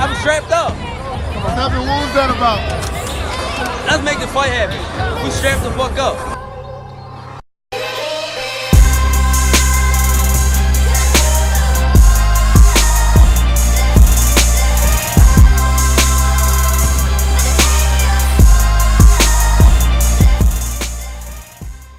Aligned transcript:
I'm 0.00 0.14
strapped 0.20 0.52
up. 0.52 0.76
Nothing. 0.76 1.56
happened? 1.56 1.88
What 1.88 2.06
was 2.06 2.14
that 2.14 2.30
about? 2.30 2.62
Let's 3.88 4.04
make 4.04 4.20
the 4.20 4.28
fight 4.28 4.52
happen. 4.52 5.24
We 5.24 5.30
strapped 5.30 5.64
the 5.64 5.72
fuck 5.72 5.98
up. 5.98 6.38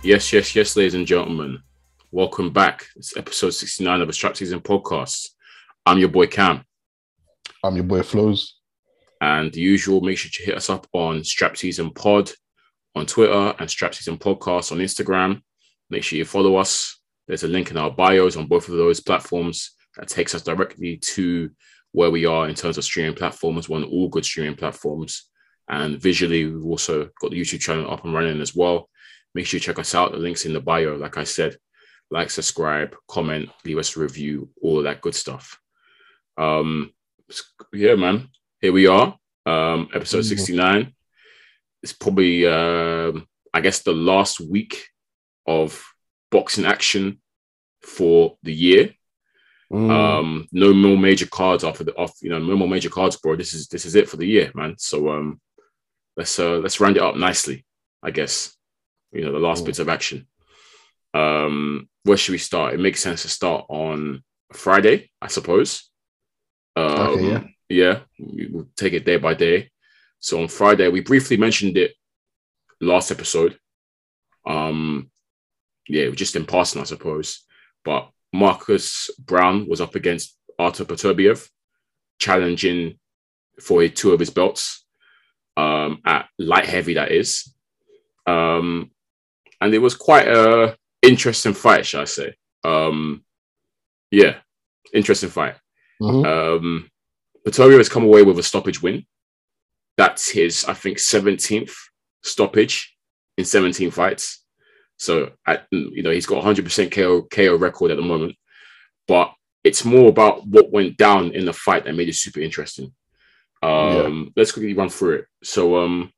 Yes, 0.01 0.31
yes, 0.31 0.55
yes, 0.55 0.77
ladies 0.77 0.93
and 0.93 1.05
gentlemen. 1.05 1.61
Welcome 2.11 2.53
back. 2.53 2.87
It's 2.95 3.17
episode 3.17 3.49
69 3.49 3.99
of 3.99 4.07
the 4.07 4.13
Strap 4.13 4.37
Season 4.37 4.61
podcast. 4.61 5.31
I'm 5.85 5.99
your 5.99 6.07
boy 6.07 6.27
Cam. 6.27 6.63
I'm 7.63 7.75
your 7.75 7.83
boy 7.83 8.03
Flows. 8.03 8.55
And 9.21 9.51
the 9.51 9.59
usual, 9.59 9.99
make 9.99 10.17
sure 10.17 10.31
to 10.33 10.43
hit 10.43 10.55
us 10.55 10.69
up 10.69 10.87
on 10.93 11.23
Strap 11.25 11.57
Season 11.57 11.91
Pod 11.91 12.31
on 12.95 13.05
Twitter 13.05 13.53
and 13.59 13.69
Strap 13.69 13.93
Season 13.93 14.17
Podcast 14.17 14.71
on 14.71 14.77
Instagram. 14.77 15.41
Make 15.89 16.03
sure 16.03 16.17
you 16.17 16.23
follow 16.23 16.55
us. 16.55 17.01
There's 17.27 17.43
a 17.43 17.49
link 17.49 17.69
in 17.69 17.77
our 17.77 17.91
bios 17.91 18.37
on 18.37 18.47
both 18.47 18.69
of 18.69 18.75
those 18.75 19.01
platforms 19.01 19.71
that 19.97 20.07
takes 20.07 20.33
us 20.33 20.41
directly 20.41 20.97
to 20.97 21.49
where 21.91 22.11
we 22.11 22.25
are 22.25 22.47
in 22.47 22.55
terms 22.55 22.77
of 22.77 22.85
streaming 22.85 23.15
platforms. 23.15 23.67
We're 23.67 23.77
on 23.77 23.83
all 23.83 24.07
good 24.07 24.23
streaming 24.23 24.55
platforms. 24.55 25.25
And 25.67 26.01
visually, 26.01 26.45
we've 26.45 26.65
also 26.65 27.09
got 27.19 27.31
the 27.31 27.41
YouTube 27.41 27.59
channel 27.59 27.91
up 27.91 28.05
and 28.05 28.13
running 28.13 28.39
as 28.39 28.55
well. 28.55 28.89
Make 29.35 29.45
sure 29.45 29.57
you 29.57 29.61
check 29.61 29.79
us 29.79 29.93
out. 29.93 30.13
The 30.13 30.17
link's 30.17 30.45
in 30.45 30.53
the 30.53 30.61
bio. 30.61 30.95
Like 30.95 31.17
I 31.17 31.25
said, 31.25 31.57
like, 32.09 32.29
subscribe, 32.29 32.95
comment, 33.07 33.49
leave 33.65 33.77
us 33.77 33.97
a 33.97 33.99
review, 33.99 34.49
all 34.61 34.77
of 34.77 34.85
that 34.85 35.01
good 35.01 35.13
stuff. 35.13 35.59
Um, 36.37 36.93
yeah, 37.73 37.95
man. 37.95 38.29
Here 38.61 38.71
we 38.73 38.87
are. 38.87 39.17
Um, 39.45 39.89
episode 39.93 40.19
Mhm. 40.23 40.27
69. 40.29 40.95
It's 41.81 41.93
probably 41.93 42.45
um, 42.45 43.27
I 43.53 43.61
guess 43.61 43.81
the 43.81 43.93
last 43.93 44.39
week 44.39 44.89
of 45.45 45.83
boxing 46.31 46.65
action 46.65 47.21
for 47.81 48.37
the 48.43 48.53
year. 48.53 48.93
Mm. 49.71 49.89
Um, 49.91 50.47
no 50.51 50.73
more 50.73 50.97
major 50.97 51.27
cards 51.27 51.63
after 51.63 51.83
the 51.83 51.93
off, 51.95 52.13
you 52.21 52.29
know, 52.29 52.39
no 52.39 52.55
more 52.55 52.67
major 52.67 52.89
cards, 52.89 53.15
bro. 53.17 53.35
This 53.35 53.53
is 53.53 53.67
this 53.67 53.85
is 53.85 53.95
it 53.95 54.09
for 54.09 54.17
the 54.17 54.25
year, 54.27 54.51
man. 54.55 54.75
So 54.77 55.09
um 55.11 55.39
let's 56.17 56.37
uh 56.39 56.57
let's 56.57 56.79
round 56.79 56.97
it 56.97 57.03
up 57.03 57.15
nicely, 57.15 57.65
I 58.03 58.11
guess. 58.11 58.55
You 59.11 59.21
know, 59.21 59.31
the 59.31 59.39
last 59.39 59.63
Mm. 59.63 59.65
bits 59.67 59.79
of 59.79 59.89
action. 59.89 60.27
Um, 61.13 61.89
where 62.03 62.17
should 62.17 62.33
we 62.33 62.37
start? 62.39 62.73
It 62.73 62.79
makes 62.79 62.99
sense 63.01 63.21
to 63.23 63.29
start 63.29 63.65
on 63.69 64.23
Friday, 64.53 65.11
I 65.21 65.27
suppose. 65.27 65.88
Um, 66.79 67.07
Okay, 67.09 67.27
yeah. 67.29 67.43
yeah, 67.69 67.99
we- 68.19 68.47
we'll 68.51 68.69
take 68.75 68.93
it 68.93 69.05
day 69.05 69.17
by 69.17 69.33
day. 69.33 69.69
So 70.19 70.41
on 70.41 70.47
Friday, 70.47 70.87
we 70.89 71.01
briefly 71.01 71.37
mentioned 71.37 71.77
it 71.77 71.95
last 72.81 73.11
episode. 73.11 73.57
Um, 74.45 75.09
yeah, 75.87 76.09
just 76.11 76.35
in 76.35 76.45
passing, 76.45 76.81
I 76.81 76.85
suppose. 76.85 77.45
But 77.83 78.11
Marcus 78.33 79.09
Browne 79.19 79.67
was 79.67 79.81
up 79.81 79.95
against 79.95 80.37
Artur 80.57 80.85
Beterbiev, 80.85 81.49
challenging 82.19 82.99
for 83.61 83.87
two 83.87 84.11
of 84.13 84.19
his 84.19 84.29
belts 84.29 84.85
um, 85.57 86.01
at 86.05 86.27
light 86.37 86.65
heavy, 86.65 86.93
that 86.95 87.11
is. 87.11 87.53
Um, 88.27 88.91
and 89.61 89.73
it 89.73 89.79
was 89.79 89.95
quite 89.95 90.27
a 90.27 90.77
interesting 91.01 91.53
fight, 91.53 91.85
shall 91.85 92.01
I 92.01 92.05
say? 92.05 92.35
Um, 92.63 93.23
yeah, 94.11 94.37
interesting 94.93 95.29
fight. 95.29 95.55
Mhm. 96.01 96.25
Um, 96.25 96.89
Vittorio 97.45 97.77
has 97.77 97.89
come 97.89 98.03
away 98.03 98.23
with 98.23 98.39
a 98.39 98.43
stoppage 98.43 98.81
win. 98.81 99.05
That's 99.97 100.29
his, 100.29 100.65
I 100.65 100.73
think, 100.73 100.97
17th 100.97 101.75
stoppage 102.23 102.95
in 103.37 103.45
17 103.45 103.91
fights. 103.91 104.43
So, 104.97 105.31
you 105.71 106.03
know, 106.03 106.11
he's 106.11 106.25
got 106.25 106.39
100% 106.43 106.91
KO, 106.91 107.23
KO 107.23 107.55
record 107.57 107.91
at 107.91 107.97
the 107.97 108.03
moment. 108.03 108.35
But 109.07 109.33
it's 109.63 109.83
more 109.85 110.09
about 110.09 110.45
what 110.47 110.71
went 110.71 110.97
down 110.97 111.31
in 111.31 111.45
the 111.45 111.53
fight 111.53 111.85
that 111.85 111.95
made 111.95 112.09
it 112.09 112.15
super 112.15 112.39
interesting. 112.39 112.93
Um, 113.61 114.31
Let's 114.35 114.51
quickly 114.51 114.73
run 114.73 114.89
through 114.89 115.15
it. 115.15 115.25
So, 115.43 115.77
um, 115.77 116.11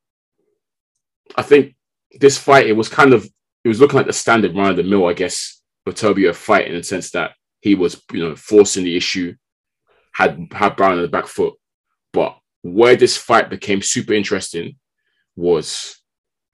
I 1.36 1.42
think 1.44 1.76
this 2.20 2.38
fight, 2.38 2.68
it 2.68 2.74
was 2.74 2.90
kind 2.90 3.14
of, 3.14 3.26
it 3.64 3.68
was 3.68 3.80
looking 3.80 3.98
like 3.98 4.08
the 4.08 4.14
standard 4.14 4.56
run 4.56 4.72
of 4.72 4.78
the 4.78 4.84
mill, 4.84 5.08
I 5.08 5.14
guess, 5.14 5.62
Beterbiev 5.88 6.36
fight 6.36 6.68
in 6.68 6.76
the 6.76 6.84
sense 6.84 7.12
that 7.12 7.32
he 7.62 7.74
was, 7.76 8.02
you 8.12 8.20
know, 8.20 8.36
forcing 8.36 8.84
the 8.84 8.98
issue, 8.98 9.36
had 10.14 10.48
had 10.52 10.76
Browne 10.76 10.94
on 10.94 11.02
the 11.02 11.08
back 11.08 11.28
foot. 11.28 11.54
But 12.14 12.38
where 12.62 12.96
this 12.96 13.18
fight 13.18 13.50
became 13.50 13.82
super 13.82 14.14
interesting 14.14 14.76
was, 15.36 15.98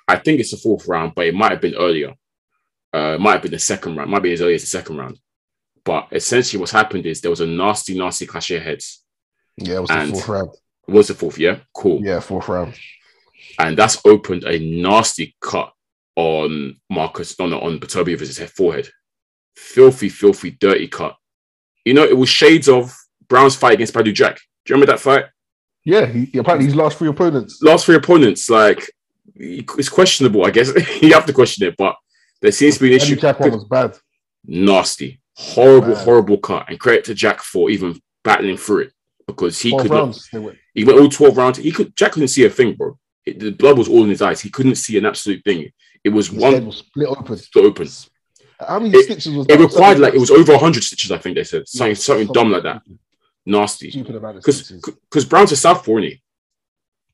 I 0.08 0.18
think 0.18 0.40
it's 0.40 0.52
the 0.52 0.58
fourth 0.58 0.88
round, 0.88 1.14
but 1.16 1.26
it 1.26 1.36
might 1.36 1.52
have 1.52 1.62
been 1.62 1.76
earlier. 1.76 2.14
Uh, 2.94 3.16
it 3.16 3.22
might 3.22 3.34
have 3.34 3.42
been 3.42 3.52
the 3.52 3.60
second 3.60 3.96
round, 3.96 4.10
might 4.10 4.24
be 4.24 4.34
as 4.34 4.42
early 4.42 4.56
as 4.56 4.62
the 4.62 4.68
second 4.68 4.98
round. 4.98 5.20
But 5.84 6.08
essentially, 6.12 6.60
what's 6.60 6.72
happened 6.72 7.06
is 7.06 7.22
there 7.22 7.32
was 7.32 7.42
a 7.42 7.48
nasty, 7.48 7.98
nasty 7.98 8.26
clash 8.26 8.52
of 8.52 8.62
heads. 8.62 9.04
Yeah, 9.58 9.78
it 9.78 9.82
was 9.82 9.90
the 9.90 10.08
fourth 10.12 10.28
round. 10.28 10.50
It 10.88 10.92
was 10.92 11.08
the 11.08 11.14
fourth, 11.14 11.38
yeah? 11.38 11.60
Cool. 11.74 12.02
Yeah, 12.04 12.20
fourth 12.20 12.48
round. 12.48 12.76
And 13.60 13.78
that's 13.78 14.00
opened 14.06 14.44
a 14.44 14.60
nasty 14.60 15.36
cut 15.42 15.72
on 16.16 16.80
Marcus, 16.90 17.38
no, 17.40 17.48
no, 17.48 17.60
on 17.60 17.80
Beterbiev's 17.80 18.38
head 18.38 18.50
forehead. 18.50 18.90
Filthy, 19.56 20.10
filthy, 20.10 20.52
dirty 20.52 20.88
cut. 20.88 21.16
You 21.86 21.94
know, 21.94 22.04
it 22.04 22.18
was 22.18 22.30
shades 22.30 22.70
of 22.70 22.94
Browne's 23.30 23.56
fight 23.56 23.74
against 23.74 23.94
Badou 23.94 24.14
Jack. 24.14 24.36
Do 24.66 24.74
you 24.74 24.76
remember 24.76 24.94
that 24.94 25.00
fight? 25.00 25.26
Yeah, 25.84 26.06
he, 26.06 26.38
apparently 26.38 26.66
his 26.66 26.76
last 26.76 26.98
three 26.98 27.08
opponents. 27.10 27.62
last 27.62 27.86
three 27.86 27.96
opponents, 27.96 28.50
like 28.50 28.90
it's 29.36 29.90
questionable, 29.90 30.46
I 30.46 30.52
guess. 30.52 30.72
you 31.02 31.14
have 31.14 31.26
to 31.26 31.34
question 31.34 31.68
it, 31.68 31.76
but 31.78 31.96
there 32.42 32.52
seems 32.52 32.76
to 32.76 32.82
be 32.82 32.90
an 32.96 33.02
issue. 33.02 33.16
Jack 33.16 33.40
one 33.40 33.52
was 33.52 33.66
bad. 33.66 33.98
Nasty, 34.46 35.20
horrible, 35.36 35.94
Bad. 35.94 36.04
horrible 36.06 36.38
cut, 36.38 36.70
and 36.70 36.80
credit 36.80 37.06
to 37.06 37.14
Jack 37.14 37.42
for 37.42 37.70
even 37.70 38.00
battling 38.24 38.58
through 38.58 38.80
it 38.84 38.92
because 39.28 39.60
he 39.60 39.72
could 39.78 39.90
not. 39.92 39.98
rounds. 40.00 40.30
Went. 40.34 40.58
He 40.74 40.84
went 40.84 41.00
all 41.00 41.10
twelve 41.10 41.38
rounds. 41.38 41.58
He 41.58 41.72
could. 41.72 41.96
Jack 41.96 42.14
couldn't 42.14 42.30
see 42.30 42.46
a 42.46 42.50
thing, 42.50 42.74
bro. 42.76 42.98
It, 43.26 43.40
the 43.40 43.52
blood 43.52 43.78
was 43.78 43.88
all 43.90 44.04
in 44.04 44.10
his 44.10 44.22
eyes. 44.22 44.40
He 44.42 44.50
couldn't 44.50 44.76
see 44.76 44.98
an 44.98 45.06
absolute 45.06 45.44
thing. 45.44 45.70
It 46.04 46.10
was 46.10 46.28
His 46.30 46.40
one 46.40 46.66
was 46.66 46.78
split 46.78 47.08
open. 47.10 47.38
to 47.38 47.60
open. 47.60 47.88
How 48.60 48.80
many 48.80 48.98
It- 48.98 49.04
stitches 49.06 49.34
was 49.36 49.46
It 49.48 49.58
that? 49.58 49.60
required 49.60 50.00
like 50.00 50.14
it 50.14 50.20
was 50.20 50.32
over 50.32 50.58
hundred 50.58 50.84
stitches. 50.84 51.12
I 51.12 51.18
think 51.18 51.36
they 51.36 51.44
said 51.44 51.68
something 51.68 51.96
something 51.96 52.28
dumb 52.34 52.52
like 52.52 52.64
that. 52.64 52.82
Nasty. 53.48 53.90
Stupid 53.90 54.16
amount 54.16 54.38
of 54.38 54.44
because 54.44 54.70
because 54.72 55.24
Browne's 55.26 55.54
a 55.54 55.56
southpaw, 55.56 55.94
isn't 55.94 56.04
he? 56.04 56.22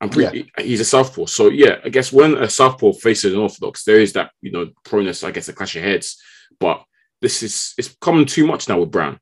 I'm 0.02 0.10
pretty, 0.10 0.52
he's 0.60 0.82
a 0.82 0.86
southpaw. 0.86 1.28
So 1.28 1.50
yeah, 1.50 1.78
I 1.86 1.90
guess 1.90 2.12
when 2.12 2.36
a 2.36 2.50
southpaw 2.50 2.94
faces 2.94 3.34
an 3.34 3.40
orthodox, 3.40 3.84
there 3.86 4.02
is 4.02 4.14
that 4.14 4.32
you 4.42 4.52
know 4.52 4.72
proneness, 4.84 5.24
I 5.24 5.32
guess, 5.32 5.48
a 5.48 5.54
clash 5.54 5.76
of 5.76 5.84
heads. 5.84 6.22
But 6.60 6.84
this 7.22 7.44
is 7.44 7.76
it's 7.78 7.96
coming 8.02 8.26
too 8.26 8.48
much 8.48 8.68
now 8.68 8.80
with 8.80 8.92
Browne. 8.92 9.20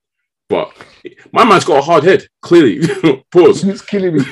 But 0.47 0.71
my 1.33 1.43
man's 1.43 1.65
got 1.65 1.79
a 1.79 1.81
hard 1.81 2.05
head, 2.05 2.25
clearly. 2.41 2.79
Pause. 3.31 3.63
It's 3.69 3.81
killing 3.81 4.15
me. 4.15 4.23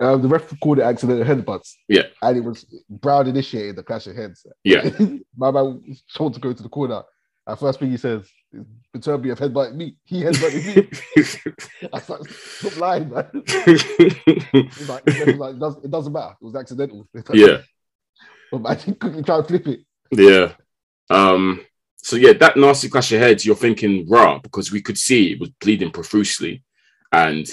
Um, 0.00 0.22
the 0.22 0.28
ref 0.28 0.52
called 0.60 0.80
it 0.80 0.82
accidental 0.82 1.24
headbutts. 1.24 1.72
Yeah. 1.88 2.02
And 2.20 2.36
it 2.36 2.40
was 2.40 2.66
Browne 2.90 3.28
initiated 3.28 3.76
the 3.76 3.82
clash 3.84 4.06
of 4.08 4.16
heads. 4.16 4.44
yeah, 4.64 4.90
My 5.36 5.50
man 5.52 5.82
was 5.88 6.02
told 6.14 6.34
to 6.34 6.40
go 6.40 6.52
to 6.52 6.62
the 6.62 6.68
corner. 6.68 7.02
And 7.46 7.58
first 7.58 7.78
thing 7.78 7.90
he 7.90 7.96
says, 7.98 8.26
Beterbiev 8.96 9.36
headbutted 9.38 9.74
me. 9.74 9.96
He 10.04 10.22
headbutted 10.22 10.76
me. 10.76 11.88
I 11.92 11.96
like, 11.96 12.28
stop 12.30 12.76
lying, 12.78 13.10
man. 13.10 13.26
He's 13.66 14.88
like, 14.88 15.06
like, 15.06 15.54
it, 15.54 15.58
doesn't, 15.58 15.84
it 15.84 15.90
doesn't 15.90 16.12
matter. 16.12 16.34
It 16.40 16.44
was 16.44 16.56
accidental. 16.56 17.06
yeah, 17.32 17.58
But 18.50 18.62
man, 18.62 18.78
he 18.78 18.94
quickly 18.94 19.22
try 19.22 19.38
and 19.38 19.46
flip 19.46 19.66
it. 19.66 19.80
yeah. 20.10 20.52
Um. 21.10 21.60
So 21.98 22.16
yeah, 22.16 22.32
that 22.34 22.56
nasty 22.56 22.88
clash 22.88 23.12
of 23.12 23.20
heads. 23.20 23.44
You're 23.44 23.56
thinking 23.56 24.06
raw 24.08 24.38
because 24.38 24.70
we 24.72 24.80
could 24.80 24.96
see 24.98 25.32
it 25.32 25.40
was 25.40 25.50
bleeding 25.50 25.90
profusely, 25.90 26.62
and 27.12 27.46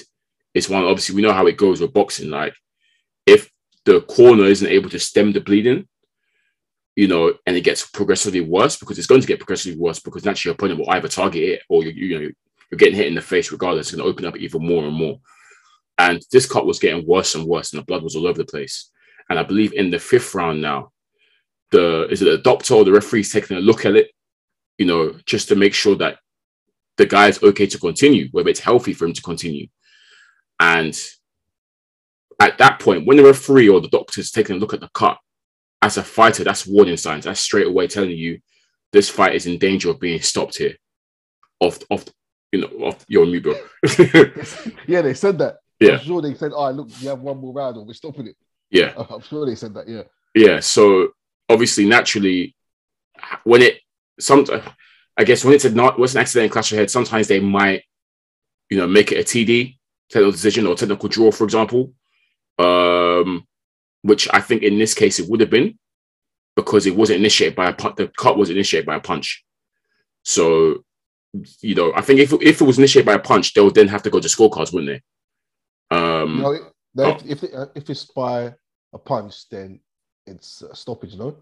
it's 0.53 0.69
one. 0.69 0.83
Obviously, 0.85 1.15
we 1.15 1.21
know 1.21 1.33
how 1.33 1.47
it 1.47 1.57
goes 1.57 1.81
with 1.81 1.93
boxing. 1.93 2.29
Like, 2.29 2.53
if 3.25 3.49
the 3.85 4.01
corner 4.01 4.45
isn't 4.45 4.67
able 4.67 4.89
to 4.89 4.99
stem 4.99 5.31
the 5.31 5.41
bleeding, 5.41 5.87
you 6.95 7.07
know, 7.07 7.33
and 7.45 7.55
it 7.55 7.61
gets 7.61 7.87
progressively 7.87 8.41
worse 8.41 8.77
because 8.77 8.97
it's 8.97 9.07
going 9.07 9.21
to 9.21 9.27
get 9.27 9.39
progressively 9.39 9.79
worse 9.79 9.99
because 9.99 10.25
naturally 10.25 10.51
your 10.51 10.55
opponent 10.55 10.79
will 10.79 10.89
either 10.89 11.07
target 11.07 11.41
it 11.41 11.61
or 11.69 11.83
you, 11.83 11.91
you 11.91 12.19
know 12.19 12.29
you're 12.69 12.77
getting 12.77 12.95
hit 12.95 13.07
in 13.07 13.15
the 13.15 13.21
face 13.21 13.51
regardless. 13.51 13.87
It's 13.87 13.95
going 13.95 14.05
to 14.05 14.09
open 14.09 14.25
up 14.25 14.37
even 14.37 14.65
more 14.65 14.85
and 14.85 14.95
more. 14.95 15.19
And 15.97 16.21
this 16.31 16.45
cut 16.45 16.65
was 16.65 16.79
getting 16.79 17.05
worse 17.05 17.35
and 17.35 17.45
worse, 17.45 17.73
and 17.73 17.81
the 17.81 17.85
blood 17.85 18.03
was 18.03 18.15
all 18.15 18.27
over 18.27 18.37
the 18.37 18.45
place. 18.45 18.89
And 19.29 19.37
I 19.37 19.43
believe 19.43 19.73
in 19.73 19.91
the 19.91 19.99
fifth 19.99 20.33
round 20.33 20.61
now, 20.61 20.91
the 21.71 22.07
is 22.09 22.21
it 22.21 22.25
the 22.25 22.37
doctor 22.37 22.75
or 22.75 22.83
the 22.83 22.91
referee's 22.91 23.31
taking 23.31 23.57
a 23.57 23.61
look 23.61 23.85
at 23.85 23.95
it, 23.95 24.11
you 24.77 24.85
know, 24.85 25.15
just 25.25 25.47
to 25.49 25.55
make 25.55 25.73
sure 25.73 25.95
that 25.97 26.17
the 26.97 27.05
guy's 27.05 27.41
okay 27.43 27.67
to 27.67 27.79
continue, 27.79 28.29
whether 28.31 28.49
it's 28.49 28.59
healthy 28.59 28.93
for 28.93 29.05
him 29.05 29.13
to 29.13 29.21
continue. 29.21 29.67
And 30.59 30.99
at 32.39 32.57
that 32.57 32.79
point, 32.79 33.05
when 33.05 33.17
the 33.17 33.23
referee 33.23 33.69
or 33.69 33.79
the 33.79 33.89
doctor's 33.89 34.31
taking 34.31 34.55
a 34.55 34.59
look 34.59 34.73
at 34.73 34.81
the 34.81 34.89
cut, 34.93 35.17
as 35.81 35.97
a 35.97 36.03
fighter, 36.03 36.43
that's 36.43 36.67
warning 36.67 36.97
signs. 36.97 37.25
That's 37.25 37.39
straight 37.39 37.67
away 37.67 37.87
telling 37.87 38.11
you 38.11 38.39
this 38.91 39.09
fight 39.09 39.35
is 39.35 39.45
in 39.45 39.57
danger 39.57 39.89
of 39.89 39.99
being 39.99 40.21
stopped 40.21 40.57
here. 40.57 40.75
Of, 41.59 41.79
of 41.89 42.05
you 42.51 42.61
know, 42.61 42.67
off, 42.85 43.05
on 43.15 43.31
mute, 43.31 43.43
bro. 43.43 43.53
yeah, 44.87 45.01
they 45.01 45.13
said 45.13 45.37
that. 45.39 45.57
Yeah. 45.79 45.93
I'm 45.93 45.99
sure 45.99 46.21
they 46.21 46.33
said, 46.33 46.51
"Oh, 46.53 46.69
look, 46.71 46.89
you 46.99 47.09
have 47.09 47.21
one 47.21 47.37
more 47.37 47.53
round, 47.53 47.77
or 47.77 47.85
we're 47.85 47.93
stopping 47.93 48.27
it." 48.27 48.35
yeah, 48.71 48.93
I'm 49.09 49.21
sure 49.21 49.45
they 49.45 49.55
said 49.55 49.73
that. 49.75 49.87
Yeah. 49.87 50.03
yeah. 50.33 50.59
So 50.59 51.09
obviously, 51.49 51.85
naturally, 51.85 52.55
when 53.43 53.61
it 53.61 53.79
some, 54.19 54.45
I 55.17 55.23
guess 55.23 55.43
when 55.43 55.53
it's 55.53 55.65
a 55.65 55.69
not 55.69 55.99
was 55.99 56.15
an 56.15 56.21
accident 56.21 56.45
in 56.45 56.51
clash 56.51 56.71
ahead, 56.71 56.89
sometimes 56.89 57.27
they 57.27 57.39
might, 57.39 57.83
you 58.69 58.77
know, 58.77 58.87
make 58.87 59.11
it 59.11 59.19
a 59.19 59.23
TD 59.23 59.77
technical 60.09 60.31
decision 60.31 60.67
or 60.67 60.75
technical 60.75 61.09
draw, 61.09 61.31
for 61.31 61.43
example. 61.43 61.93
Um, 62.57 63.45
which 64.01 64.27
I 64.33 64.41
think 64.41 64.63
in 64.63 64.77
this 64.79 64.93
case 64.93 65.19
it 65.19 65.29
would 65.29 65.39
have 65.39 65.49
been 65.49 65.77
because 66.55 66.85
it 66.85 66.95
wasn't 66.95 67.19
initiated 67.19 67.55
by 67.55 67.69
a 67.69 67.73
punch. 67.73 67.95
The 67.97 68.07
cut 68.17 68.37
was 68.37 68.49
initiated 68.49 68.85
by 68.85 68.95
a 68.95 68.99
punch. 68.99 69.43
So, 70.23 70.83
you 71.61 71.75
know, 71.75 71.93
I 71.95 72.01
think 72.01 72.19
if 72.19 72.33
if 72.33 72.61
it 72.61 72.65
was 72.65 72.77
initiated 72.77 73.05
by 73.05 73.13
a 73.13 73.19
punch, 73.19 73.53
they 73.53 73.61
would 73.61 73.75
then 73.75 73.87
have 73.87 74.03
to 74.03 74.09
go 74.09 74.19
to 74.19 74.27
scorecards, 74.27 74.73
wouldn't 74.73 75.01
they? 75.89 75.95
Um, 75.95 76.41
No, 76.41 76.59
no, 76.95 77.03
oh. 77.03 77.19
if 77.25 77.43
if, 77.43 77.69
if 77.75 77.89
it's 77.89 78.05
by 78.05 78.53
a 78.93 78.97
punch, 78.99 79.49
then 79.49 79.79
it's 80.25 80.61
a 80.61 80.75
stoppage. 80.75 81.15
No. 81.15 81.37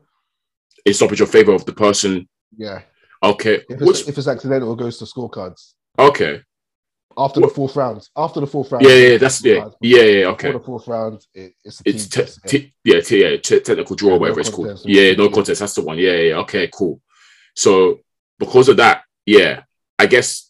in 0.86 0.94
stoppage 0.94 1.22
of 1.22 1.30
favor 1.30 1.54
of 1.54 1.66
the 1.66 1.74
person. 1.74 2.28
Yeah. 2.56 2.82
Okay, 3.22 3.62
If 3.70 3.82
which 3.82 4.00
it's, 4.00 4.10
if 4.10 4.18
it's 4.18 4.28
accidental, 4.30 4.72
it 4.72 4.80
goes 4.80 4.98
to 5.00 5.06
scorecards 5.06 5.74
okay, 6.00 6.42
after 7.18 7.42
What- 7.42 7.50
the 7.50 7.54
fourth 7.56 7.76
round. 7.76 8.08
After 8.16 8.40
the 8.40 8.48
fourth 8.48 8.72
round. 8.72 8.86
yeah, 8.86 8.94
yeah, 8.96 9.18
that's 9.18 9.44
yeah, 9.44 9.70
yeah, 9.82 10.04
yeah, 10.04 10.26
okay. 10.28 10.52
Before 10.52 10.60
the 10.60 10.66
fourth 10.66 10.88
round, 10.88 11.26
it, 11.34 11.54
it's 11.64 11.82
It's 11.86 12.08
te- 12.08 12.22
yeah. 12.22 12.28
te- 12.46 12.74
yeah, 12.84 13.02
te- 13.02 13.22
yeah, 13.22 13.38
te- 13.38 13.60
technical 13.60 13.96
draw, 13.96 14.10
Yeah, 14.10 14.16
no 14.16 14.20
whatever 14.20 14.40
it's 14.40 14.50
called. 14.50 14.82
Yeah, 14.86 15.14
no 15.14 15.30
contest. 15.30 15.60
That's 15.60 15.74
the 15.76 15.82
one. 15.82 15.98
Yeah, 15.98 16.16
yeah. 16.16 16.36
Okay, 16.38 16.70
cool. 16.72 17.02
So 17.56 18.00
because 18.38 18.70
of 18.70 18.78
that, 18.78 19.04
yeah, 19.26 19.64
I 19.98 20.06
guess. 20.06 20.46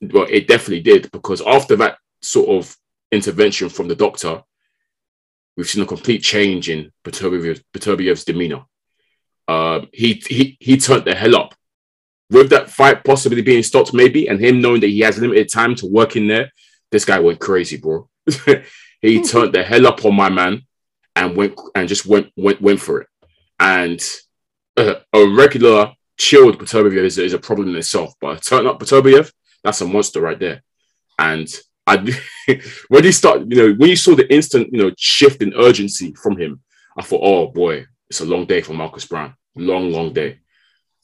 Well, 0.00 0.26
it 0.28 0.48
definitely 0.48 0.80
did 0.80 1.10
because 1.12 1.40
after 1.42 1.76
that 1.76 1.98
sort 2.20 2.48
of 2.48 2.76
intervention 3.12 3.68
from 3.68 3.86
the 3.88 3.94
doctor, 3.94 4.42
we've 5.56 5.68
seen 5.68 5.82
a 5.82 5.86
complete 5.86 6.22
change 6.22 6.68
in 6.68 6.90
Beterbiev, 7.04 7.62
Beterbiev's 7.72 8.24
demeanor. 8.24 8.64
Um, 9.48 9.88
he 9.92 10.14
he 10.28 10.56
he 10.60 10.76
turned 10.76 11.04
the 11.04 11.14
hell 11.14 11.36
up 11.36 11.54
with 12.32 12.50
that 12.50 12.70
fight 12.70 13.04
possibly 13.04 13.42
being 13.42 13.62
stopped, 13.62 13.92
maybe, 13.92 14.26
and 14.26 14.40
him 14.40 14.60
knowing 14.60 14.80
that 14.80 14.88
he 14.88 15.00
has 15.00 15.18
limited 15.18 15.50
time 15.50 15.74
to 15.76 15.86
work 15.86 16.16
in 16.16 16.26
there. 16.26 16.50
This 16.90 17.04
guy 17.04 17.18
went 17.20 17.40
crazy, 17.40 17.76
bro. 17.76 18.08
he 19.02 19.22
turned 19.22 19.52
the 19.52 19.62
hell 19.62 19.86
up 19.86 20.04
on 20.04 20.14
my 20.14 20.28
man 20.28 20.62
and 21.14 21.36
went 21.36 21.60
and 21.74 21.88
just 21.88 22.06
went 22.06 22.32
went 22.36 22.60
went 22.60 22.80
for 22.80 23.02
it. 23.02 23.08
And 23.60 24.02
uh, 24.76 24.94
a 25.12 25.28
regular 25.28 25.92
chilled 26.18 26.58
Beterbiev 26.58 27.04
is, 27.04 27.18
is 27.18 27.34
a 27.34 27.38
problem 27.38 27.68
in 27.68 27.76
itself, 27.76 28.14
but 28.20 28.38
a 28.38 28.40
turn 28.40 28.66
up 28.66 28.80
Beterbiev, 28.80 29.30
that's 29.62 29.80
a 29.80 29.86
monster 29.86 30.20
right 30.20 30.38
there. 30.38 30.62
And 31.18 31.48
I 31.86 31.96
when 32.88 33.04
he 33.04 33.12
started, 33.12 33.50
you 33.52 33.56
know, 33.56 33.74
when 33.74 33.90
you 33.90 33.96
saw 33.96 34.14
the 34.14 34.32
instant, 34.32 34.68
you 34.72 34.82
know, 34.82 34.92
shift 34.96 35.42
in 35.42 35.54
urgency 35.54 36.14
from 36.14 36.38
him, 36.38 36.62
I 36.96 37.02
thought, 37.02 37.20
oh 37.22 37.48
boy, 37.48 37.86
it's 38.08 38.20
a 38.20 38.26
long 38.26 38.46
day 38.46 38.62
for 38.62 38.72
Marcus 38.72 39.06
Browne. 39.06 39.34
Long, 39.54 39.90
long 39.90 40.12
day. 40.12 40.38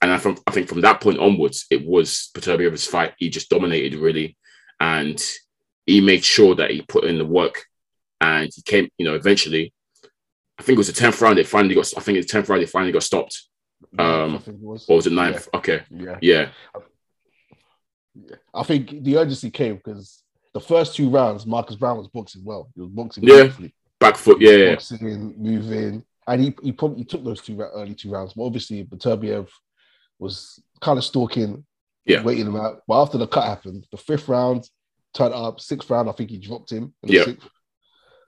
And 0.00 0.12
I, 0.12 0.18
from, 0.18 0.38
I 0.46 0.52
think 0.52 0.68
from 0.68 0.82
that 0.82 1.00
point 1.00 1.18
onwards, 1.18 1.66
it 1.70 1.84
was 1.84 2.30
Beterbiev's 2.34 2.86
fight. 2.86 3.14
He 3.18 3.30
just 3.30 3.50
dominated 3.50 3.98
really. 3.98 4.36
And 4.78 5.20
he 5.86 6.00
made 6.00 6.24
sure 6.24 6.54
that 6.54 6.70
he 6.70 6.82
put 6.82 7.04
in 7.04 7.18
the 7.18 7.26
work. 7.26 7.64
And 8.20 8.50
he 8.54 8.62
came, 8.62 8.88
you 8.96 9.04
know, 9.04 9.14
eventually, 9.14 9.72
I 10.58 10.62
think 10.62 10.76
it 10.76 10.78
was 10.78 10.92
the 10.92 11.00
10th 11.00 11.20
round, 11.20 11.38
it 11.38 11.46
finally 11.46 11.74
got, 11.74 11.92
I 11.96 12.00
think 12.00 12.18
it's 12.18 12.32
10th 12.32 12.48
round, 12.48 12.62
it 12.62 12.68
finally 12.68 12.92
got 12.92 13.02
stopped. 13.02 13.44
Um, 13.98 14.36
I 14.36 14.38
think 14.38 14.56
it 14.58 14.62
was. 14.62 14.86
Or 14.88 14.96
was 14.96 15.06
it 15.06 15.12
ninth? 15.12 15.48
Okay. 15.54 15.82
Yeah. 15.90 16.18
Yeah. 16.20 16.48
yeah. 18.14 18.36
I 18.52 18.62
think 18.64 19.02
the 19.04 19.16
urgency 19.16 19.50
came 19.50 19.76
because 19.76 20.22
the 20.52 20.60
first 20.60 20.96
two 20.96 21.08
rounds, 21.10 21.46
Marcus 21.46 21.76
Browne 21.76 21.98
was 21.98 22.08
boxing 22.08 22.44
well. 22.44 22.68
He 22.74 22.80
was 22.80 22.90
boxing 22.90 23.24
Yeah. 23.24 23.34
beautifully. 23.34 23.74
Back 24.00 24.16
foot. 24.16 24.40
Yeah. 24.40 24.50
yeah. 24.52 24.70
boxing, 24.74 25.34
moving, 25.38 26.04
and 26.26 26.42
he, 26.42 26.54
he 26.62 26.72
probably 26.72 27.04
took 27.04 27.24
those 27.24 27.40
two 27.40 27.60
early 27.60 27.94
two 27.94 28.10
rounds. 28.10 28.34
But 28.34 28.44
obviously, 28.44 28.84
Beterbiev 28.84 29.48
was 30.18 30.62
kind 30.80 30.98
of 30.98 31.04
stalking, 31.04 31.64
Yeah. 32.04 32.22
waiting 32.22 32.46
him 32.46 32.56
out. 32.56 32.82
But 32.86 33.02
after 33.02 33.18
the 33.18 33.26
cut 33.26 33.44
happened, 33.44 33.86
the 33.90 33.96
fifth 33.96 34.28
round 34.28 34.68
turned 35.14 35.34
up. 35.34 35.60
Sixth 35.60 35.88
round, 35.90 36.08
I 36.08 36.12
think 36.12 36.30
he 36.30 36.38
dropped 36.38 36.70
him. 36.70 36.94
In 37.02 37.08
the 37.08 37.14
Yeah. 37.14 37.24
Sixth, 37.24 37.48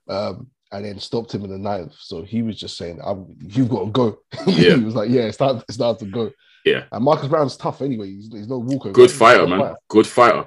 um, 0.08 0.50
and 0.72 0.84
then 0.84 0.98
stopped 1.00 1.34
him 1.34 1.44
in 1.44 1.50
the 1.50 1.58
ninth. 1.58 1.94
So 1.98 2.22
he 2.22 2.42
was 2.42 2.56
just 2.58 2.76
saying, 2.76 3.00
I'm, 3.04 3.36
"You've 3.40 3.68
got 3.68 3.84
to 3.86 3.90
go." 3.90 4.18
Yeah. 4.46 4.76
he 4.76 4.84
was 4.84 4.94
like, 4.94 5.10
"Yeah, 5.10 5.22
it's 5.22 5.36
time. 5.36 5.62
It's 5.68 5.78
time 5.78 5.96
to 5.96 6.04
go." 6.06 6.30
Yeah. 6.64 6.84
And 6.92 7.04
Marcus 7.04 7.28
Browne's 7.28 7.56
tough 7.56 7.80
anyway. 7.82 8.08
He's, 8.10 8.28
he's 8.32 8.48
no 8.48 8.58
walkover. 8.58 8.92
Good 8.92 9.10
fighter, 9.10 9.46
man. 9.46 9.74
Good 9.88 10.06
fighter. 10.06 10.46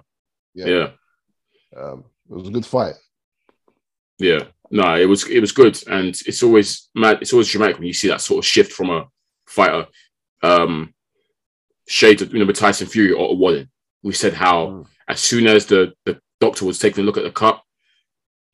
Yeah. 0.54 0.66
yeah. 0.68 0.90
Um, 1.76 2.06
it 2.30 2.36
was 2.36 2.48
a 2.48 2.52
good 2.52 2.66
fight. 2.66 2.94
Yeah, 4.20 4.44
no, 4.70 4.96
it 4.96 5.06
was 5.10 5.28
it 5.28 5.40
was 5.40 5.52
good, 5.52 5.82
and 5.88 6.10
it's 6.28 6.44
always 6.44 6.88
mad. 6.96 7.18
It's 7.22 7.34
always 7.34 7.50
dramatic 7.50 7.78
when 7.78 7.88
you 7.88 7.94
see 7.94 8.08
that 8.10 8.22
sort 8.22 8.40
of 8.40 8.46
shift 8.46 8.72
from 8.72 8.92
a 8.92 9.08
fighter. 9.48 9.88
Um, 10.44 10.94
shade, 11.88 12.22
of, 12.22 12.34
you 12.34 12.40
know, 12.40 12.46
with 12.46 12.58
Tyson 12.58 12.88
Fury 12.88 13.12
or 13.12 13.36
Wallin. 13.36 13.70
We 14.04 14.14
said 14.14 14.34
how 14.34 14.68
Mm. 14.68 14.88
as 15.08 15.20
soon 15.20 15.48
as 15.48 15.66
the 15.66 15.94
the 16.06 16.20
doctor 16.40 16.66
was 16.66 16.80
taking 16.80 17.04
a 17.04 17.06
look 17.06 17.18
at 17.18 17.24
the 17.24 17.32
cup, 17.32 17.64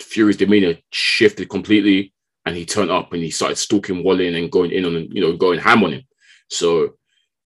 Fury's 0.02 0.38
demeanor 0.38 0.78
shifted 0.92 1.50
completely, 1.50 2.14
and 2.46 2.56
he 2.56 2.66
turned 2.66 2.92
up 2.92 3.14
and 3.14 3.24
he 3.24 3.32
started 3.32 3.58
stalking 3.58 4.04
Wallin 4.04 4.36
and 4.36 4.52
going 4.52 4.72
in 4.72 4.86
on 4.86 4.96
him, 4.96 5.08
you 5.12 5.22
know, 5.22 5.36
going 5.36 5.60
ham 5.60 5.84
on 5.84 5.94
him. 5.94 6.04
So, 6.50 6.96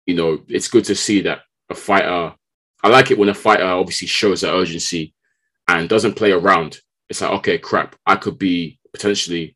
you 0.05 0.15
know, 0.15 0.43
it's 0.47 0.67
good 0.67 0.85
to 0.85 0.95
see 0.95 1.21
that 1.21 1.41
a 1.69 1.75
fighter. 1.75 2.33
I 2.83 2.87
like 2.87 3.11
it 3.11 3.17
when 3.17 3.29
a 3.29 3.33
fighter 3.33 3.65
obviously 3.65 4.07
shows 4.07 4.41
that 4.41 4.53
urgency 4.53 5.13
and 5.67 5.89
doesn't 5.89 6.15
play 6.15 6.31
around 6.31 6.81
it's 7.09 7.21
like, 7.21 7.31
okay, 7.31 7.57
crap, 7.57 7.95
I 8.05 8.15
could 8.15 8.37
be 8.37 8.79
potentially, 8.93 9.55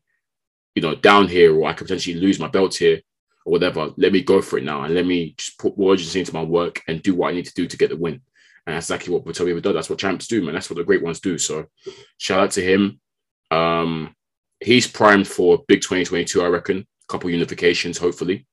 you 0.74 0.82
know, 0.82 0.94
down 0.94 1.28
here, 1.28 1.54
or 1.56 1.68
I 1.68 1.72
could 1.72 1.86
potentially 1.86 2.16
lose 2.16 2.40
my 2.40 2.48
belt 2.48 2.74
here, 2.74 3.00
or 3.44 3.52
whatever. 3.52 3.90
Let 3.96 4.12
me 4.12 4.22
go 4.22 4.40
for 4.42 4.58
it 4.58 4.64
now, 4.64 4.82
and 4.82 4.94
let 4.94 5.06
me 5.06 5.34
just 5.36 5.58
put 5.58 5.76
more 5.78 5.92
urgency 5.94 6.20
into 6.20 6.34
my 6.34 6.42
work 6.42 6.82
and 6.88 7.02
do 7.02 7.14
what 7.14 7.30
I 7.30 7.34
need 7.34 7.46
to 7.46 7.54
do 7.54 7.66
to 7.66 7.76
get 7.76 7.90
the 7.90 7.96
win. 7.96 8.20
And 8.66 8.74
that's 8.76 8.86
exactly 8.86 9.12
what 9.12 9.26
Vittorio 9.26 9.60
does. 9.60 9.74
That's 9.74 9.90
what 9.90 9.98
champs 9.98 10.26
do, 10.26 10.42
man. 10.42 10.54
That's 10.54 10.70
what 10.70 10.76
the 10.76 10.84
great 10.84 11.02
ones 11.02 11.20
do. 11.20 11.36
So, 11.38 11.66
shout 12.18 12.40
out 12.40 12.50
to 12.52 12.62
him. 12.62 13.00
Um, 13.50 14.14
he's 14.60 14.86
primed 14.86 15.28
for 15.28 15.64
big 15.68 15.82
2022, 15.82 16.42
I 16.42 16.46
reckon. 16.48 16.78
A 16.78 17.12
couple 17.12 17.28
unifications, 17.30 17.98
hopefully. 17.98 18.46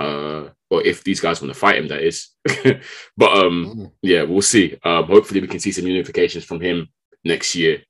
Uh, 0.00 0.48
or 0.70 0.82
if 0.82 1.04
these 1.04 1.20
guys 1.20 1.42
want 1.42 1.52
to 1.52 1.60
fight 1.60 1.76
him, 1.76 1.88
that 1.88 2.02
is. 2.02 2.30
but 3.16 3.36
um, 3.36 3.74
Mm. 3.76 3.92
yeah, 4.00 4.22
we'll 4.22 4.40
see. 4.42 4.76
Um, 4.82 5.04
hopefully, 5.04 5.40
we 5.40 5.46
can 5.48 5.60
see 5.60 5.70
some 5.72 5.84
unifications 5.84 6.44
from 6.44 6.60
him 6.60 6.88
next 7.22 7.54
year. 7.54 7.82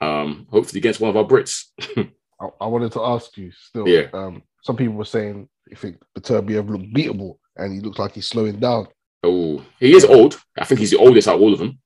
Um, 0.00 0.46
hopefully 0.50 0.80
against 0.80 1.00
one 1.00 1.08
of 1.10 1.16
our 1.16 1.24
Brits. 1.24 1.66
I, 2.40 2.48
I 2.60 2.66
wanted 2.66 2.92
to 2.92 3.02
ask 3.02 3.34
you 3.38 3.52
still. 3.52 3.88
Yeah. 3.88 4.08
Um, 4.12 4.42
some 4.62 4.76
people 4.76 4.94
were 4.94 5.04
saying 5.04 5.48
you 5.68 5.76
think 5.76 5.96
Beterbiev 6.16 6.68
looked 6.68 6.94
beatable, 6.94 7.38
and 7.56 7.72
he 7.72 7.80
looks 7.80 7.98
like 7.98 8.14
he's 8.14 8.26
slowing 8.26 8.58
down. 8.58 8.88
Oh, 9.22 9.64
he 9.80 9.94
is 9.94 10.04
old. 10.04 10.40
I 10.58 10.64
think 10.64 10.80
he's 10.80 10.90
the 10.90 10.98
oldest 10.98 11.28
out 11.28 11.36
of 11.36 11.40
all 11.40 11.52
of 11.52 11.58
them. 11.58 11.78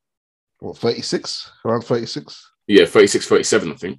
What, 0.58 0.76
36? 0.76 1.50
Around 1.64 1.82
36? 1.82 2.50
Yeah, 2.66 2.84
36, 2.84 3.26
37, 3.26 3.72
I 3.72 3.74
think. 3.76 3.98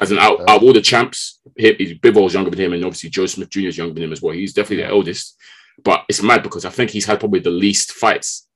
As 0.00 0.10
an 0.10 0.18
out, 0.18 0.40
out 0.42 0.58
of 0.58 0.62
all 0.62 0.74
the 0.74 0.82
champs, 0.82 1.40
he- 1.56 1.98
Bivol's 2.02 2.34
younger 2.34 2.50
than 2.50 2.60
him, 2.60 2.72
and 2.74 2.84
obviously 2.84 3.08
Joe 3.08 3.24
Smith 3.24 3.48
Jr. 3.48 3.60
is 3.60 3.78
younger 3.78 3.94
than 3.94 4.02
him 4.02 4.12
as 4.12 4.20
well. 4.20 4.34
He's 4.34 4.52
definitely 4.52 4.84
the 4.84 4.90
eldest. 4.90 5.36
But 5.82 6.04
it's 6.08 6.22
mad 6.22 6.42
because 6.42 6.66
I 6.66 6.70
think 6.70 6.90
he's 6.90 7.06
had 7.06 7.18
probably 7.18 7.40
the 7.40 7.50
least 7.50 7.92
fights 7.92 8.46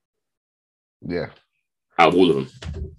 yeah. 1.01 1.29
out 1.99 2.09
of 2.09 2.15
all 2.15 2.29
of 2.29 2.37
them. 2.37 2.95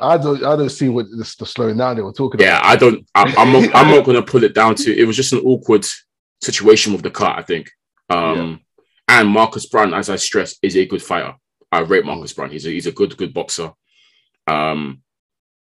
I 0.00 0.16
don't 0.16 0.44
I 0.44 0.56
don't 0.56 0.68
see 0.68 0.88
what 0.88 1.06
this 1.16 1.34
the 1.36 1.46
slowing 1.46 1.76
down 1.76 1.96
they 1.96 2.02
were 2.02 2.12
talking 2.12 2.40
about. 2.40 2.46
Yeah, 2.46 2.60
I 2.62 2.76
don't. 2.76 3.06
I, 3.14 3.34
I'm 3.36 3.52
not. 3.52 3.74
I'm 3.74 3.94
not 3.94 4.04
going 4.04 4.16
to 4.16 4.22
put 4.22 4.44
it 4.44 4.54
down 4.54 4.74
to. 4.76 4.96
It 4.96 5.04
was 5.04 5.16
just 5.16 5.32
an 5.32 5.40
awkward 5.40 5.84
situation 6.40 6.92
with 6.92 7.02
the 7.02 7.10
cut. 7.10 7.38
I 7.38 7.42
think. 7.42 7.70
Um, 8.10 8.60
and 9.08 9.28
Marcus 9.28 9.66
Browne, 9.66 9.94
as 9.94 10.10
I 10.10 10.16
stress, 10.16 10.56
is 10.62 10.76
a 10.76 10.86
good 10.86 11.02
fighter. 11.02 11.34
I 11.72 11.80
rate 11.80 12.04
Marcus 12.04 12.32
Browne. 12.32 12.50
He's 12.50 12.66
a 12.66 12.70
he's 12.70 12.86
a 12.86 12.92
good 12.92 13.16
good 13.16 13.34
boxer. 13.34 13.72
Um, 14.46 15.02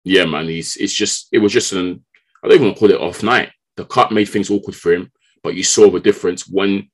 yeah, 0.05 0.25
man. 0.25 0.47
He's 0.47 0.77
it's 0.77 0.95
just 0.95 1.29
it 1.33 1.39
was 1.39 1.53
just 1.53 1.73
an 1.73 2.05
I 2.43 2.49
don't 2.49 2.55
even 2.55 2.67
want 2.69 2.77
to 2.77 2.81
call 2.81 2.91
it 2.91 3.01
off 3.01 3.23
night. 3.23 3.51
The 3.77 3.85
cut 3.85 4.13
made 4.13 4.27
things 4.27 4.51
awkward 4.51 4.77
for 4.77 4.93
him, 4.93 5.11
but 5.43 5.55
you 5.55 5.63
saw 5.63 5.91
the 5.91 6.01
difference 6.01 6.49
when 6.49 6.91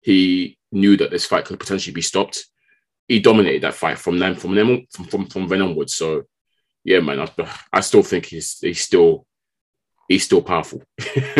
he 0.00 0.58
knew 0.72 0.96
that 0.96 1.10
this 1.10 1.26
fight 1.26 1.44
could 1.44 1.58
potentially 1.58 1.94
be 1.94 2.02
stopped. 2.02 2.46
He 3.08 3.20
dominated 3.20 3.62
that 3.62 3.74
fight 3.74 3.98
from 3.98 4.18
then 4.18 4.34
from 4.34 4.54
then 4.54 4.86
from 4.90 5.04
from, 5.06 5.26
from 5.26 5.48
then 5.48 5.62
onwards. 5.62 5.94
So 5.94 6.24
yeah, 6.86 7.00
man, 7.00 7.20
I, 7.20 7.28
I 7.72 7.80
still 7.80 8.04
think 8.04 8.26
he's 8.26 8.58
he's 8.60 8.80
still 8.80 9.26
he's 10.08 10.24
still 10.24 10.40
powerful. 10.40 10.82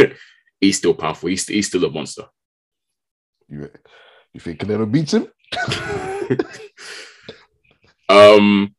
he's 0.60 0.76
still 0.76 0.94
powerful. 0.94 1.28
He's 1.28 1.46
he's 1.46 1.68
still 1.68 1.84
a 1.84 1.90
monster. 1.90 2.24
You, 3.48 3.70
you 4.32 4.40
think 4.40 4.58
Canelo 4.58 4.90
beats 4.90 5.14
him? 5.14 5.28
Um, 8.08 8.72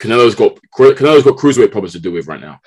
Canelo's 0.00 0.36
got 0.36 0.56
Canelo's 0.78 1.24
got 1.24 1.36
cruiserweight 1.36 1.72
problems 1.72 1.92
to 1.94 2.00
deal 2.00 2.12
with 2.12 2.28
right 2.28 2.40
now. 2.40 2.60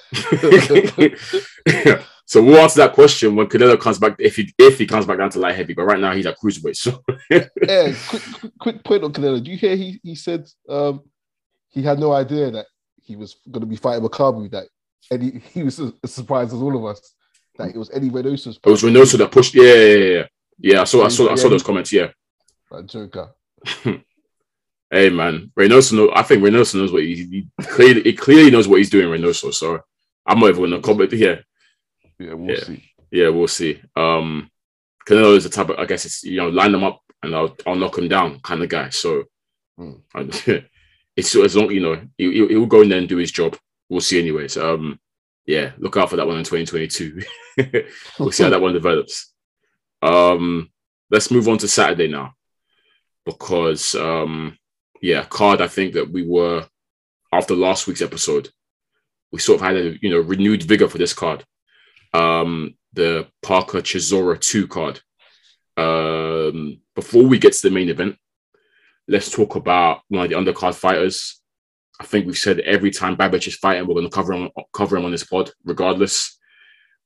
So 2.25 2.41
we'll 2.41 2.57
answer 2.57 2.79
that 2.79 2.93
question 2.93 3.35
when 3.35 3.47
Canelo 3.47 3.79
comes 3.79 3.99
back, 3.99 4.15
if 4.17 4.37
he 4.37 4.53
if 4.57 4.79
he 4.79 4.85
comes 4.85 5.05
back 5.05 5.17
down 5.17 5.29
to 5.31 5.39
light 5.39 5.55
heavy. 5.55 5.73
But 5.73 5.83
right 5.83 5.99
now 5.99 6.13
he's 6.13 6.25
at 6.25 6.39
cruiserweight. 6.39 6.77
So 6.77 7.03
yeah, 7.29 7.93
quick, 8.07 8.21
quick, 8.39 8.51
quick 8.59 8.83
point 8.83 9.03
on 9.03 9.11
Canelo. 9.13 9.43
Do 9.43 9.51
you 9.51 9.57
hear 9.57 9.75
he 9.75 9.99
he 10.01 10.15
said 10.15 10.47
um, 10.69 11.01
he 11.69 11.83
had 11.83 11.99
no 11.99 12.13
idea 12.13 12.49
that 12.51 12.65
he 13.03 13.15
was 13.15 13.35
going 13.51 13.61
to 13.61 13.67
be 13.67 13.75
fighting 13.75 14.03
Makabu. 14.07 14.49
That 14.51 14.67
Eddie 15.11 15.39
he 15.53 15.63
was 15.63 15.79
as 15.79 15.91
surprised 16.05 16.53
as 16.53 16.61
all 16.61 16.75
of 16.77 16.85
us 16.85 17.13
that 17.57 17.69
it 17.69 17.77
was 17.77 17.91
Eddie 17.93 18.09
Reynoso's. 18.09 18.57
it 18.63 18.69
was 18.69 18.81
Reynoso 18.83 19.17
that 19.19 19.31
pushed. 19.31 19.53
Yeah, 19.55 19.63
yeah, 19.63 19.95
yeah, 19.95 20.23
yeah. 20.59 20.81
I 20.81 20.83
saw, 20.85 21.05
I 21.05 21.09
saw, 21.09 21.29
I 21.31 21.35
saw 21.35 21.49
those 21.49 21.63
comments. 21.63 21.91
Yeah. 21.93 22.07
That 22.71 22.87
Joker. 22.87 23.31
Hey 24.91 25.09
man, 25.09 25.51
Reynoso. 25.57 25.93
Know, 25.93 26.11
I 26.13 26.21
think 26.21 26.43
Reynoso 26.43 26.75
knows 26.75 26.91
what 26.91 27.01
he, 27.01 27.15
he 27.15 27.47
clearly 27.63 28.03
he 28.03 28.13
clearly 28.13 28.51
knows 28.51 28.67
what 28.67 28.77
he's 28.77 28.91
doing. 28.91 29.07
Reynoso. 29.09 29.51
So 29.51 29.79
I'm 30.23 30.39
not 30.39 30.49
even 30.49 30.63
gonna 30.65 30.81
comment. 30.81 31.11
Yeah, 31.13 31.37
Yeah, 32.19 32.33
we'll 32.35 32.55
Yeah. 32.55 32.63
see. 32.63 32.83
yeah, 33.09 33.29
we'll 33.29 33.47
see. 33.47 33.81
Um, 33.95 34.51
Canelo 35.07 35.35
is 35.35 35.45
the 35.45 35.49
type 35.49 35.69
of, 35.69 35.79
I 35.79 35.85
guess 35.85 36.05
it's 36.05 36.23
you 36.23 36.37
know, 36.37 36.49
line 36.49 36.71
them 36.71 36.83
up 36.83 37.01
and 37.23 37.35
I'll 37.35 37.57
I'll 37.65 37.73
knock 37.75 37.97
him 37.97 38.07
down 38.07 38.39
kind 38.41 38.61
of 38.61 38.69
guy. 38.69 38.89
So 38.89 39.23
Hmm. 39.79 39.93
It's 41.15 41.35
as 41.35 41.55
long 41.55 41.71
you 41.71 41.81
know 41.81 42.01
he 42.17 42.31
he'll, 42.33 42.47
he'll 42.47 42.65
go 42.65 42.81
in 42.81 42.89
there 42.89 42.99
and 42.99 43.09
do 43.09 43.17
his 43.17 43.31
job. 43.31 43.57
We'll 43.89 44.01
see, 44.01 44.19
anyways. 44.19 44.57
Um, 44.57 44.99
yeah, 45.45 45.71
look 45.77 45.97
out 45.97 46.09
for 46.09 46.15
that 46.15 46.27
one 46.27 46.37
in 46.37 46.43
2022. 46.43 47.21
we'll 48.19 48.31
see 48.31 48.43
how 48.43 48.49
that 48.49 48.61
one 48.61 48.73
develops. 48.73 49.31
Um, 50.01 50.71
let's 51.11 51.31
move 51.31 51.47
on 51.47 51.57
to 51.59 51.67
Saturday 51.67 52.07
now 52.07 52.35
because 53.25 53.95
um, 53.95 54.57
yeah, 55.01 55.23
card. 55.23 55.61
I 55.61 55.67
think 55.67 55.93
that 55.93 56.09
we 56.09 56.25
were 56.25 56.65
after 57.31 57.55
last 57.55 57.87
week's 57.87 58.01
episode, 58.01 58.49
we 59.31 59.39
sort 59.39 59.61
of 59.61 59.67
had 59.67 59.75
a 59.75 59.97
you 60.01 60.09
know 60.09 60.19
renewed 60.19 60.63
vigor 60.63 60.87
for 60.87 60.97
this 60.97 61.13
card. 61.13 61.45
Um, 62.13 62.75
the 62.93 63.27
Parker 63.41 63.79
Chisora 63.79 64.39
two 64.39 64.67
card. 64.67 65.01
Um, 65.75 66.81
before 66.95 67.23
we 67.23 67.39
get 67.39 67.53
to 67.53 67.61
the 67.63 67.73
main 67.73 67.89
event, 67.89 68.17
let's 69.07 69.29
talk 69.29 69.55
about 69.55 70.01
one 70.07 70.23
of 70.23 70.29
the 70.29 70.35
undercard 70.35 70.75
fighters. 70.75 71.41
I 71.99 72.05
think 72.05 72.25
we've 72.25 72.37
said 72.37 72.59
every 72.61 72.91
time 72.91 73.15
Babbage 73.15 73.47
is 73.47 73.55
fighting, 73.55 73.87
we're 73.87 73.93
going 73.93 74.09
to 74.09 74.13
cover 74.13 74.33
him, 74.33 74.49
cover 74.73 74.97
him 74.97 75.05
on 75.05 75.11
this 75.11 75.23
pod, 75.23 75.51
regardless. 75.63 76.39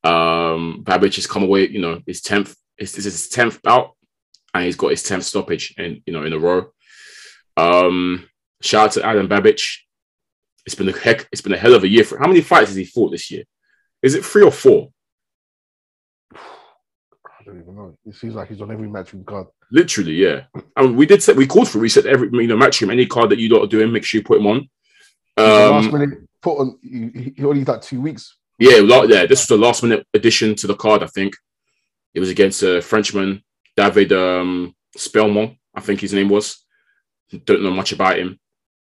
Um, 0.04 0.84
has 0.88 1.28
come 1.28 1.44
away, 1.44 1.68
you 1.68 1.80
know, 1.80 2.02
his 2.06 2.22
tenth. 2.22 2.56
This 2.80 2.98
is 2.98 3.04
his 3.04 3.28
tenth 3.30 3.62
bout, 3.62 3.96
and 4.54 4.64
he's 4.64 4.76
got 4.76 4.92
his 4.92 5.04
tenth 5.04 5.24
stoppage, 5.24 5.74
in 5.78 6.02
you 6.06 6.14
know, 6.14 6.24
in 6.24 6.34
a 6.34 6.40
row. 6.40 6.72
Um, 7.58 8.30
shout 8.62 8.86
out 8.86 8.92
to 8.94 9.06
Adam 9.06 9.28
Babbage. 9.28 9.86
It's 10.66 10.76
been 10.76 10.90
a 10.90 10.98
heck. 10.98 11.28
It's 11.32 11.42
been 11.42 11.54
a 11.54 11.58
hell 11.58 11.74
of 11.74 11.84
a 11.84 11.88
year 11.88 12.04
for. 12.04 12.18
How 12.18 12.28
many 12.28 12.42
fights 12.42 12.70
has 12.70 12.76
he 12.76 12.86
fought 12.86 13.12
this 13.12 13.32
year? 13.32 13.44
Is 14.02 14.16
it 14.16 14.24
three 14.24 14.44
or 14.44 14.52
four? 14.52 14.90
Don't 17.48 17.62
even 17.62 17.76
know. 17.76 17.98
It 18.06 18.14
seems 18.14 18.36
like 18.36 18.50
he's 18.50 18.62
on 18.62 18.72
every 18.72 18.90
match 18.90 19.14
we've 19.14 19.26
got. 19.26 19.48
Literally, 19.72 20.16
yeah. 20.16 20.42
Mean, 20.78 20.98
we 20.98 21.06
did 21.06 21.24
say 21.24 21.32
we 21.32 21.48
called 21.48 21.70
for. 21.70 21.80
reset 21.80 22.06
every 22.06 22.30
you 22.30 22.48
know 22.48 22.58
match 22.58 22.82
him 22.82 22.90
any 22.90 23.06
card 23.06 23.30
that 23.30 23.40
you 23.40 23.48
lot 23.48 23.64
are 23.64 23.68
doing, 23.68 23.90
make 23.90 24.04
sure 24.04 24.20
you 24.20 24.26
put 24.26 24.40
him 24.40 24.48
on. 24.48 24.70
last 25.38 25.86
Um, 25.86 25.92
minute 25.94 26.20
put 26.42 26.58
on. 26.60 26.78
He, 26.82 27.34
he 27.38 27.46
only 27.46 27.64
like 27.64 27.82
two 27.82 28.02
weeks. 28.02 28.36
yeah, 28.60 28.80
la- 28.82 29.04
yeah. 29.04 29.26
This 29.26 29.40
was 29.40 29.48
the 29.48 29.58
last 29.58 29.82
minute 29.82 30.06
addition 30.14 30.56
to 30.56 30.68
the 30.68 30.76
card. 30.76 31.04
I 31.04 31.08
think 31.08 31.36
it 32.14 32.20
was 32.20 32.30
against 32.30 32.64
a 32.64 32.82
Frenchman, 32.82 33.42
David 33.78 34.12
um, 34.12 34.76
Spelmont. 34.98 35.58
I 35.74 35.80
think 35.80 36.02
his 36.02 36.12
name 36.12 36.28
was. 36.28 36.66
Don't 37.46 37.64
know 37.64 37.72
much 37.72 37.94
about 37.94 38.20
him. 38.20 38.38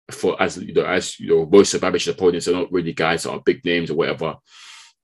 For 0.10 0.42
as 0.42 0.58
you 0.58 0.74
know, 0.74 0.86
as 0.86 1.20
you 1.20 1.30
know, 1.30 1.46
most 1.46 1.76
of 1.76 1.82
Babbage's 1.82 2.08
opponents 2.08 2.48
are 2.48 2.54
not 2.54 2.72
really 2.72 2.94
guys 2.94 3.24
that 3.24 3.34
are 3.34 3.40
big 3.40 3.64
names 3.64 3.92
or 3.92 3.96
whatever. 3.96 4.38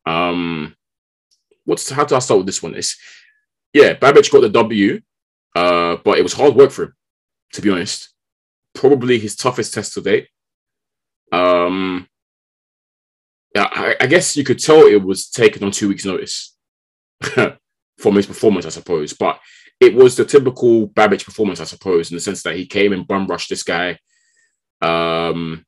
Um, 0.08 0.76
what's 1.66 1.88
how 1.92 2.06
do 2.06 2.16
I 2.16 2.20
start 2.20 2.40
with 2.40 2.48
this 2.48 2.64
one? 2.64 2.74
It's 2.74 2.98
yeah, 3.74 3.94
Babbage 3.94 4.32
got 4.32 4.42
the 4.42 4.50
W, 4.50 5.02
uh, 5.56 5.98
but 6.04 6.18
it 6.18 6.24
was 6.24 6.34
hard 6.34 6.56
work 6.56 6.72
for 6.72 6.84
him, 6.84 6.96
to 7.54 7.62
be 7.62 7.70
honest. 7.70 8.10
Probably 8.74 9.20
his 9.20 9.36
toughest 9.36 9.74
test 9.74 9.94
to 9.94 10.02
date. 10.02 10.30
Um, 11.32 12.08
I, 13.56 13.96
I 14.00 14.08
guess 14.08 14.36
you 14.36 14.44
could 14.44 14.60
tell 14.60 14.82
it 14.86 15.04
was 15.04 15.30
taken 15.30 15.64
on 15.64 15.72
two 15.72 15.90
weeks' 15.90 16.06
notice 16.06 16.56
from 17.98 18.16
his 18.16 18.26
performance, 18.26 18.66
I 18.66 18.70
suppose. 18.70 19.14
But 19.14 19.40
it 19.80 19.94
was 19.94 20.16
the 20.16 20.26
typical 20.26 20.88
Babbage 20.88 21.26
performance, 21.26 21.60
I 21.60 21.66
suppose, 21.66 22.12
in 22.12 22.16
the 22.16 22.22
sense 22.22 22.44
that 22.44 22.56
he 22.56 22.66
came 22.66 22.94
and 22.94 23.08
bum 23.08 23.28
rushed 23.28 23.50
this 23.50 23.64
guy. 23.64 24.00
Um, 24.82 25.66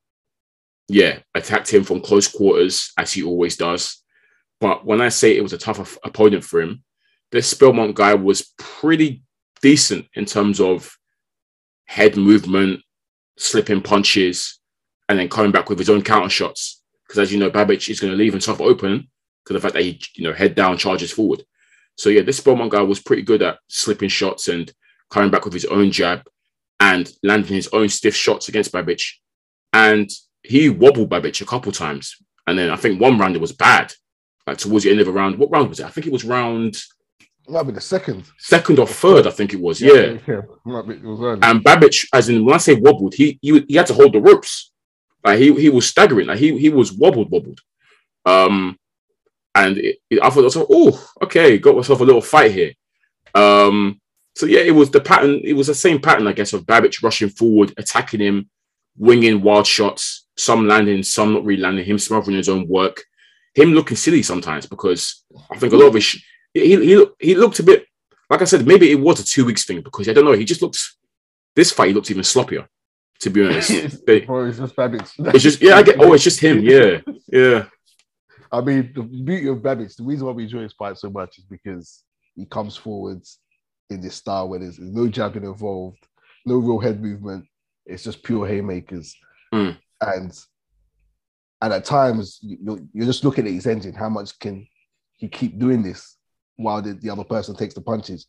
yeah, 0.87 1.19
attacked 1.33 1.73
him 1.73 1.83
from 1.83 2.01
close 2.01 2.27
quarters 2.27 2.91
as 2.97 3.13
he 3.13 3.23
always 3.23 3.57
does. 3.57 4.03
But 4.59 4.85
when 4.85 5.01
I 5.01 5.09
say 5.09 5.35
it 5.35 5.41
was 5.43 5.53
a 5.53 5.57
tough 5.57 5.97
opponent 6.03 6.43
for 6.43 6.61
him, 6.61 6.83
this 7.31 7.53
Spelmont 7.53 7.95
guy 7.95 8.13
was 8.13 8.53
pretty 8.57 9.23
decent 9.61 10.05
in 10.13 10.25
terms 10.25 10.59
of 10.59 10.95
head 11.85 12.17
movement, 12.17 12.81
slipping 13.37 13.81
punches, 13.81 14.59
and 15.09 15.19
then 15.19 15.29
coming 15.29 15.51
back 15.51 15.69
with 15.69 15.79
his 15.79 15.89
own 15.89 16.01
counter 16.01 16.29
shots. 16.29 16.81
Because 17.07 17.19
as 17.19 17.31
you 17.31 17.39
know, 17.39 17.49
Babbage 17.49 17.89
is 17.89 17.99
going 17.99 18.11
to 18.11 18.17
leave 18.17 18.33
himself 18.33 18.59
open 18.61 19.09
because 19.43 19.55
of 19.55 19.61
the 19.61 19.65
fact 19.67 19.73
that 19.75 19.83
he, 19.83 20.01
you 20.15 20.23
know, 20.23 20.33
head 20.33 20.55
down 20.55 20.77
charges 20.77 21.11
forward. 21.11 21.43
So 21.97 22.09
yeah, 22.09 22.21
this 22.21 22.39
Spelmont 22.39 22.71
guy 22.71 22.81
was 22.81 22.99
pretty 22.99 23.21
good 23.21 23.41
at 23.41 23.59
slipping 23.67 24.09
shots 24.09 24.47
and 24.47 24.71
coming 25.09 25.29
back 25.29 25.45
with 25.45 25.53
his 25.53 25.65
own 25.65 25.91
jab 25.91 26.27
and 26.79 27.11
landing 27.23 27.55
his 27.55 27.69
own 27.71 27.89
stiff 27.89 28.15
shots 28.15 28.49
against 28.49 28.71
Babbage. 28.71 29.21
And 29.71 30.09
he 30.43 30.69
wobbled 30.69 31.09
Babbage 31.09 31.41
a 31.41 31.45
couple 31.45 31.71
times. 31.71 32.15
And 32.47 32.57
then 32.57 32.69
I 32.69 32.75
think 32.75 32.99
one 32.99 33.17
round 33.17 33.35
it 33.35 33.41
was 33.41 33.51
bad. 33.51 33.93
Like 34.45 34.57
towards 34.57 34.83
the 34.83 34.91
end 34.91 34.99
of 34.99 35.07
the 35.07 35.11
round. 35.11 35.37
What 35.37 35.49
round 35.49 35.69
was 35.69 35.79
it? 35.79 35.85
I 35.85 35.89
think 35.89 36.05
it 36.05 36.13
was 36.13 36.23
round 36.23 36.77
might 37.49 37.63
be 37.63 37.71
the 37.73 37.81
second. 37.81 38.25
second 38.39 38.79
or 38.79 38.87
third, 38.87 39.27
I 39.27 39.31
think 39.31 39.53
it 39.53 39.59
was. 39.59 39.81
Yeah. 39.81 40.17
yeah. 40.27 40.41
Might 40.65 40.87
be, 40.87 40.95
it 40.95 41.03
was 41.03 41.19
early. 41.21 41.39
And 41.43 41.63
Babbage, 41.63 42.07
as 42.13 42.29
in 42.29 42.45
when 42.45 42.55
I 42.55 42.57
say 42.59 42.75
wobbled, 42.75 43.13
he 43.13 43.37
he, 43.41 43.63
he 43.67 43.75
had 43.75 43.87
to 43.87 43.93
hold 43.93 44.13
the 44.13 44.21
ropes. 44.21 44.71
Like 45.23 45.39
he 45.39 45.53
he 45.59 45.69
was 45.69 45.87
staggering. 45.87 46.27
Like 46.27 46.39
he 46.39 46.57
he 46.57 46.69
was 46.69 46.91
wobbled, 46.93 47.31
wobbled. 47.31 47.59
Um, 48.25 48.77
and 49.53 49.77
it, 49.77 49.97
it- 50.09 50.21
I 50.23 50.29
thought, 50.29 50.41
I 50.41 50.43
was 50.43 50.55
like, 50.55 50.67
oh, 50.69 51.11
okay, 51.23 51.57
got 51.57 51.75
myself 51.75 51.99
a 52.01 52.03
little 52.03 52.21
fight 52.21 52.51
here. 52.51 52.73
Um, 53.33 53.99
so 54.35 54.45
yeah, 54.45 54.59
it 54.59 54.71
was 54.71 54.89
the 54.91 55.01
pattern. 55.01 55.41
It 55.43 55.53
was 55.53 55.67
the 55.67 55.75
same 55.75 55.99
pattern, 56.01 56.27
I 56.27 56.33
guess, 56.33 56.53
of 56.53 56.65
Babbage 56.65 57.01
rushing 57.03 57.29
forward, 57.29 57.73
attacking 57.77 58.19
him, 58.19 58.49
winging 58.97 59.41
wild 59.41 59.65
shots, 59.67 60.27
some 60.37 60.67
landing, 60.67 61.03
some 61.03 61.33
not 61.33 61.45
really 61.45 61.61
landing. 61.61 61.85
Him 61.85 61.99
smothering 61.99 62.37
his 62.37 62.49
own 62.49 62.67
work, 62.67 63.03
him 63.53 63.73
looking 63.73 63.97
silly 63.97 64.23
sometimes 64.23 64.65
because 64.65 65.23
I 65.51 65.57
think 65.57 65.73
a 65.73 65.77
lot 65.77 65.87
of 65.87 65.93
his 65.93 66.03
sh- 66.03 66.23
he 66.55 66.75
he 66.85 67.05
he 67.19 67.35
looked 67.35 67.59
a 67.59 67.63
bit 67.63 67.85
like 68.29 68.41
I 68.41 68.45
said, 68.45 68.65
maybe 68.65 68.89
it 68.91 68.99
was 68.99 69.19
a 69.19 69.23
two 69.23 69.45
weeks 69.45 69.65
thing 69.65 69.81
because 69.81 70.09
I 70.09 70.13
don't 70.13 70.25
know. 70.25 70.31
He 70.31 70.45
just 70.45 70.61
looked 70.61 70.79
this 71.55 71.71
fight. 71.71 71.89
He 71.89 71.93
looked 71.93 72.09
even 72.09 72.23
sloppier, 72.23 72.67
to 73.19 73.29
be 73.29 73.45
honest. 73.45 73.69
They- 74.07 74.25
it's 74.27 74.57
just 74.57 74.75
Babbage. 74.75 75.09
it's 75.19 75.43
just 75.43 75.61
yeah, 75.61 75.75
I 75.75 75.83
get. 75.83 75.99
Oh, 75.99 76.13
it's 76.13 76.23
just 76.23 76.39
him. 76.39 76.61
Yeah, 76.61 77.01
yeah, 77.31 77.65
I 78.51 78.61
mean, 78.61 78.91
the 78.95 79.03
beauty 79.03 79.47
of 79.47 79.61
Babbage, 79.61 79.95
the 79.95 80.03
reason 80.03 80.25
why 80.25 80.33
we 80.33 80.43
enjoy 80.43 80.61
his 80.61 80.73
fight 80.73 80.97
so 80.97 81.09
much 81.09 81.37
is 81.37 81.43
because 81.45 82.03
he 82.35 82.45
comes 82.45 82.75
forwards 82.75 83.39
in 83.89 84.01
this 84.01 84.15
style 84.15 84.49
where 84.49 84.59
there's 84.59 84.79
no 84.79 85.07
jabbing 85.07 85.43
involved, 85.43 86.07
no 86.45 86.55
real 86.55 86.79
head 86.79 87.01
movement. 87.01 87.45
It's 87.85 88.03
just 88.03 88.23
pure 88.23 88.47
haymakers. 88.47 89.15
Mm. 89.53 89.77
And 90.01 90.39
and 91.61 91.73
at 91.73 91.85
times 91.85 92.39
you're, 92.41 92.79
you're 92.93 93.05
just 93.05 93.23
looking 93.23 93.45
at 93.45 93.53
his 93.53 93.67
engine. 93.67 93.93
How 93.93 94.09
much 94.09 94.37
can 94.39 94.67
he 95.17 95.27
keep 95.27 95.59
doing 95.59 95.83
this 95.83 96.14
while 96.57 96.81
the, 96.81 96.93
the 96.93 97.09
other 97.09 97.23
person 97.23 97.55
takes 97.55 97.73
the 97.73 97.81
punches? 97.81 98.27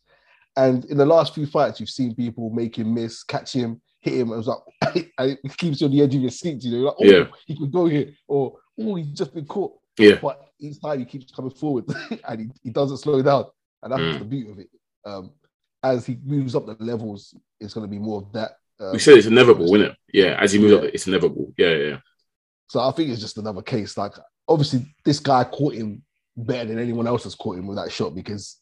And 0.55 0.85
in 0.85 0.97
the 0.97 1.05
last 1.05 1.35
few 1.35 1.45
fights, 1.45 1.79
you've 1.79 1.89
seen 1.89 2.15
people 2.15 2.49
make 2.49 2.75
him 2.77 2.93
miss, 2.93 3.23
catch 3.23 3.53
him, 3.53 3.81
hit 3.99 4.15
him. 4.15 4.31
It 4.31 4.37
was 4.37 4.47
like 4.47 5.11
and 5.19 5.37
it 5.43 5.57
keeps 5.57 5.81
you 5.81 5.87
on 5.87 5.91
the 5.91 6.01
edge 6.01 6.15
of 6.15 6.21
your 6.21 6.31
seat. 6.31 6.63
You 6.63 6.71
know, 6.71 6.85
like, 6.85 6.95
oh, 6.99 7.05
Yeah. 7.05 7.25
he 7.45 7.55
could 7.57 7.71
go 7.71 7.85
here, 7.85 8.13
or 8.27 8.57
oh, 8.79 8.95
he's 8.95 9.07
just 9.11 9.33
been 9.33 9.45
caught 9.45 9.73
yeah. 9.99 10.15
but 10.21 10.49
each 10.59 10.81
time 10.81 10.99
he 10.99 11.05
keeps 11.05 11.31
coming 11.31 11.51
forward 11.51 11.85
and 12.27 12.39
he, 12.41 12.47
he 12.63 12.69
doesn't 12.69 12.97
slow 12.97 13.21
down. 13.21 13.45
And 13.83 13.91
that's 13.91 14.01
Mm. 14.01 14.19
the 14.19 14.25
beauty 14.25 14.51
of 14.51 14.59
it. 14.59 14.69
Um, 15.05 15.31
as 15.83 16.05
he 16.05 16.17
moves 16.23 16.55
up 16.55 16.65
the 16.65 16.75
levels, 16.79 17.35
it's 17.59 17.73
going 17.73 17.85
to 17.85 17.89
be 17.91 17.99
more 17.99 18.21
of 18.21 18.31
that. 18.33 18.51
Um, 18.79 18.93
We 18.93 18.99
said 18.99 19.17
it's 19.17 19.27
inevitable, 19.27 19.65
isn't 19.65 19.81
it? 19.91 19.95
Yeah, 20.13 20.37
as 20.39 20.51
he 20.51 20.59
moves 20.59 20.73
Yeah. 20.73 20.79
up, 20.79 20.83
it's 20.85 21.07
inevitable. 21.07 21.53
Yeah, 21.57 21.73
yeah, 21.75 21.97
so 22.69 22.79
I 22.81 22.91
think 22.91 23.09
it's 23.09 23.21
just 23.21 23.37
another 23.37 23.61
case. 23.61 23.95
Like, 23.97 24.13
obviously, 24.47 24.93
this 25.05 25.19
guy 25.19 25.43
caught 25.45 25.75
him 25.75 26.03
better 26.37 26.69
than 26.69 26.79
anyone 26.79 27.07
else 27.07 27.23
has 27.23 27.35
caught 27.35 27.57
him 27.57 27.67
with 27.67 27.77
that 27.77 27.91
shot 27.91 28.13
because 28.15 28.57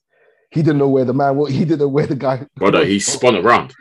he 0.52 0.62
didn't 0.62 0.78
know 0.80 0.90
where 0.90 1.06
the 1.06 1.14
man 1.14 1.36
was. 1.36 1.52
He 1.54 1.60
didn't 1.60 1.80
know 1.80 1.88
where 1.90 2.08
the 2.08 2.16
guy. 2.16 2.46
brother. 2.56 2.86
He 2.86 3.00
spun 3.00 3.36
around, 3.36 3.74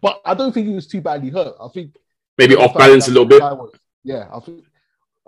But 0.00 0.20
I 0.24 0.34
don't 0.34 0.52
think 0.52 0.66
he 0.68 0.74
was 0.74 0.86
too 0.86 1.00
badly 1.00 1.30
hurt. 1.30 1.54
I 1.60 1.68
think 1.68 1.96
maybe 2.36 2.54
off 2.56 2.76
balance 2.76 3.08
a 3.08 3.10
little 3.10 3.26
bit. 3.26 3.42
was- 3.42 3.72
yeah, 4.04 4.28
I 4.32 4.40
think 4.40 4.64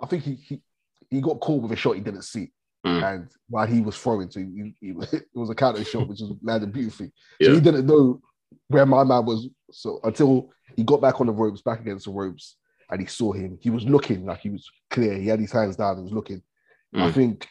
I 0.01 0.05
think 0.07 0.23
he, 0.23 0.35
he 0.35 0.61
he 1.09 1.21
got 1.21 1.39
caught 1.41 1.61
with 1.61 1.71
a 1.71 1.75
shot 1.75 1.95
he 1.95 2.01
didn't 2.01 2.23
see, 2.23 2.51
Mm. 2.85 3.03
and 3.13 3.29
while 3.49 3.67
he 3.67 3.79
was 3.81 3.95
throwing, 3.97 4.27
to, 4.29 4.39
he, 4.39 4.73
he, 4.79 4.89
it 5.11 5.25
was 5.35 5.49
a 5.51 5.55
counter 5.55 5.83
shot 5.83 6.07
which 6.07 6.21
was 6.21 6.31
landed 6.41 6.71
beautifully. 6.73 7.11
Yeah. 7.39 7.49
So 7.49 7.55
he 7.55 7.61
didn't 7.61 7.85
know 7.85 8.21
where 8.69 8.85
my 8.85 9.03
man 9.03 9.25
was. 9.25 9.47
So 9.71 9.99
until 10.03 10.49
he 10.75 10.83
got 10.83 11.01
back 11.01 11.19
on 11.21 11.27
the 11.27 11.33
ropes, 11.33 11.61
back 11.61 11.79
against 11.81 12.05
the 12.05 12.11
ropes, 12.11 12.55
and 12.89 12.99
he 13.01 13.05
saw 13.07 13.33
him, 13.33 13.57
he 13.61 13.69
was 13.69 13.83
looking 13.83 14.25
like 14.25 14.39
he 14.39 14.49
was 14.49 14.67
clear. 14.89 15.13
He 15.17 15.27
had 15.27 15.39
his 15.39 15.51
hands 15.51 15.75
down 15.75 15.95
and 15.95 16.03
was 16.05 16.13
looking. 16.13 16.41
I 16.95 17.09
Mm. 17.09 17.13
think 17.13 17.47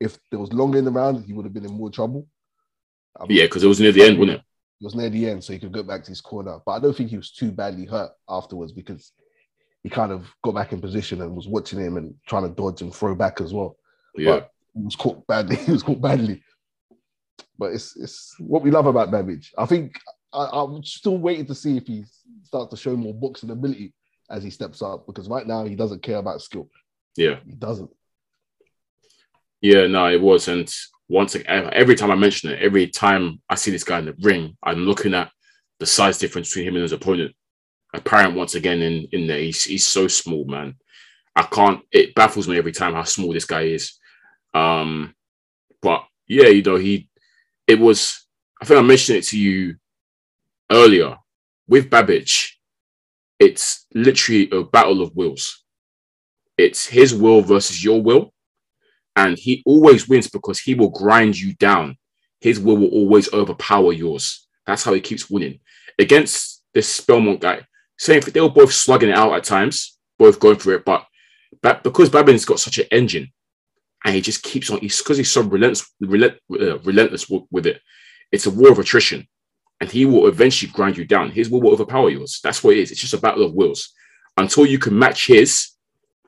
if 0.00 0.18
there 0.30 0.40
was 0.40 0.52
longer 0.52 0.78
in 0.78 0.84
the 0.84 0.90
round, 0.90 1.24
he 1.24 1.32
would 1.32 1.44
have 1.44 1.54
been 1.54 1.66
in 1.66 1.72
more 1.72 1.90
trouble. 1.90 2.26
Yeah, 3.28 3.44
because 3.44 3.62
it 3.62 3.68
was 3.68 3.80
near 3.80 3.92
the 3.92 4.02
end, 4.02 4.18
wasn't 4.18 4.38
it? 4.38 4.44
it 4.80 4.84
was 4.84 4.94
near 4.94 5.10
the 5.10 5.28
end, 5.28 5.44
so 5.44 5.52
he 5.52 5.58
could 5.58 5.72
go 5.72 5.82
back 5.82 6.02
to 6.04 6.10
his 6.10 6.22
corner. 6.22 6.58
But 6.64 6.72
I 6.72 6.78
don't 6.78 6.96
think 6.96 7.10
he 7.10 7.16
was 7.18 7.32
too 7.32 7.52
badly 7.52 7.84
hurt 7.84 8.12
afterwards 8.28 8.72
because 8.72 9.12
he 9.82 9.90
kind 9.90 10.10
of 10.10 10.26
got 10.42 10.54
back 10.54 10.72
in 10.72 10.80
position 10.80 11.20
and 11.20 11.36
was 11.36 11.48
watching 11.48 11.78
him 11.78 11.96
and 11.98 12.14
trying 12.26 12.44
to 12.44 12.54
dodge 12.54 12.80
and 12.80 12.94
throw 12.94 13.14
back 13.14 13.40
as 13.40 13.52
well. 13.52 13.76
Yeah. 14.16 14.30
But 14.30 14.50
he 14.74 14.82
was 14.82 14.96
caught 14.96 15.26
badly. 15.26 15.56
he 15.66 15.72
was 15.72 15.82
caught 15.82 16.00
badly. 16.00 16.42
But 17.58 17.72
it's 17.72 17.94
it's 17.96 18.34
what 18.38 18.62
we 18.62 18.70
love 18.70 18.86
about 18.86 19.10
Babbage. 19.10 19.52
I 19.58 19.66
think 19.66 19.98
I, 20.32 20.48
I'm 20.50 20.82
still 20.82 21.18
waiting 21.18 21.46
to 21.46 21.54
see 21.54 21.76
if 21.76 21.86
he 21.86 22.04
starts 22.42 22.70
to 22.70 22.76
show 22.76 22.96
more 22.96 23.14
boxing 23.14 23.50
ability 23.50 23.92
as 24.30 24.42
he 24.42 24.50
steps 24.50 24.80
up 24.80 25.06
because 25.06 25.28
right 25.28 25.46
now 25.46 25.64
he 25.64 25.74
doesn't 25.74 26.02
care 26.02 26.16
about 26.16 26.40
skill. 26.40 26.70
Yeah. 27.16 27.40
He 27.44 27.52
doesn't. 27.52 27.90
Yeah, 29.60 29.86
no, 29.86 30.06
it 30.08 30.20
was. 30.20 30.48
And 30.48 30.72
once 31.08 31.34
again, 31.34 31.68
every 31.72 31.94
time 31.94 32.10
I 32.10 32.14
mention 32.14 32.50
it, 32.50 32.60
every 32.60 32.86
time 32.86 33.40
I 33.48 33.56
see 33.56 33.70
this 33.70 33.84
guy 33.84 33.98
in 33.98 34.06
the 34.06 34.14
ring, 34.20 34.56
I'm 34.62 34.78
looking 34.78 35.14
at 35.14 35.30
the 35.78 35.86
size 35.86 36.18
difference 36.18 36.48
between 36.48 36.68
him 36.68 36.76
and 36.76 36.82
his 36.82 36.92
opponent. 36.92 37.34
Apparent 37.92 38.36
once 38.36 38.54
again 38.54 38.80
in, 38.82 39.08
in 39.12 39.26
there. 39.26 39.40
He's, 39.40 39.64
he's 39.64 39.86
so 39.86 40.06
small, 40.08 40.44
man. 40.44 40.76
I 41.34 41.42
can't, 41.42 41.80
it 41.90 42.14
baffles 42.14 42.48
me 42.48 42.58
every 42.58 42.72
time 42.72 42.94
how 42.94 43.04
small 43.04 43.32
this 43.32 43.44
guy 43.44 43.62
is. 43.62 43.98
Um, 44.54 45.14
but 45.82 46.04
yeah, 46.28 46.48
you 46.48 46.62
know, 46.62 46.76
he, 46.76 47.08
it 47.66 47.78
was, 47.78 48.26
I 48.60 48.64
think 48.64 48.78
I 48.78 48.82
mentioned 48.82 49.18
it 49.18 49.24
to 49.24 49.38
you 49.38 49.76
earlier 50.70 51.16
with 51.66 51.90
Babbage. 51.90 52.58
It's 53.38 53.86
literally 53.94 54.48
a 54.52 54.62
battle 54.62 55.02
of 55.02 55.16
wills. 55.16 55.64
It's 56.58 56.86
his 56.86 57.14
will 57.14 57.40
versus 57.42 57.82
your 57.82 58.02
will 58.02 58.32
and 59.16 59.38
he 59.38 59.62
always 59.66 60.08
wins 60.08 60.28
because 60.28 60.60
he 60.60 60.74
will 60.74 60.90
grind 60.90 61.38
you 61.38 61.54
down. 61.54 61.96
His 62.40 62.58
will 62.58 62.76
will 62.76 62.88
always 62.88 63.32
overpower 63.32 63.92
yours. 63.92 64.46
That's 64.66 64.84
how 64.84 64.94
he 64.94 65.00
keeps 65.00 65.28
winning 65.28 65.60
against 65.98 66.62
this 66.72 67.00
Spellmont 67.00 67.40
guy. 67.40 67.66
Same, 67.98 68.22
thing. 68.22 68.32
they 68.32 68.40
were 68.40 68.48
both 68.48 68.72
slugging 68.72 69.10
it 69.10 69.16
out 69.16 69.34
at 69.34 69.44
times, 69.44 69.98
both 70.18 70.40
going 70.40 70.56
for 70.56 70.72
it, 70.72 70.84
but 70.84 71.04
but 71.62 71.82
because 71.82 72.08
Babbage's 72.08 72.44
got 72.44 72.60
such 72.60 72.78
an 72.78 72.86
engine, 72.90 73.30
and 74.04 74.14
he 74.14 74.20
just 74.20 74.42
keeps 74.42 74.70
on. 74.70 74.78
He's 74.78 74.98
because 74.98 75.18
he's 75.18 75.30
so 75.30 75.42
relentless, 75.42 75.90
relent, 76.00 76.34
uh, 76.50 76.78
relentless 76.78 77.28
with 77.28 77.66
it. 77.66 77.82
It's 78.32 78.46
a 78.46 78.50
war 78.50 78.70
of 78.70 78.78
attrition, 78.78 79.28
and 79.80 79.90
he 79.90 80.06
will 80.06 80.28
eventually 80.28 80.72
grind 80.72 80.96
you 80.96 81.04
down. 81.04 81.30
His 81.30 81.50
will 81.50 81.60
will 81.60 81.72
overpower 81.72 82.08
yours. 82.08 82.40
That's 82.42 82.64
what 82.64 82.76
it 82.76 82.80
is. 82.80 82.90
It's 82.90 83.00
just 83.00 83.14
a 83.14 83.18
battle 83.18 83.44
of 83.44 83.54
wills. 83.54 83.92
Until 84.36 84.64
you 84.64 84.78
can 84.78 84.98
match 84.98 85.26
his, 85.26 85.70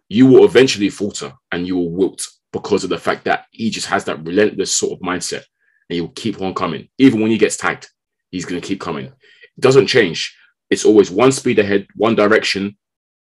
you 0.08 0.26
will 0.26 0.44
eventually 0.44 0.90
falter 0.90 1.32
and 1.50 1.66
you 1.66 1.76
will 1.76 1.90
wilt 1.90 2.26
because 2.52 2.84
of 2.84 2.90
the 2.90 2.98
fact 2.98 3.24
that 3.24 3.46
he 3.50 3.70
just 3.70 3.86
has 3.86 4.04
that 4.04 4.24
relentless 4.24 4.76
sort 4.76 4.92
of 4.92 4.98
mindset 5.00 5.44
and 5.88 5.94
he 5.96 6.00
will 6.00 6.08
keep 6.10 6.40
on 6.40 6.54
coming. 6.54 6.88
Even 6.98 7.20
when 7.20 7.30
he 7.30 7.38
gets 7.38 7.56
tagged, 7.56 7.88
he's 8.30 8.44
going 8.44 8.60
to 8.60 8.66
keep 8.66 8.80
coming. 8.80 9.06
It 9.06 9.60
doesn't 9.60 9.86
change. 9.86 10.36
It's 10.70 10.84
always 10.84 11.10
one 11.10 11.32
speed 11.32 11.58
ahead, 11.58 11.86
one 11.96 12.14
direction, 12.14 12.76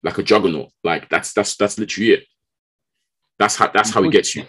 like 0.03 0.19
a 0.19 0.23
juggernaut. 0.23 0.71
Like 0.85 1.09
that's 1.09 1.33
that's 1.33 1.57
that's 1.57 1.79
literally 1.79 2.13
it. 2.13 2.25
That's 3.39 3.57
how 3.57 3.69
that's 3.69 3.91
how 3.91 4.03
he 4.03 4.11
gets 4.11 4.35
you. 4.37 4.45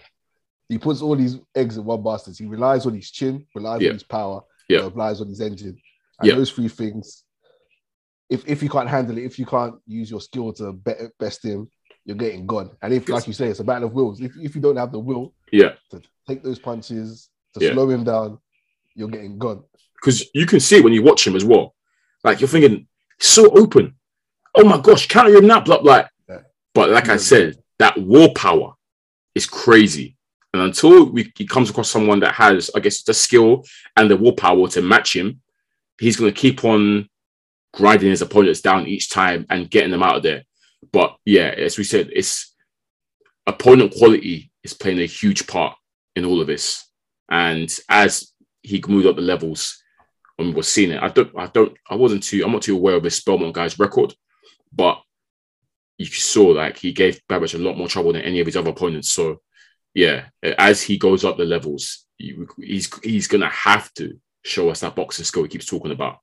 He 0.69 0.77
puts 0.77 1.01
all 1.01 1.15
these 1.15 1.37
eggs 1.55 1.77
in 1.77 1.85
one 1.85 2.03
basket. 2.03 2.37
He 2.37 2.45
relies 2.45 2.85
on 2.85 2.93
his 2.95 3.09
chin, 3.11 3.45
relies 3.55 3.81
Yeah. 3.81 3.89
on 3.89 3.95
his 3.95 4.03
power, 4.03 4.41
Yeah. 4.69 4.81
relies 4.81 5.21
on 5.21 5.27
his 5.27 5.41
engine. 5.41 5.77
And 6.19 6.29
Yeah. 6.29 6.35
those 6.35 6.51
three 6.51 6.67
things, 6.67 7.23
if 8.29 8.47
if 8.47 8.63
you 8.63 8.69
can't 8.69 8.89
handle 8.89 9.17
it, 9.17 9.23
if 9.25 9.37
you 9.37 9.45
can't 9.45 9.75
use 9.85 10.09
your 10.09 10.21
skill 10.21 10.53
to 10.53 10.73
be- 10.73 10.93
best 11.19 11.43
him, 11.43 11.69
you're 12.05 12.17
getting 12.17 12.45
gone. 12.45 12.71
And 12.81 12.93
if, 12.93 13.07
like 13.09 13.27
you 13.27 13.33
say, 13.33 13.47
it's 13.47 13.59
a 13.59 13.63
battle 13.63 13.87
of 13.87 13.93
wills. 13.93 14.19
If, 14.21 14.33
if 14.37 14.55
you 14.55 14.61
don't 14.61 14.75
have 14.75 14.91
the 14.91 14.99
will 14.99 15.33
Yeah, 15.51 15.73
to 15.91 16.01
take 16.27 16.43
those 16.43 16.59
punches, 16.59 17.29
to 17.53 17.63
Yeah. 17.65 17.73
slow 17.73 17.89
him 17.89 18.03
down, 18.03 18.39
you're 18.95 19.07
getting 19.09 19.37
gone. 19.37 19.63
because 19.95 20.29
you 20.33 20.45
can 20.45 20.59
see 20.59 20.77
it 20.77 20.83
when 20.83 20.93
you 20.93 21.01
watch 21.01 21.25
him 21.25 21.35
as 21.35 21.45
well. 21.45 21.75
Like 22.23 22.41
you're 22.41 22.47
thinking, 22.49 22.87
so 23.19 23.49
open. 23.57 23.95
Oh 24.55 24.65
my 24.65 24.79
gosh, 24.81 25.07
counter 25.07 25.33
him 25.35 25.47
now, 25.47 25.61
blah 25.61 25.81
blah. 25.81 26.07
Yeah. 26.29 26.39
But 26.73 26.89
like 26.89 27.07
I 27.09 27.17
said, 27.17 27.57
that 27.79 27.97
war 27.97 28.33
power 28.35 28.73
is 29.33 29.45
crazy. 29.45 30.17
And 30.53 30.61
until 30.61 31.05
we, 31.09 31.31
he 31.35 31.47
comes 31.47 31.69
across 31.71 31.89
someone 31.89 32.19
that 32.19 32.33
has, 32.35 32.69
I 32.75 32.79
guess, 32.79 33.01
the 33.03 33.13
skill 33.13 33.63
and 33.97 34.11
the 34.11 34.15
willpower 34.17 34.67
to 34.69 34.81
match 34.83 35.15
him, 35.15 35.41
he's 35.99 36.15
going 36.17 36.31
to 36.31 36.39
keep 36.39 36.63
on 36.63 37.09
grinding 37.73 38.09
his 38.11 38.21
opponents 38.21 38.61
down 38.61 38.85
each 38.85 39.09
time 39.09 39.47
and 39.49 39.71
getting 39.71 39.89
them 39.89 40.03
out 40.03 40.17
of 40.17 40.23
there. 40.23 40.43
But 40.91 41.17
yeah, 41.25 41.53
as 41.57 41.77
we 41.77 41.83
said, 41.83 42.09
it's 42.13 42.55
opponent 43.45 43.93
quality 43.97 44.51
is 44.63 44.73
playing 44.73 44.99
a 44.99 45.05
huge 45.05 45.47
part 45.47 45.75
in 46.15 46.25
all 46.25 46.41
of 46.41 46.47
this. 46.47 46.87
And 47.29 47.69
as 47.89 48.31
he 48.61 48.83
moved 48.87 49.07
up 49.07 49.15
the 49.15 49.21
levels, 49.21 49.81
and 50.37 50.49
we 50.49 50.53
were 50.53 50.63
seeing 50.63 50.91
it, 50.91 51.01
I 51.01 51.09
don't, 51.09 51.31
I 51.37 51.47
don't, 51.47 51.77
I 51.89 51.95
wasn't 51.95 52.23
too, 52.23 52.43
I'm 52.43 52.51
not 52.51 52.63
too 52.63 52.75
aware 52.75 52.95
of 52.95 53.03
this 53.03 53.23
Belmont 53.23 53.53
guy's 53.53 53.79
record, 53.79 54.13
but 54.71 54.99
you 55.97 56.05
saw 56.05 56.47
like 56.47 56.77
he 56.77 56.91
gave 56.91 57.21
Babbage 57.27 57.53
a 57.53 57.59
lot 57.59 57.77
more 57.77 57.87
trouble 57.87 58.13
than 58.13 58.23
any 58.23 58.39
of 58.39 58.45
his 58.45 58.57
other 58.57 58.71
opponents. 58.71 59.11
So 59.11 59.41
yeah, 59.93 60.25
as 60.41 60.81
he 60.81 60.97
goes 60.97 61.23
up 61.23 61.37
the 61.37 61.45
levels, 61.45 62.05
he's 62.17 62.89
he's 63.03 63.27
gonna 63.27 63.49
have 63.49 63.93
to 63.95 64.19
show 64.43 64.69
us 64.69 64.81
that 64.81 64.95
boxing 64.95 65.25
skill 65.25 65.43
he 65.43 65.49
keeps 65.49 65.65
talking 65.65 65.91
about. 65.91 66.17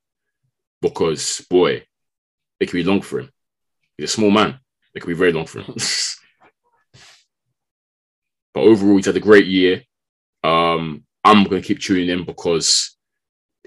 Because 0.83 1.45
boy, 1.49 1.85
it 2.59 2.67
could 2.67 2.73
be 2.73 2.85
long 2.85 3.03
for 3.03 3.21
him. 3.21 3.31
He's 4.01 4.09
a 4.09 4.13
small 4.15 4.31
man. 4.31 4.59
It 4.95 5.01
could 5.01 5.09
be 5.09 5.15
very 5.15 5.31
long 5.31 5.45
for 5.45 5.61
him. 5.61 5.75
but 8.55 8.61
overall, 8.61 8.97
he's 8.97 9.05
had 9.05 9.17
a 9.17 9.21
great 9.21 9.45
year. 9.47 9.83
Um, 10.43 11.05
I'm 11.23 11.45
gonna 11.45 11.61
keep 11.61 11.81
tuning 11.81 12.09
in 12.09 12.25
because 12.25 12.97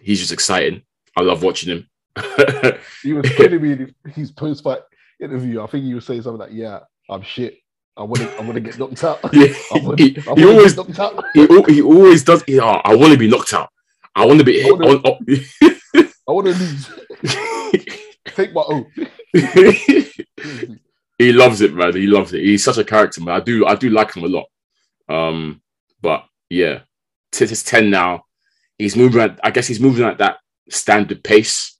he's 0.01 0.19
just 0.19 0.31
exciting. 0.31 0.81
I 1.15 1.21
love 1.21 1.43
watching 1.43 1.69
him. 1.69 1.87
He 3.03 3.13
was 3.13 3.29
killing 3.29 3.61
me 3.61 3.71
in 3.73 3.93
his 4.13 4.31
post 4.31 4.63
fight 4.63 4.79
interview. 5.21 5.61
I 5.61 5.67
think 5.67 5.83
he 5.83 5.93
was 5.93 6.05
saying 6.05 6.23
something 6.23 6.39
like, 6.39 6.51
"Yeah, 6.51 6.79
I'm 7.09 7.21
shit. 7.21 7.59
I 7.95 8.01
want 8.01 8.21
to, 8.21 8.35
I 8.35 8.41
want 8.41 8.55
to 8.55 8.59
get 8.61 8.79
knocked 8.79 9.03
out. 9.03 9.19
yeah, 9.33 9.53
I 9.75 9.79
want 9.83 9.99
he, 9.99 10.13
to 10.13 10.21
he 10.21 10.45
always 10.45 10.73
get 10.73 10.87
knocked 10.87 10.99
out. 10.99 11.23
he, 11.35 11.45
he 11.75 11.81
always 11.83 12.23
does. 12.23 12.41
He, 12.43 12.59
oh, 12.59 12.81
I 12.83 12.95
want 12.95 13.11
to 13.11 13.19
be 13.19 13.27
knocked 13.27 13.53
out. 13.53 13.69
I 14.15 14.25
want 14.25 14.39
to 14.39 14.45
be. 14.45 14.63
I 14.65 14.71
wanna- 14.71 14.87
on- 14.87 15.01
on- 15.05 16.09
I 16.27 16.31
want 16.31 16.47
to 16.47 16.53
lose. 16.53 17.99
Take 18.25 18.53
my 18.53 18.63
oath." 18.65 18.87
he 21.17 21.31
loves 21.31 21.61
it, 21.61 21.73
man. 21.73 21.95
He 21.95 22.07
loves 22.07 22.33
it. 22.33 22.43
He's 22.43 22.63
such 22.63 22.77
a 22.77 22.83
character, 22.83 23.21
man. 23.21 23.35
I 23.35 23.39
do, 23.39 23.65
I 23.65 23.75
do 23.75 23.89
like 23.89 24.15
him 24.15 24.23
a 24.23 24.27
lot. 24.27 24.45
Um, 25.09 25.61
but 26.01 26.25
yeah, 26.49 26.81
his 27.31 27.63
ten 27.63 27.89
now. 27.89 28.23
He's 28.77 28.95
moving 28.95 29.21
at. 29.21 29.39
I 29.43 29.51
guess 29.51 29.67
he's 29.67 29.79
moving 29.79 30.05
at 30.05 30.17
that 30.17 30.37
standard 30.69 31.23
pace 31.23 31.73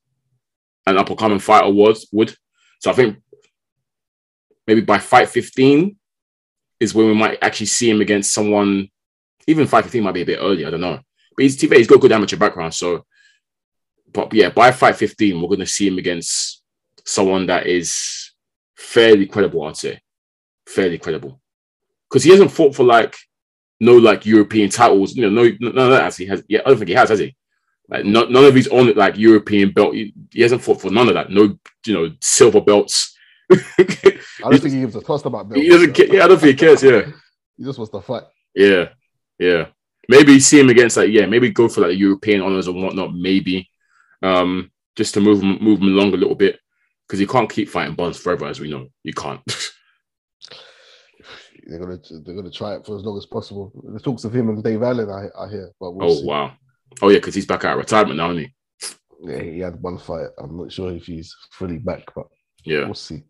an 0.86 0.97
up 0.97 1.10
and 1.10 1.17
coming 1.17 1.39
fighter 1.39 1.69
was 1.71 2.08
would. 2.12 2.36
So 2.79 2.91
I 2.91 2.93
think 2.93 3.17
maybe 4.67 4.82
by 4.82 4.99
fight 4.99 5.29
fifteen 5.29 5.97
is 6.79 6.93
when 6.93 7.08
we 7.08 7.13
might 7.13 7.39
actually 7.41 7.67
see 7.67 7.89
him 7.89 8.01
against 8.01 8.34
someone. 8.34 8.89
Even 9.47 9.67
fight 9.67 9.84
fifteen 9.84 10.03
might 10.03 10.13
be 10.13 10.21
a 10.21 10.25
bit 10.25 10.39
early. 10.41 10.65
I 10.65 10.69
don't 10.69 10.82
know. 10.82 10.99
But 11.36 11.43
he's, 11.43 11.60
fair, 11.60 11.77
he's 11.77 11.88
got 11.88 12.01
good 12.01 12.12
amateur 12.12 12.38
background, 12.38 12.73
so. 12.73 13.06
But 14.13 14.34
yeah, 14.34 14.49
by 14.49 14.71
fight 14.71 14.95
fifteen, 14.95 15.41
we're 15.41 15.47
going 15.47 15.60
to 15.60 15.65
see 15.65 15.88
him 15.88 15.97
against 15.97 16.62
someone 17.06 17.45
that 17.47 17.67
is 17.67 18.32
fairly 18.76 19.26
credible, 19.26 19.63
I'd 19.63 19.78
say. 19.78 19.99
Fairly 20.67 20.97
credible. 20.97 21.41
Because 22.10 22.23
he 22.23 22.32
hasn't 22.32 22.52
fought 22.52 22.76
for 22.76 22.84
like 22.84 23.15
no 23.80 23.97
like 23.97 24.26
European 24.26 24.69
titles, 24.69 25.15
you 25.15 25.23
know, 25.23 25.30
no 25.30 25.52
none 25.60 25.91
of 25.91 25.97
that 25.97 26.15
he 26.15 26.26
has 26.28 26.43
yeah, 26.47 26.62
I 26.65 26.69
don't 26.69 26.78
think 26.78 26.89
he 26.89 26.95
has, 26.95 27.10
has 27.10 27.19
he? 27.19 27.36
Like 27.89 28.06
no, 28.06 28.26
none 28.26 28.45
of 28.45 28.56
his 28.56 28.67
own 28.69 28.93
like 28.93 29.17
European 29.17 29.71
belt. 29.71 29.93
He, 29.93 30.13
he 30.32 30.41
hasn't 30.41 30.62
fought 30.62 30.82
for 30.82 30.91
none 30.91 31.08
of 31.08 31.15
that. 31.15 31.30
No, 31.30 31.58
you 31.86 31.93
know, 31.93 32.12
silver 32.21 32.62
belts. 32.62 33.17
I 33.52 33.58
don't 34.41 34.62
think 34.62 34.73
he 34.73 34.80
gives 34.80 34.95
a 34.95 35.02
toss 35.02 35.26
about 35.26 35.49
Bill. 35.49 35.62
he 35.62 35.67
doesn't 35.67 35.93
care. 35.93 36.13
Yeah, 36.13 36.23
I 36.23 36.28
don't 36.28 36.39
think 36.39 36.60
he 36.60 36.65
cares. 36.65 36.84
Yeah. 36.84 37.12
He 37.56 37.63
just 37.63 37.78
wants 37.78 37.91
to 37.91 38.02
fight. 38.02 38.23
Yeah. 38.56 38.89
Yeah. 39.38 39.67
Maybe 40.10 40.39
see 40.39 40.60
him 40.60 40.69
against 40.69 40.97
like, 40.97 41.12
yeah, 41.12 41.28
maybe 41.28 41.52
go 41.52 41.69
for 41.69 41.82
like 41.82 41.97
European 41.97 42.41
honors 42.41 42.67
and 42.67 42.82
whatnot, 42.82 43.13
maybe. 43.13 43.69
Um, 44.23 44.71
just 44.95 45.13
to 45.15 45.21
move 45.21 45.41
him 45.43 45.57
move 45.62 45.79
him 45.79 45.89
along 45.89 46.13
a 46.13 46.17
little 46.17 46.36
bit. 46.36 46.59
Because 47.07 47.19
you 47.19 47.27
can't 47.27 47.49
keep 47.51 47.69
fighting 47.69 47.95
Bonds 47.95 48.17
forever, 48.17 48.45
as 48.45 48.59
we 48.59 48.69
know. 48.69 48.88
You 49.03 49.13
can't. 49.13 49.41
They're 51.65 51.79
gonna, 51.79 51.97
they're 52.25 52.36
gonna 52.36 52.51
try 52.51 52.75
it 52.75 52.86
for 52.86 52.97
as 52.97 53.03
long 53.03 53.17
as 53.17 53.25
possible. 53.25 53.71
The 53.93 53.99
talks 53.99 54.25
of 54.25 54.36
him 54.36 54.49
and 54.49 54.62
Dave 54.62 54.83
Allen, 54.83 55.09
I, 55.09 55.27
I 55.41 55.49
hear, 55.49 55.71
but 55.79 55.91
we'll 55.91 56.12
oh 56.12 56.15
see. 56.15 56.25
wow. 56.25 56.51
Oh 57.01 57.07
yeah, 57.09 57.19
because 57.19 57.36
he's 57.36 57.45
back 57.45 57.63
out 57.63 57.73
of 57.73 57.79
retirement 57.79 58.17
now, 58.17 58.31
isn't 58.31 58.43
he? 58.43 58.53
Yeah, 59.31 59.41
he 59.41 59.59
had 59.59 59.81
one 59.81 59.97
fight. 59.97 60.27
I'm 60.38 60.57
not 60.57 60.73
sure 60.73 60.91
if 60.91 61.05
he's 61.05 61.33
fully 61.51 61.77
back, 61.77 62.03
but 62.13 62.25
Yeah. 62.65 62.83
we'll 62.86 62.93
see. 62.95 63.23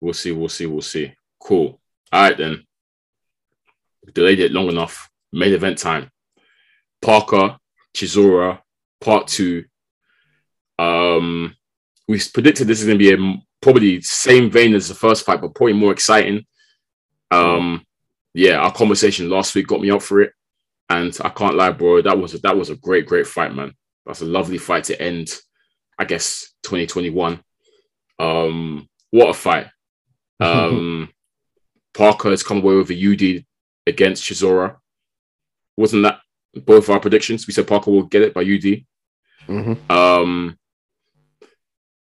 We'll 0.00 0.14
see, 0.14 0.32
we'll 0.32 0.48
see, 0.48 0.66
we'll 0.66 0.80
see. 0.82 1.12
Cool. 1.40 1.80
All 2.12 2.22
right 2.22 2.36
then. 2.36 2.64
Delayed 4.12 4.40
it 4.40 4.50
long 4.50 4.68
enough. 4.68 5.08
Main 5.32 5.52
event 5.54 5.78
time. 5.78 6.10
Parker, 7.00 7.56
Chisora, 7.94 8.58
part 9.00 9.28
two. 9.28 9.64
Um, 10.78 11.54
we 12.08 12.20
predicted 12.32 12.66
this 12.66 12.80
is 12.80 12.86
going 12.86 12.98
to 12.98 13.04
be 13.04 13.12
a 13.12 13.42
probably 13.60 14.00
same 14.02 14.50
vein 14.50 14.74
as 14.74 14.88
the 14.88 14.94
first 14.94 15.24
fight, 15.24 15.40
but 15.40 15.54
probably 15.54 15.74
more 15.74 15.92
exciting. 15.92 16.44
Um, 17.30 17.86
yeah, 18.34 18.56
our 18.56 18.72
conversation 18.72 19.30
last 19.30 19.54
week 19.54 19.66
got 19.66 19.80
me 19.80 19.90
up 19.90 20.02
for 20.02 20.20
it, 20.20 20.32
and 20.88 21.16
I 21.22 21.28
can't 21.28 21.54
lie, 21.54 21.70
bro. 21.70 22.02
That 22.02 22.18
was 22.18 22.34
a, 22.34 22.38
that 22.38 22.56
was 22.56 22.70
a 22.70 22.76
great, 22.76 23.06
great 23.06 23.26
fight, 23.26 23.54
man. 23.54 23.72
That's 24.04 24.22
a 24.22 24.26
lovely 24.26 24.58
fight 24.58 24.84
to 24.84 25.00
end. 25.00 25.30
I 25.98 26.04
guess 26.04 26.52
2021. 26.64 27.40
Um, 28.18 28.88
what 29.10 29.30
a 29.30 29.34
fight. 29.34 29.68
Um, 30.40 31.10
Parker 31.94 32.30
has 32.30 32.42
come 32.42 32.58
away 32.58 32.74
with 32.76 32.90
a 32.90 32.94
UD 33.38 33.44
against 33.86 34.24
Chisora. 34.24 34.76
Wasn't 35.76 36.02
that 36.02 36.20
both 36.54 36.88
our 36.88 37.00
predictions? 37.00 37.46
We 37.46 37.52
said 37.52 37.66
Parker 37.66 37.90
will 37.90 38.04
get 38.04 38.22
it 38.22 38.34
by 38.34 38.40
UD. 38.40 38.84
Mhm. 39.48 39.90
Um, 39.90 40.58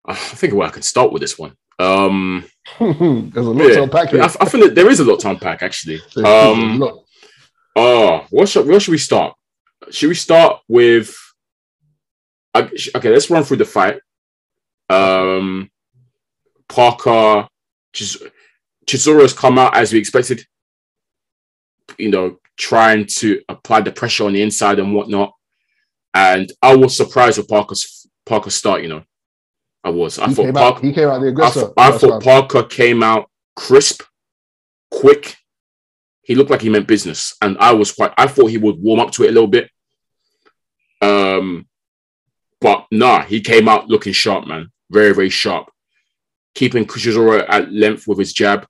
I 0.07 0.15
think 0.15 0.53
where 0.53 0.67
I 0.67 0.71
can 0.71 0.81
start 0.81 1.11
with 1.11 1.21
this 1.21 1.37
one. 1.37 1.55
Um, 1.79 2.45
There's 2.79 3.35
a 3.35 3.41
lot 3.41 3.67
yeah, 3.67 3.75
to 3.75 3.83
unpack 3.83 4.13
I. 4.13 4.25
I 4.25 4.45
think 4.45 4.63
that 4.63 4.75
there 4.75 4.89
is 4.89 4.99
a 4.99 5.03
lot 5.03 5.19
to 5.21 5.29
unpack 5.29 5.61
actually. 5.61 5.99
Um, 6.23 6.83
oh, 7.75 8.25
what 8.29 8.49
should, 8.49 8.67
where 8.67 8.79
should 8.79 8.91
we 8.91 8.97
start? 8.97 9.35
Should 9.91 10.09
we 10.09 10.15
start 10.15 10.61
with? 10.67 11.15
Okay, 12.55 13.09
let's 13.09 13.29
run 13.29 13.43
through 13.43 13.57
the 13.57 13.65
fight. 13.65 13.99
Um, 14.89 15.69
Parker, 16.67 17.47
Chis- 17.93 18.23
Chisora's 18.87 19.33
come 19.33 19.59
out 19.59 19.75
as 19.75 19.93
we 19.93 19.99
expected. 19.99 20.45
You 21.97 22.09
know, 22.09 22.39
trying 22.57 23.05
to 23.05 23.41
apply 23.49 23.81
the 23.81 23.91
pressure 23.91 24.25
on 24.25 24.33
the 24.33 24.41
inside 24.41 24.79
and 24.79 24.93
whatnot. 24.93 25.33
And 26.13 26.51
I 26.61 26.75
was 26.75 26.97
surprised 26.97 27.37
with 27.37 27.47
Parker's 27.47 28.07
Parker's 28.25 28.55
start. 28.55 28.81
You 28.81 28.89
know, 28.89 29.03
I 29.87 29.89
was. 29.89 30.19
I 30.19 30.27
He 30.27 30.33
thought 30.33 30.53
Parker. 30.53 30.77
out, 30.79 30.83
he 30.83 30.91
came 30.91 31.07
out 31.07 31.23
I, 31.77 31.87
I 31.87 31.91
thought. 31.91 32.21
Parker 32.21 32.63
came 32.63 33.01
out 33.01 33.29
crisp, 33.55 34.03
quick. 34.91 35.37
He 36.23 36.35
looked 36.35 36.49
like 36.51 36.61
he 36.61 36.69
meant 36.69 36.87
business, 36.87 37.35
and 37.41 37.57
I 37.57 37.71
was 37.71 37.93
quite. 37.93 38.11
I 38.17 38.27
thought 38.27 38.47
he 38.47 38.57
would 38.57 38.77
warm 38.81 38.99
up 38.99 39.11
to 39.11 39.23
it 39.23 39.29
a 39.29 39.31
little 39.31 39.47
bit. 39.47 39.69
Um, 41.01 41.67
but 42.59 42.85
nah, 42.91 43.21
he 43.23 43.39
came 43.39 43.69
out 43.69 43.87
looking 43.87 44.11
sharp, 44.11 44.45
man. 44.45 44.71
Very, 44.89 45.13
very 45.13 45.29
sharp. 45.29 45.71
Keeping 46.53 46.85
Chisora 46.85 47.45
at 47.47 47.71
length 47.71 48.07
with 48.07 48.19
his 48.19 48.33
jab, 48.33 48.67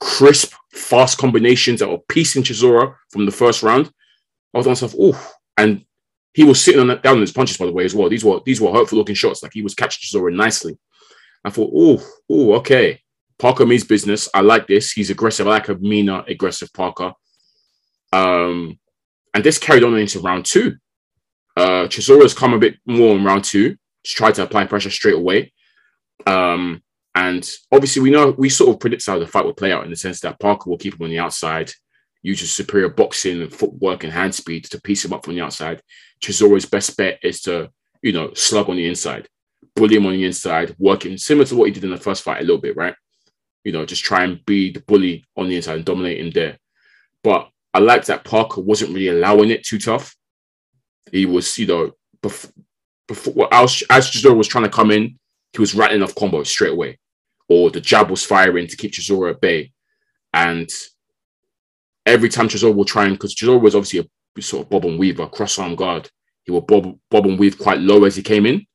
crisp, 0.00 0.52
fast 0.72 1.16
combinations 1.16 1.80
that 1.80 1.88
were 1.88 2.04
piecing 2.10 2.42
Chisora 2.42 2.96
from 3.10 3.24
the 3.24 3.32
first 3.32 3.62
round. 3.62 3.90
I 4.52 4.58
was 4.58 4.66
on 4.66 4.72
myself, 4.72 4.94
ooh, 4.96 5.16
and 5.56 5.86
he 6.34 6.44
was 6.44 6.62
sitting 6.62 6.80
on 6.80 6.86
that, 6.88 7.02
down 7.02 7.16
on 7.16 7.20
his 7.20 7.32
punches, 7.32 7.56
by 7.56 7.66
the 7.66 7.72
way, 7.72 7.84
as 7.84 7.94
well. 7.94 8.08
These 8.08 8.24
were 8.24 8.40
these 8.44 8.60
were 8.60 8.72
hurtful 8.72 8.98
looking 8.98 9.14
shots. 9.14 9.42
Like 9.42 9.52
he 9.52 9.62
was 9.62 9.74
catching 9.74 10.02
Chisora 10.02 10.34
nicely. 10.34 10.78
I 11.44 11.50
thought, 11.50 11.72
oh, 11.74 12.02
oh, 12.30 12.54
okay. 12.54 13.00
Parker 13.38 13.66
means 13.66 13.84
business. 13.84 14.28
I 14.32 14.40
like 14.40 14.66
this. 14.66 14.92
He's 14.92 15.10
aggressive. 15.10 15.46
I 15.46 15.50
like 15.50 15.68
a 15.68 15.74
meaner, 15.74 16.22
aggressive 16.28 16.72
Parker. 16.72 17.12
Um, 18.12 18.78
and 19.34 19.42
this 19.42 19.58
carried 19.58 19.82
on 19.82 19.96
into 19.96 20.20
round 20.20 20.44
two. 20.44 20.76
Uh, 21.56 21.86
Chisora's 21.88 22.34
come 22.34 22.54
a 22.54 22.58
bit 22.58 22.76
more 22.86 23.16
in 23.16 23.24
round 23.24 23.44
two 23.44 23.70
to 23.70 23.76
try 24.04 24.30
to 24.32 24.42
apply 24.44 24.66
pressure 24.66 24.90
straight 24.90 25.16
away. 25.16 25.52
Um, 26.26 26.82
and 27.14 27.48
obviously, 27.70 28.02
we 28.02 28.10
know 28.10 28.30
we 28.30 28.48
sort 28.48 28.70
of 28.70 28.80
predict 28.80 29.06
how 29.06 29.18
the 29.18 29.26
fight 29.26 29.44
will 29.44 29.52
play 29.52 29.72
out 29.72 29.84
in 29.84 29.90
the 29.90 29.96
sense 29.96 30.20
that 30.20 30.40
Parker 30.40 30.70
will 30.70 30.78
keep 30.78 30.94
him 30.94 31.02
on 31.02 31.10
the 31.10 31.18
outside, 31.18 31.70
use 32.22 32.40
his 32.40 32.52
superior 32.52 32.88
boxing 32.88 33.42
and 33.42 33.52
footwork 33.52 34.04
and 34.04 34.12
hand 34.12 34.34
speed 34.34 34.64
to 34.64 34.80
piece 34.80 35.04
him 35.04 35.12
up 35.12 35.24
from 35.24 35.34
the 35.34 35.40
outside. 35.40 35.82
Chisora's 36.20 36.66
best 36.66 36.96
bet 36.96 37.18
is 37.22 37.40
to, 37.42 37.70
you 38.00 38.12
know, 38.12 38.32
slug 38.34 38.68
on 38.68 38.76
the 38.76 38.88
inside, 38.88 39.28
bully 39.74 39.96
him 39.96 40.06
on 40.06 40.12
the 40.12 40.24
inside, 40.24 40.74
working 40.78 41.18
similar 41.18 41.44
to 41.46 41.56
what 41.56 41.66
he 41.66 41.72
did 41.72 41.84
in 41.84 41.90
the 41.90 41.96
first 41.96 42.22
fight 42.22 42.40
a 42.40 42.44
little 42.44 42.60
bit, 42.60 42.76
right? 42.76 42.94
You 43.64 43.72
know, 43.72 43.84
just 43.84 44.04
try 44.04 44.24
and 44.24 44.44
be 44.46 44.72
the 44.72 44.80
bully 44.80 45.24
on 45.36 45.48
the 45.48 45.56
inside 45.56 45.76
and 45.76 45.84
dominate 45.84 46.20
him 46.20 46.30
there. 46.30 46.58
But 47.24 47.48
I 47.74 47.78
like 47.78 48.04
that 48.06 48.24
Parker 48.24 48.60
wasn't 48.60 48.92
really 48.92 49.08
allowing 49.08 49.50
it 49.50 49.64
too 49.64 49.78
tough. 49.78 50.14
He 51.10 51.26
was, 51.26 51.58
you 51.58 51.66
know, 51.66 51.92
before, 52.22 52.52
before 53.08 53.34
well, 53.34 53.48
as, 53.50 53.82
as 53.90 54.10
Chisora 54.10 54.36
was 54.36 54.48
trying 54.48 54.64
to 54.64 54.70
come 54.70 54.90
in, 54.90 55.18
he 55.52 55.60
was 55.60 55.74
rattling 55.74 56.02
off 56.02 56.14
combos 56.14 56.46
straight 56.46 56.72
away, 56.72 56.98
or 57.48 57.70
the 57.70 57.80
jab 57.80 58.10
was 58.10 58.24
firing 58.24 58.66
to 58.66 58.76
keep 58.76 58.92
Chisora 58.92 59.32
at 59.32 59.40
bay. 59.40 59.72
And 60.32 60.70
every 62.06 62.28
time 62.28 62.48
Chisora 62.48 62.74
will 62.74 62.84
try 62.84 63.04
and, 63.04 63.14
because 63.14 63.34
Chisora 63.34 63.60
was 63.60 63.74
obviously 63.74 64.00
a 64.00 64.42
sort 64.42 64.64
of 64.64 64.70
bob 64.70 64.84
and 64.84 64.98
weaver, 64.98 65.26
cross 65.26 65.58
arm 65.58 65.74
guard, 65.76 66.10
he 66.44 66.50
will 66.50 66.60
bob, 66.60 66.98
bob 67.10 67.26
and 67.26 67.38
weave 67.38 67.58
quite 67.58 67.80
low 67.80 68.04
as 68.04 68.16
he 68.16 68.22
came 68.22 68.46
in. 68.46 68.66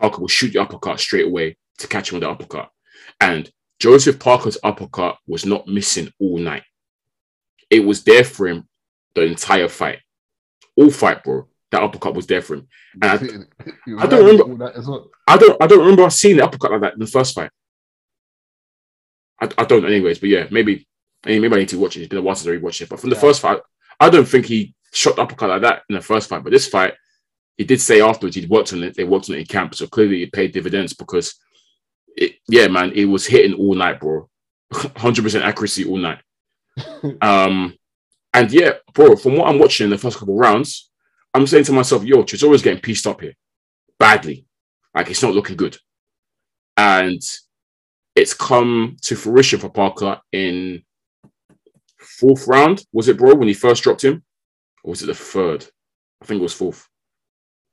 Parker 0.00 0.20
will 0.20 0.28
shoot 0.28 0.52
the 0.52 0.60
uppercut 0.60 0.98
straight 0.98 1.26
away 1.26 1.56
to 1.78 1.86
catch 1.86 2.10
him 2.10 2.16
with 2.16 2.22
the 2.22 2.30
uppercut. 2.30 2.70
And 3.20 3.50
Joseph 3.78 4.18
Parker's 4.18 4.58
uppercut 4.62 5.16
was 5.26 5.46
not 5.46 5.68
missing 5.68 6.12
all 6.18 6.38
night. 6.38 6.64
It 7.70 7.80
was 7.80 8.02
there 8.02 8.24
for 8.24 8.48
him 8.48 8.68
the 9.14 9.22
entire 9.22 9.68
fight. 9.68 10.00
All 10.76 10.90
fight, 10.90 11.22
bro. 11.22 11.46
That 11.70 11.82
uppercut 11.82 12.14
was 12.14 12.26
there 12.26 12.42
for 12.42 12.54
him. 12.54 12.68
And 13.00 13.46
I, 13.60 14.02
I 14.02 14.06
don't 14.06 14.24
remember- 14.24 14.42
all 14.42 14.56
that 14.56 14.74
as 14.76 14.88
well. 14.88 15.08
I 15.26 15.36
don't 15.36 15.56
I 15.62 15.66
don't 15.68 15.78
remember 15.78 16.10
seeing 16.10 16.36
the 16.38 16.44
uppercut 16.44 16.72
like 16.72 16.80
that 16.80 16.94
in 16.94 16.98
the 16.98 17.06
first 17.06 17.34
fight. 17.34 17.50
I, 19.40 19.48
I 19.56 19.64
don't 19.64 19.84
anyways, 19.86 20.18
but 20.18 20.28
yeah, 20.28 20.46
maybe 20.50 20.88
I 21.24 21.30
mean, 21.30 21.42
maybe 21.42 21.56
I 21.56 21.58
need 21.60 21.68
to 21.70 21.78
watch 21.78 21.96
it. 21.96 22.00
It's 22.00 22.08
been 22.08 22.18
a 22.18 22.22
while 22.22 22.34
since 22.34 22.48
I 22.48 22.56
rewatched 22.58 22.80
it. 22.82 22.88
But 22.88 23.00
from 23.00 23.10
the 23.10 23.16
Yeah. 23.16 23.20
first 23.20 23.40
fight, 23.40 23.60
I 23.98 24.08
don't 24.10 24.26
think 24.26 24.46
he 24.46 24.74
shot 24.92 25.16
the 25.16 25.22
uppercut 25.22 25.50
like 25.50 25.62
that 25.62 25.82
in 25.88 25.94
the 25.96 26.00
first 26.00 26.28
fight. 26.28 26.42
But 26.42 26.52
this 26.52 26.68
fight, 26.68 26.94
he 27.56 27.64
did 27.64 27.80
say 27.80 28.00
afterwards 28.00 28.36
he'd 28.36 28.48
worked 28.48 28.72
on 28.72 28.82
it, 28.82 28.96
they 28.96 29.04
worked 29.04 29.28
on 29.28 29.36
it 29.36 29.40
in 29.40 29.46
camp. 29.46 29.74
So 29.74 29.86
clearly 29.86 30.22
it 30.22 30.32
paid 30.32 30.52
dividends 30.52 30.94
because 30.94 31.34
it 32.16 32.36
yeah, 32.48 32.68
man, 32.68 32.92
it 32.94 33.04
was 33.04 33.26
hitting 33.26 33.54
all 33.54 33.74
night, 33.74 34.00
bro. 34.00 34.28
100% 34.72 35.42
accuracy 35.42 35.84
all 35.84 35.98
night. 35.98 36.18
um 37.20 37.74
and 38.32 38.50
yeah, 38.52 38.74
bro, 38.94 39.16
from 39.16 39.36
what 39.36 39.48
I'm 39.48 39.58
watching 39.58 39.84
in 39.84 39.90
the 39.90 39.98
first 39.98 40.18
couple 40.18 40.36
rounds, 40.36 40.90
I'm 41.34 41.46
saying 41.46 41.64
to 41.64 41.72
myself, 41.72 42.04
yo, 42.04 42.22
Chisora's 42.22 42.62
getting 42.62 42.80
pieced 42.80 43.06
up 43.06 43.20
here 43.20 43.34
badly. 43.98 44.46
Like 44.94 45.10
it's 45.10 45.22
not 45.22 45.34
looking 45.34 45.56
good. 45.56 45.76
And 46.76 47.20
it's 48.16 48.34
come 48.34 48.96
to 49.02 49.16
fruition 49.16 49.60
for 49.60 49.68
Parker 49.68 50.20
in 50.32 50.82
fourth 52.00 52.46
round. 52.48 52.84
Was 52.92 53.08
it, 53.08 53.18
bro, 53.18 53.34
when 53.34 53.48
he 53.48 53.54
first 53.54 53.82
dropped 53.82 54.04
him? 54.04 54.22
Or 54.82 54.90
was 54.90 55.02
it 55.02 55.06
the 55.06 55.14
third? 55.14 55.66
I 56.22 56.26
think 56.26 56.40
it 56.40 56.42
was 56.42 56.54
fourth. 56.54 56.86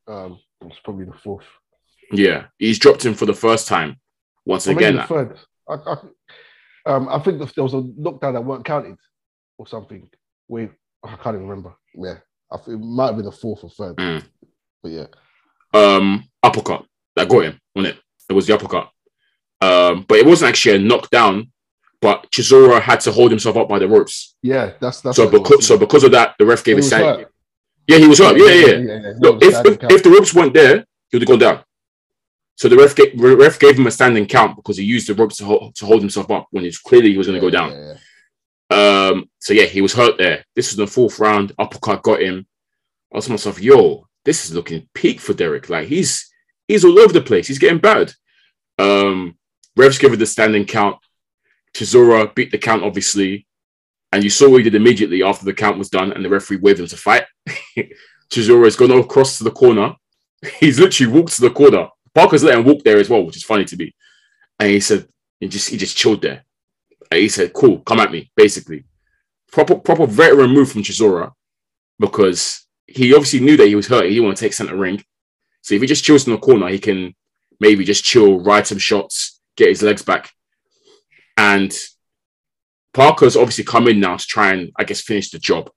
Um, 0.07 0.39
it's 0.61 0.79
probably 0.83 1.05
the 1.05 1.13
fourth. 1.13 1.45
Yeah, 2.11 2.45
he's 2.57 2.79
dropped 2.79 3.05
him 3.05 3.13
for 3.13 3.25
the 3.25 3.33
first 3.33 3.67
time. 3.67 3.99
Once 4.45 4.67
Or 4.67 4.71
again, 4.71 5.05
third. 5.07 5.37
I, 5.67 5.73
I, 5.73 5.97
um, 6.85 7.09
I 7.09 7.19
think 7.19 7.39
there 7.53 7.63
was 7.63 7.73
a 7.73 7.83
knockdown 7.97 8.33
that 8.33 8.45
weren't 8.45 8.63
counted 8.63 8.97
or 9.57 9.67
something. 9.67 10.09
Wait, 10.47 10.71
I 11.03 11.15
can't 11.17 11.35
even 11.35 11.47
remember. 11.47 11.75
Yeah, 11.93 12.19
I 12.51 12.57
think 12.57 12.81
it 12.81 12.85
might 12.85 13.07
have 13.07 13.15
been 13.17 13.25
the 13.25 13.31
fourth 13.31 13.63
or 13.63 13.69
third. 13.69 13.97
Mm. 13.97 14.23
But 14.81 14.91
yeah, 14.91 15.07
um, 15.73 16.29
uppercut 16.41 16.85
that 17.15 17.27
got 17.27 17.43
him, 17.43 17.59
wasn't 17.75 17.95
it? 17.95 18.01
It 18.29 18.33
was 18.33 18.47
the 18.47 18.55
uppercut. 18.55 18.89
Um, 19.59 20.05
but 20.07 20.19
it 20.19 20.25
wasn't 20.25 20.49
actually 20.49 20.75
a 20.75 20.87
knockdown, 20.87 21.51
but 22.01 22.29
Chisora 22.31 22.81
had 22.81 22.99
to 23.01 23.11
hold 23.11 23.31
himself 23.31 23.57
up 23.57 23.67
by 23.67 23.79
the 23.79 23.87
ropes. 23.87 24.35
yeah, 24.41 24.73
that's 24.79 25.01
that's. 25.01 25.17
So 25.17 25.25
what 25.25 25.33
it 25.33 25.39
was. 25.39 25.49
because 25.49 25.67
so 25.67 25.77
because 25.77 26.03
of 26.03 26.11
that, 26.11 26.35
the 26.37 26.45
ref 26.45 26.63
He 26.63 26.73
gave 26.75 26.91
a 26.91 26.95
hurt. 26.95 27.31
Yeah, 27.87 27.97
he 27.97 28.07
was 28.07 28.19
hurt. 28.19 28.37
Yeah, 28.37 28.45
yeah. 28.45 28.77
yeah. 28.77 29.13
Look, 29.19 29.41
if, 29.41 29.65
if, 29.65 29.91
if 29.91 30.03
the 30.03 30.09
ropes 30.09 30.33
weren't 30.33 30.53
there, 30.53 30.85
he 31.09 31.17
would 31.17 31.21
have 31.21 31.27
gone 31.27 31.39
down. 31.39 31.63
So 32.55 32.67
the 32.67 32.75
ref 32.75 32.95
gave, 32.95 33.13
ref 33.19 33.59
gave 33.59 33.77
him 33.77 33.87
a 33.87 33.91
standing 33.91 34.25
count 34.25 34.55
because 34.55 34.77
he 34.77 34.83
used 34.83 35.07
the 35.07 35.13
ropes 35.13 35.37
to 35.37 35.45
hold, 35.45 35.75
to 35.75 35.85
hold 35.85 36.01
himself 36.01 36.29
up 36.31 36.47
when 36.49 36.65
it's 36.65 36.79
clearly 36.79 37.11
he 37.11 37.17
was 37.17 37.27
going 37.27 37.39
to 37.39 37.45
go 37.45 37.51
down. 37.51 37.97
Um, 38.69 39.29
so 39.39 39.53
yeah, 39.53 39.65
he 39.65 39.81
was 39.81 39.93
hurt 39.93 40.17
there. 40.17 40.43
This 40.55 40.71
was 40.71 40.77
the 40.77 40.87
fourth 40.87 41.19
round. 41.19 41.53
Uppercut 41.59 42.01
got 42.01 42.21
him. 42.21 42.47
I 43.13 43.17
was 43.17 43.29
myself, 43.29 43.61
yo, 43.61 44.07
this 44.25 44.45
is 44.45 44.55
looking 44.55 44.89
peak 44.93 45.19
for 45.19 45.33
Derek. 45.33 45.69
Like 45.69 45.87
he's 45.87 46.29
he's 46.67 46.83
all 46.83 46.99
over 46.99 47.13
the 47.13 47.21
place. 47.21 47.47
He's 47.47 47.59
getting 47.59 47.79
bad. 47.79 48.11
Um, 48.79 49.37
refs 49.77 49.99
give 49.99 50.13
it 50.13 50.17
the 50.17 50.25
standing 50.25 50.65
count. 50.65 50.97
Chisora 51.73 52.33
beat 52.33 52.51
the 52.51 52.57
count, 52.57 52.83
obviously. 52.83 53.45
And 54.11 54.23
you 54.23 54.29
saw 54.29 54.49
what 54.49 54.57
he 54.57 54.63
did 54.63 54.75
immediately 54.75 55.21
after 55.21 55.45
the 55.45 55.53
count 55.53 55.77
was 55.77 55.89
done 55.89 56.13
and 56.13 56.23
the 56.23 56.29
referee 56.29 56.57
waved 56.57 56.79
him 56.79 56.87
to 56.87 56.97
fight. 56.97 57.25
Chisora 58.29 58.63
has 58.65 58.75
gone 58.75 58.91
across 58.91 59.37
to 59.37 59.43
the 59.43 59.51
corner. 59.51 59.95
He's 60.59 60.79
literally 60.79 61.11
walked 61.11 61.33
to 61.33 61.41
the 61.41 61.49
corner. 61.49 61.87
Parker's 62.13 62.43
let 62.43 62.57
him 62.57 62.65
walk 62.65 62.83
there 62.83 62.97
as 62.97 63.09
well, 63.09 63.23
which 63.23 63.37
is 63.37 63.43
funny 63.43 63.65
to 63.65 63.75
me. 63.75 63.93
And 64.59 64.71
he 64.71 64.79
said, 64.79 65.07
he 65.39 65.47
just 65.47 65.69
he 65.69 65.77
just 65.77 65.95
chilled 65.95 66.21
there. 66.21 66.43
And 67.11 67.21
he 67.21 67.29
said, 67.29 67.53
"Cool, 67.53 67.79
come 67.79 67.99
at 67.99 68.11
me." 68.11 68.31
Basically, 68.35 68.85
proper 69.51 69.75
proper 69.75 70.05
veteran 70.05 70.51
move 70.51 70.71
from 70.71 70.83
Chisora 70.83 71.31
because 71.99 72.65
he 72.85 73.13
obviously 73.13 73.39
knew 73.39 73.57
that 73.57 73.67
he 73.67 73.75
was 73.75 73.87
hurt. 73.87 74.05
He 74.05 74.11
didn't 74.11 74.25
want 74.25 74.37
to 74.37 74.43
take 74.43 74.53
center 74.53 74.75
ring, 74.75 75.03
so 75.61 75.75
if 75.75 75.81
he 75.81 75.87
just 75.87 76.03
chills 76.03 76.25
in 76.27 76.33
the 76.33 76.39
corner, 76.39 76.69
he 76.69 76.79
can 76.79 77.13
maybe 77.59 77.83
just 77.83 78.03
chill, 78.03 78.39
ride 78.39 78.67
some 78.67 78.77
shots, 78.77 79.39
get 79.55 79.69
his 79.69 79.83
legs 79.83 80.01
back. 80.01 80.31
And 81.37 81.73
Parker's 82.93 83.37
obviously 83.37 83.63
come 83.63 83.87
in 83.87 83.99
now 83.99 84.17
to 84.17 84.25
try 84.25 84.53
and, 84.53 84.71
I 84.75 84.83
guess, 84.83 85.01
finish 85.01 85.29
the 85.29 85.39
job. 85.39 85.69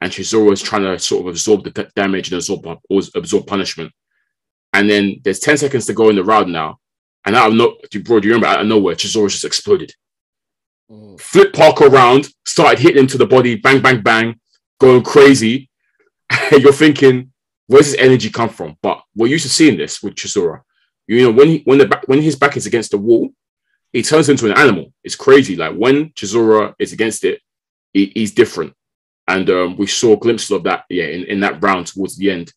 And 0.00 0.12
Chisora's 0.12 0.60
trying 0.60 0.82
to 0.82 0.98
sort 0.98 1.22
of 1.22 1.28
absorb 1.28 1.64
the 1.64 1.70
d- 1.70 1.88
damage 1.94 2.28
and 2.28 2.36
absorb, 2.36 2.66
absorb 3.14 3.46
punishment. 3.46 3.92
And 4.72 4.90
then 4.90 5.20
there's 5.24 5.40
10 5.40 5.58
seconds 5.58 5.86
to 5.86 5.94
go 5.94 6.10
in 6.10 6.16
the 6.16 6.24
round 6.24 6.52
now. 6.52 6.78
And 7.24 7.34
out 7.34 7.48
of 7.48 7.54
no, 7.54 7.76
bro, 8.04 8.20
do 8.20 8.28
you 8.28 8.34
remember 8.34 8.46
out 8.46 8.60
of 8.60 8.66
nowhere, 8.66 8.94
Chisora's 8.94 9.32
just 9.32 9.44
exploded. 9.44 9.92
Mm. 10.90 11.20
flipped 11.20 11.56
Parker 11.56 11.86
around, 11.86 12.28
started 12.44 12.78
hitting 12.78 12.98
him 12.98 13.06
to 13.08 13.18
the 13.18 13.26
body, 13.26 13.56
bang, 13.56 13.80
bang, 13.82 14.02
bang, 14.02 14.38
going 14.78 15.02
crazy. 15.02 15.68
You're 16.52 16.72
thinking, 16.72 17.32
where's 17.66 17.90
this 17.90 18.00
energy 18.00 18.30
come 18.30 18.50
from? 18.50 18.76
But 18.82 19.02
we're 19.14 19.26
used 19.26 19.44
to 19.44 19.50
seeing 19.50 19.76
this 19.76 20.02
with 20.02 20.14
Chisora. 20.14 20.60
You 21.08 21.24
know, 21.24 21.32
when 21.32 21.48
he, 21.48 21.62
when 21.64 21.78
the 21.78 21.86
back, 21.86 22.06
when 22.06 22.22
his 22.22 22.36
back 22.36 22.56
is 22.56 22.66
against 22.66 22.92
the 22.92 22.98
wall, 22.98 23.30
he 23.92 24.02
turns 24.02 24.28
into 24.28 24.46
an 24.46 24.58
animal. 24.58 24.92
It's 25.02 25.16
crazy. 25.16 25.56
Like 25.56 25.74
when 25.74 26.10
Chisora 26.10 26.74
is 26.78 26.92
against 26.92 27.24
it, 27.24 27.40
he, 27.92 28.12
he's 28.14 28.32
different. 28.32 28.74
And 29.28 29.48
um, 29.50 29.76
we 29.76 29.86
saw 29.86 30.16
glimpses 30.16 30.50
of 30.50 30.64
that, 30.64 30.84
yeah, 30.88 31.06
in, 31.06 31.24
in 31.24 31.40
that 31.40 31.62
round 31.62 31.88
towards 31.88 32.16
the 32.16 32.30
end. 32.30 32.52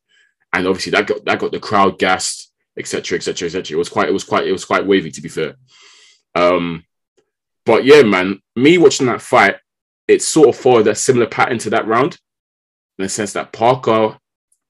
And 0.53 0.67
obviously 0.67 0.91
that 0.91 1.07
got 1.07 1.25
that 1.25 1.39
got 1.39 1.51
the 1.51 1.59
crowd 1.59 1.99
gassed, 1.99 2.51
etc., 2.77 3.17
etc., 3.17 3.47
etc. 3.47 3.75
It 3.75 3.77
was 3.77 3.89
quite, 3.89 4.09
it 4.09 4.13
was 4.13 4.23
quite, 4.23 4.47
it 4.47 4.51
was 4.51 4.65
quite 4.65 4.85
wavy 4.85 5.11
to 5.11 5.21
be 5.21 5.29
fair. 5.29 5.55
Um, 6.35 6.83
but 7.65 7.85
yeah, 7.85 8.01
man, 8.03 8.41
me 8.55 8.77
watching 8.77 9.05
that 9.07 9.21
fight, 9.21 9.57
it 10.07 10.21
sort 10.21 10.49
of 10.49 10.55
followed 10.55 10.87
a 10.87 10.95
similar 10.95 11.27
pattern 11.27 11.59
to 11.59 11.69
that 11.71 11.87
round, 11.87 12.17
in 12.97 13.03
the 13.03 13.09
sense 13.09 13.33
that 13.33 13.53
Parker 13.53 14.17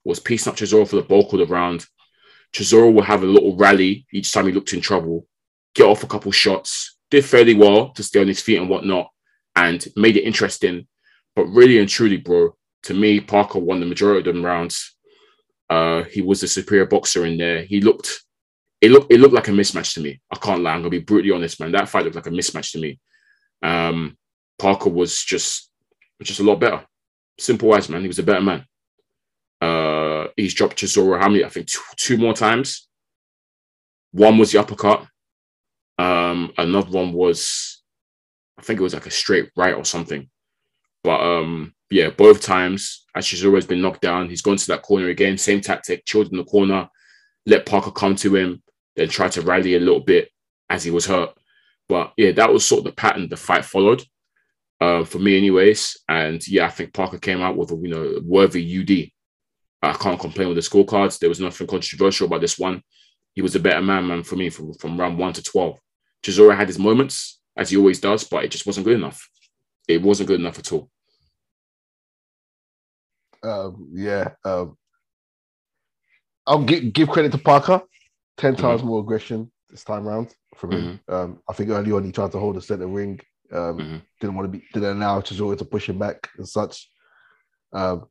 was 0.04 0.20
piecing 0.20 0.52
up 0.52 0.58
Chisora 0.58 0.88
for 0.88 0.98
the 0.98 1.02
bulk 1.02 1.32
of 1.34 1.40
the 1.40 1.46
round. 1.46 1.86
Chisora 2.54 2.94
will 2.94 3.04
have 3.04 3.24
a 3.24 3.28
little 3.28 3.56
rally 3.56 4.06
each 4.12 4.34
time 4.34 4.48
he 4.48 4.52
looked 4.52 4.74
in 4.74 4.82
trouble, 4.82 5.28
get 5.76 5.86
off 5.88 6.04
a 6.04 6.08
couple 6.08 6.32
shots, 6.32 6.98
did 7.12 7.26
fairly 7.26 7.54
well 7.54 7.90
to 7.92 8.04
stay 8.04 8.22
on 8.22 8.28
his 8.28 8.42
feet 8.42 8.58
and 8.58 8.70
whatnot, 8.70 9.10
and 9.56 9.86
made 9.96 10.18
it 10.18 10.24
interesting. 10.24 10.88
But 11.36 11.46
really 11.46 11.80
and 11.80 11.90
truly, 11.90 12.18
bro, 12.18 12.56
to 12.84 12.94
me, 12.94 13.20
Parker 13.20 13.60
won 13.60 13.80
the 13.80 13.86
majority 13.86 14.28
of 14.28 14.36
them 14.36 14.46
rounds. 14.46 14.96
Uh, 15.70 16.04
he 16.04 16.22
was 16.22 16.42
the 16.42 16.48
superior 16.48 16.86
boxer 16.86 17.26
in 17.26 17.38
there. 17.38 17.64
He 17.64 17.82
looked, 17.82 18.24
it 18.82 18.92
looked, 18.92 19.12
it 19.12 19.20
looked 19.20 19.36
like 19.36 19.48
a 19.48 19.52
mismatch 19.52 19.94
to 19.94 20.02
me. 20.02 20.20
I 20.32 20.38
can't 20.38 20.62
lie. 20.62 20.74
I'm 20.74 20.80
gonna 20.80 20.90
be 20.90 21.00
brutally 21.00 21.34
honest, 21.34 21.60
man. 21.60 21.72
That 21.72 21.90
fight 21.90 22.04
looked 22.04 22.16
like 22.16 22.28
a 22.28 22.32
mismatch 22.32 22.72
to 22.72 22.80
me. 22.80 23.00
Um, 23.62 24.18
Parker 24.58 24.90
was 24.90 25.24
just, 25.24 25.70
just 26.24 26.40
a 26.40 26.44
lot 26.44 26.60
better. 26.60 26.86
Simple 27.38 27.76
as 27.76 27.90
man. 27.90 28.02
He 28.02 28.08
was 28.08 28.20
a 28.20 28.24
better 28.24 28.42
man. 28.42 28.66
Uh, 29.62 30.28
he's 30.36 30.54
dropped 30.54 30.78
Chisora 30.78 31.20
how 31.20 31.30
many? 31.30 31.44
I 31.44 31.50
think 31.50 31.68
two, 31.68 31.82
two 31.98 32.18
more 32.18 32.34
times. 32.34 32.88
One 34.12 34.38
was 34.38 34.52
the 34.52 34.60
uppercut. 34.60 35.06
Um, 36.00 36.54
another 36.58 36.92
one 36.92 37.12
was, 37.12 37.84
I 38.58 38.62
think 38.62 38.80
it 38.80 38.84
was 38.84 38.94
like 38.94 39.06
a 39.06 39.12
straight 39.12 39.50
right 39.58 39.76
or 39.76 39.84
something. 39.84 40.30
But 41.04 41.20
um, 41.20 41.74
yeah, 41.90 42.10
both 42.10 42.42
times 42.42 43.06
as 43.16 43.26
Chisora 43.26 43.56
has 43.56 43.66
been 43.66 43.82
knocked 43.82 44.02
down, 44.02 44.30
he's 44.30 44.42
gone 44.42 44.56
to 44.56 44.68
that 44.68 44.82
corner 44.82 45.10
again. 45.10 45.38
Same 45.38 45.60
tactic, 45.60 46.06
chilled 46.06 46.32
in 46.32 46.38
the 46.38 46.46
corner, 46.46 46.88
let 47.46 47.66
Parker 47.66 47.92
come 47.92 48.16
to 48.16 48.34
him, 48.34 48.64
then 48.96 49.10
try 49.10 49.28
to 49.28 49.42
rally 49.42 49.76
a 49.76 49.80
little 49.80 50.00
bit 50.00 50.30
as 50.70 50.86
he 50.86 50.92
was 50.92 51.06
hurt. 51.06 51.32
But 51.90 52.14
yeah, 52.16 52.32
that 52.32 52.54
was 52.54 52.66
sort 52.66 52.80
of 52.80 52.86
the 52.86 52.92
pattern 52.94 53.28
the 53.28 53.36
fight 53.36 53.66
followed. 53.66 54.04
Uh, 54.80 55.04
for 55.04 55.20
me, 55.20 55.36
anyways. 55.36 55.98
And 56.08 56.46
yeah, 56.48 56.66
I 56.66 56.70
think 56.70 56.94
Parker 56.94 57.18
came 57.18 57.42
out 57.42 57.58
with 57.58 57.72
a 57.72 57.76
you 57.76 57.90
know 57.90 58.22
worthy 58.24 58.64
UD. 58.64 59.12
I 59.82 59.98
can't 59.98 60.20
complain 60.20 60.48
with 60.48 60.56
the 60.56 60.62
scorecards. 60.62 61.20
There 61.20 61.28
was 61.28 61.42
nothing 61.42 61.68
controversial 61.68 62.28
about 62.28 62.40
this 62.40 62.58
one. 62.58 62.82
He 63.34 63.42
was 63.42 63.56
a 63.56 63.60
better 63.60 63.82
man, 63.82 64.08
man, 64.08 64.24
for 64.24 64.38
me 64.38 64.50
from, 64.50 64.74
from 64.76 64.98
round 64.98 65.18
one 65.18 65.34
to 65.34 65.44
12. 65.44 65.78
Chisora 66.24 66.56
had 66.56 66.68
his 66.68 66.80
moments, 66.80 67.40
as 67.58 67.70
he 67.70 67.78
always 67.78 68.00
does, 68.00 68.24
but 68.24 68.44
it 68.44 68.52
just 68.52 68.66
wasn't 68.66 68.86
good 68.86 68.98
enough. 68.98 69.30
It 69.88 70.02
wasn't 70.02 70.28
good 70.28 70.40
enough 70.40 70.60
at 70.60 70.72
all. 70.72 70.90
Um, 73.44 73.90
yeah. 73.94 74.32
Um, 74.44 74.78
I'll 76.46 76.64
give, 76.64 76.94
give 76.94 77.10
credit 77.10 77.32
to 77.34 77.38
Parker. 77.38 77.82
10 78.38 78.56
times 78.56 78.84
more 78.84 79.02
aggression 79.02 79.52
this 79.70 79.84
time 79.84 80.08
round 80.08 80.34
from 80.56 80.72
him. 80.72 81.00
Um, 81.10 81.42
I 81.50 81.54
think 81.54 81.70
early 81.70 81.92
on 81.92 82.04
he 82.06 82.12
tried 82.12 82.32
to 82.32 82.40
hold 82.40 82.56
the 82.56 82.62
center 82.62 82.88
ring. 82.88 83.20
Um, 83.52 83.78
Mhm. 83.78 84.02
Didn't 84.22 84.36
want 84.36 84.52
to 84.52 84.58
be, 84.58 84.66
didn't 84.74 84.98
allow 84.98 85.20
Chisora 85.22 85.58
to 85.58 85.66
push 85.66 85.90
him 85.90 86.00
back 86.00 86.30
and 86.38 86.48
such. 86.48 86.90
Um, 87.74 88.08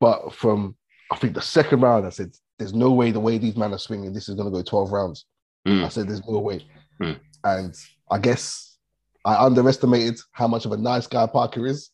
but 0.00 0.32
from, 0.34 0.76
I 1.10 1.16
think 1.16 1.34
the 1.34 1.40
second 1.40 1.80
round, 1.80 2.06
I 2.06 2.10
said, 2.10 2.32
there's 2.58 2.74
no 2.74 2.92
way 2.92 3.10
the 3.10 3.20
way 3.20 3.38
these 3.38 3.56
men 3.56 3.72
are 3.72 3.78
swinging, 3.78 4.12
this 4.12 4.28
is 4.28 4.34
going 4.34 4.46
to 4.50 4.56
go 4.56 4.62
12 4.62 4.92
rounds. 4.92 5.24
Mm. 5.66 5.84
I 5.84 5.88
said, 5.88 6.08
there's 6.08 6.26
no 6.28 6.38
way. 6.38 6.66
Mm. 7.00 7.18
And 7.44 7.74
I 8.10 8.18
guess 8.18 8.78
I 9.24 9.36
underestimated 9.44 10.18
how 10.32 10.48
much 10.48 10.64
of 10.64 10.72
a 10.72 10.76
nice 10.76 11.06
guy 11.06 11.26
Parker 11.26 11.66
is 11.66 11.90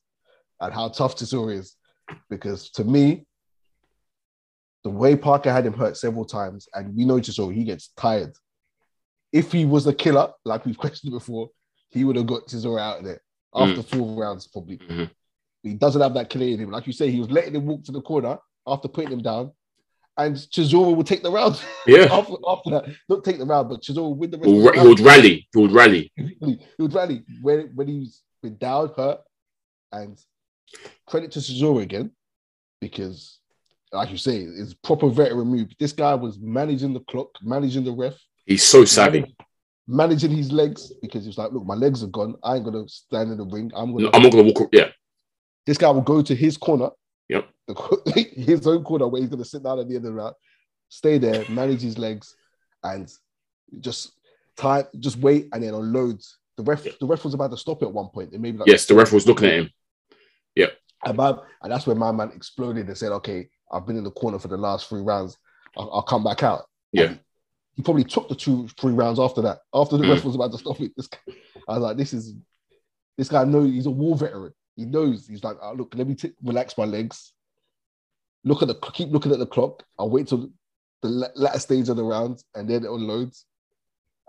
and 0.60 0.72
how 0.72 0.88
tough 0.88 1.16
Chisora 1.16 1.56
is. 1.58 1.76
Because 2.30 2.70
to 2.70 2.84
me, 2.84 3.26
the 4.84 4.90
way 4.90 5.16
Parker 5.16 5.52
had 5.52 5.66
him 5.66 5.74
hurt 5.74 5.96
several 5.96 6.24
times, 6.24 6.68
and 6.74 6.94
we 6.96 7.04
know 7.04 7.16
Chisora, 7.16 7.54
he 7.54 7.64
gets 7.64 7.88
tired. 7.96 8.32
If 9.32 9.52
he 9.52 9.64
was 9.66 9.86
a 9.86 9.92
killer, 9.92 10.32
like 10.44 10.64
we've 10.64 10.78
questioned 10.84 11.12
before, 11.12 11.50
he 11.90 12.04
would 12.04 12.16
have 12.16 12.26
got 12.26 12.46
Chisora 12.46 12.80
out 12.80 12.98
of 13.00 13.04
there 13.04 13.20
after 13.54 13.82
four 13.82 14.20
rounds, 14.20 14.46
probably. 14.46 14.78
Mhm. 14.78 15.10
He 15.62 15.74
doesn't 15.74 16.00
have 16.00 16.14
that 16.14 16.30
killer 16.30 16.46
in 16.46 16.58
him. 16.60 16.70
Like 16.70 16.86
you 16.86 16.92
say, 16.92 17.10
he 17.10 17.18
was 17.18 17.30
letting 17.30 17.54
him 17.54 17.66
walk 17.66 17.84
to 17.84 17.92
the 17.92 18.00
corner 18.00 18.38
after 18.66 18.88
putting 18.88 19.12
him 19.12 19.22
down, 19.22 19.52
and 20.18 20.34
Chisora 20.36 20.94
would 20.94 21.06
take 21.06 21.22
the 21.22 21.30
round. 21.30 21.60
Yeah. 21.86 22.02
after, 22.12 22.34
after 22.46 22.70
that, 22.70 22.84
not 23.08 23.24
take 23.24 23.38
the 23.38 23.46
round, 23.46 23.68
but 23.68 23.80
Chisora 23.82 24.08
would 24.10 24.18
win 24.18 24.30
the 24.32 24.38
rest. 24.38 24.50
He 24.50 24.58
would, 24.60 24.74
the 24.74 24.80
he 24.80 24.88
would 24.88 25.00
rally. 25.00 25.48
He 25.52 25.58
would 25.60 25.72
rally. 25.72 26.12
he 26.16 26.58
would 26.78 26.92
rally 26.92 27.22
when 27.40 27.70
when 27.74 27.88
he's 27.88 28.22
been 28.42 28.56
down, 28.58 28.92
hurt, 28.96 29.20
and 29.92 30.18
credit 31.06 31.30
to 31.32 31.38
Chisora 31.38 31.82
again 31.82 32.10
because, 32.80 33.38
like 33.92 34.10
you 34.10 34.18
say, 34.18 34.38
it's 34.38 34.74
proper 34.74 35.08
veteran 35.08 35.48
move. 35.48 35.68
This 35.78 35.92
guy 35.92 36.14
was 36.14 36.38
managing 36.40 36.92
the 36.94 37.00
clock, 37.00 37.30
managing 37.42 37.84
the 37.84 37.92
ref, 37.92 38.14
He's 38.44 38.62
so 38.62 38.84
savvy. 38.84 39.22
manag- 39.22 39.34
managing 39.86 40.30
his 40.32 40.50
legs 40.52 40.92
because 41.00 41.22
he 41.22 41.28
was 41.28 41.38
like, 41.38 41.52
"Look, 41.52 41.64
my 41.64 41.74
legs 41.74 42.02
are 42.02 42.08
gone. 42.08 42.34
I 42.42 42.56
ain't 42.56 42.64
gonna 42.64 42.88
stand 42.88 43.30
in 43.30 43.38
the 43.38 43.46
ring. 43.46 43.70
I'm 43.74 43.92
gonna." 43.92 44.04
No, 44.04 44.10
I'm 44.14 44.22
not 44.22 44.32
gonna 44.32 44.44
walk. 44.44 44.62
Up. 44.62 44.68
Yeah, 44.72 44.88
this 45.66 45.78
guy 45.78 45.90
will 45.90 46.02
go 46.02 46.22
to 46.22 46.34
his 46.34 46.56
corner. 46.56 46.90
The 47.68 48.22
his 48.36 48.66
own 48.66 48.82
corner 48.82 49.06
where 49.06 49.20
he's 49.20 49.30
gonna 49.30 49.44
sit 49.44 49.62
down 49.62 49.78
at 49.78 49.88
the 49.88 49.94
end 49.96 50.04
of 50.06 50.12
the 50.12 50.18
round, 50.18 50.34
stay 50.88 51.18
there, 51.18 51.44
manage 51.50 51.82
his 51.82 51.98
legs, 51.98 52.34
and 52.82 53.08
just 53.80 54.12
time, 54.56 54.84
just 54.98 55.18
wait, 55.18 55.48
and 55.52 55.62
then 55.62 55.74
unload. 55.74 56.20
The 56.56 56.64
ref, 56.64 56.84
the 56.98 57.06
ref 57.06 57.24
was 57.24 57.34
about 57.34 57.50
to 57.52 57.56
stop 57.56 57.82
it 57.82 57.86
at 57.86 57.92
one 57.92 58.08
point. 58.08 58.32
It 58.32 58.40
maybe 58.40 58.58
like 58.58 58.66
yes. 58.68 58.86
The 58.86 58.94
ref 58.94 59.12
was 59.12 59.26
looking 59.26 59.48
at 59.48 59.54
him. 59.54 59.70
And, 61.04 61.16
my- 61.16 61.38
and 61.62 61.70
that's 61.70 61.86
when 61.86 61.96
my 61.98 62.10
man 62.10 62.32
exploded 62.34 62.88
and 62.88 62.98
said, 62.98 63.12
"Okay, 63.12 63.48
I've 63.70 63.86
been 63.86 63.96
in 63.96 64.02
the 64.02 64.10
corner 64.10 64.40
for 64.40 64.48
the 64.48 64.56
last 64.56 64.88
three 64.88 65.00
rounds. 65.02 65.36
I'll, 65.76 65.88
I'll 65.92 66.02
come 66.02 66.24
back 66.24 66.42
out." 66.42 66.64
Yeah. 66.90 67.04
And 67.04 67.20
he 67.76 67.82
probably 67.82 68.02
took 68.02 68.28
the 68.28 68.34
two, 68.34 68.66
three 68.80 68.92
rounds 68.92 69.20
after 69.20 69.40
that. 69.42 69.58
After 69.72 69.96
the 69.96 70.02
Mm. 70.04 70.14
ref 70.14 70.24
was 70.24 70.34
about 70.34 70.50
to 70.50 70.58
stop 70.58 70.80
it, 70.80 70.90
this 70.96 71.06
guy, 71.06 71.18
I 71.68 71.74
was 71.74 71.82
like, 71.82 71.96
"This 71.96 72.12
is 72.12 72.34
this 73.16 73.28
guy 73.28 73.44
knows 73.44 73.70
he's 73.70 73.86
a 73.86 73.90
war 73.90 74.16
veteran. 74.16 74.52
He 74.74 74.84
knows. 74.84 75.28
He's 75.28 75.42
like, 75.44 75.56
oh, 75.62 75.74
look, 75.74 75.92
let 75.96 76.06
me 76.08 76.14
t- 76.14 76.32
relax 76.42 76.76
my 76.78 76.84
legs. 76.84 77.32
Look 78.44 78.62
at 78.62 78.68
the 78.68 78.74
keep 78.92 79.10
looking 79.10 79.32
at 79.32 79.38
the 79.38 79.46
clock. 79.46 79.82
I'll 79.98 80.10
wait 80.10 80.28
till 80.28 80.50
the 81.02 81.08
la- 81.08 81.28
latter 81.34 81.58
stage 81.58 81.88
of 81.88 81.96
the 81.96 82.04
round 82.04 82.42
and 82.54 82.68
then 82.68 82.84
it 82.84 82.90
unloads. 82.90 83.44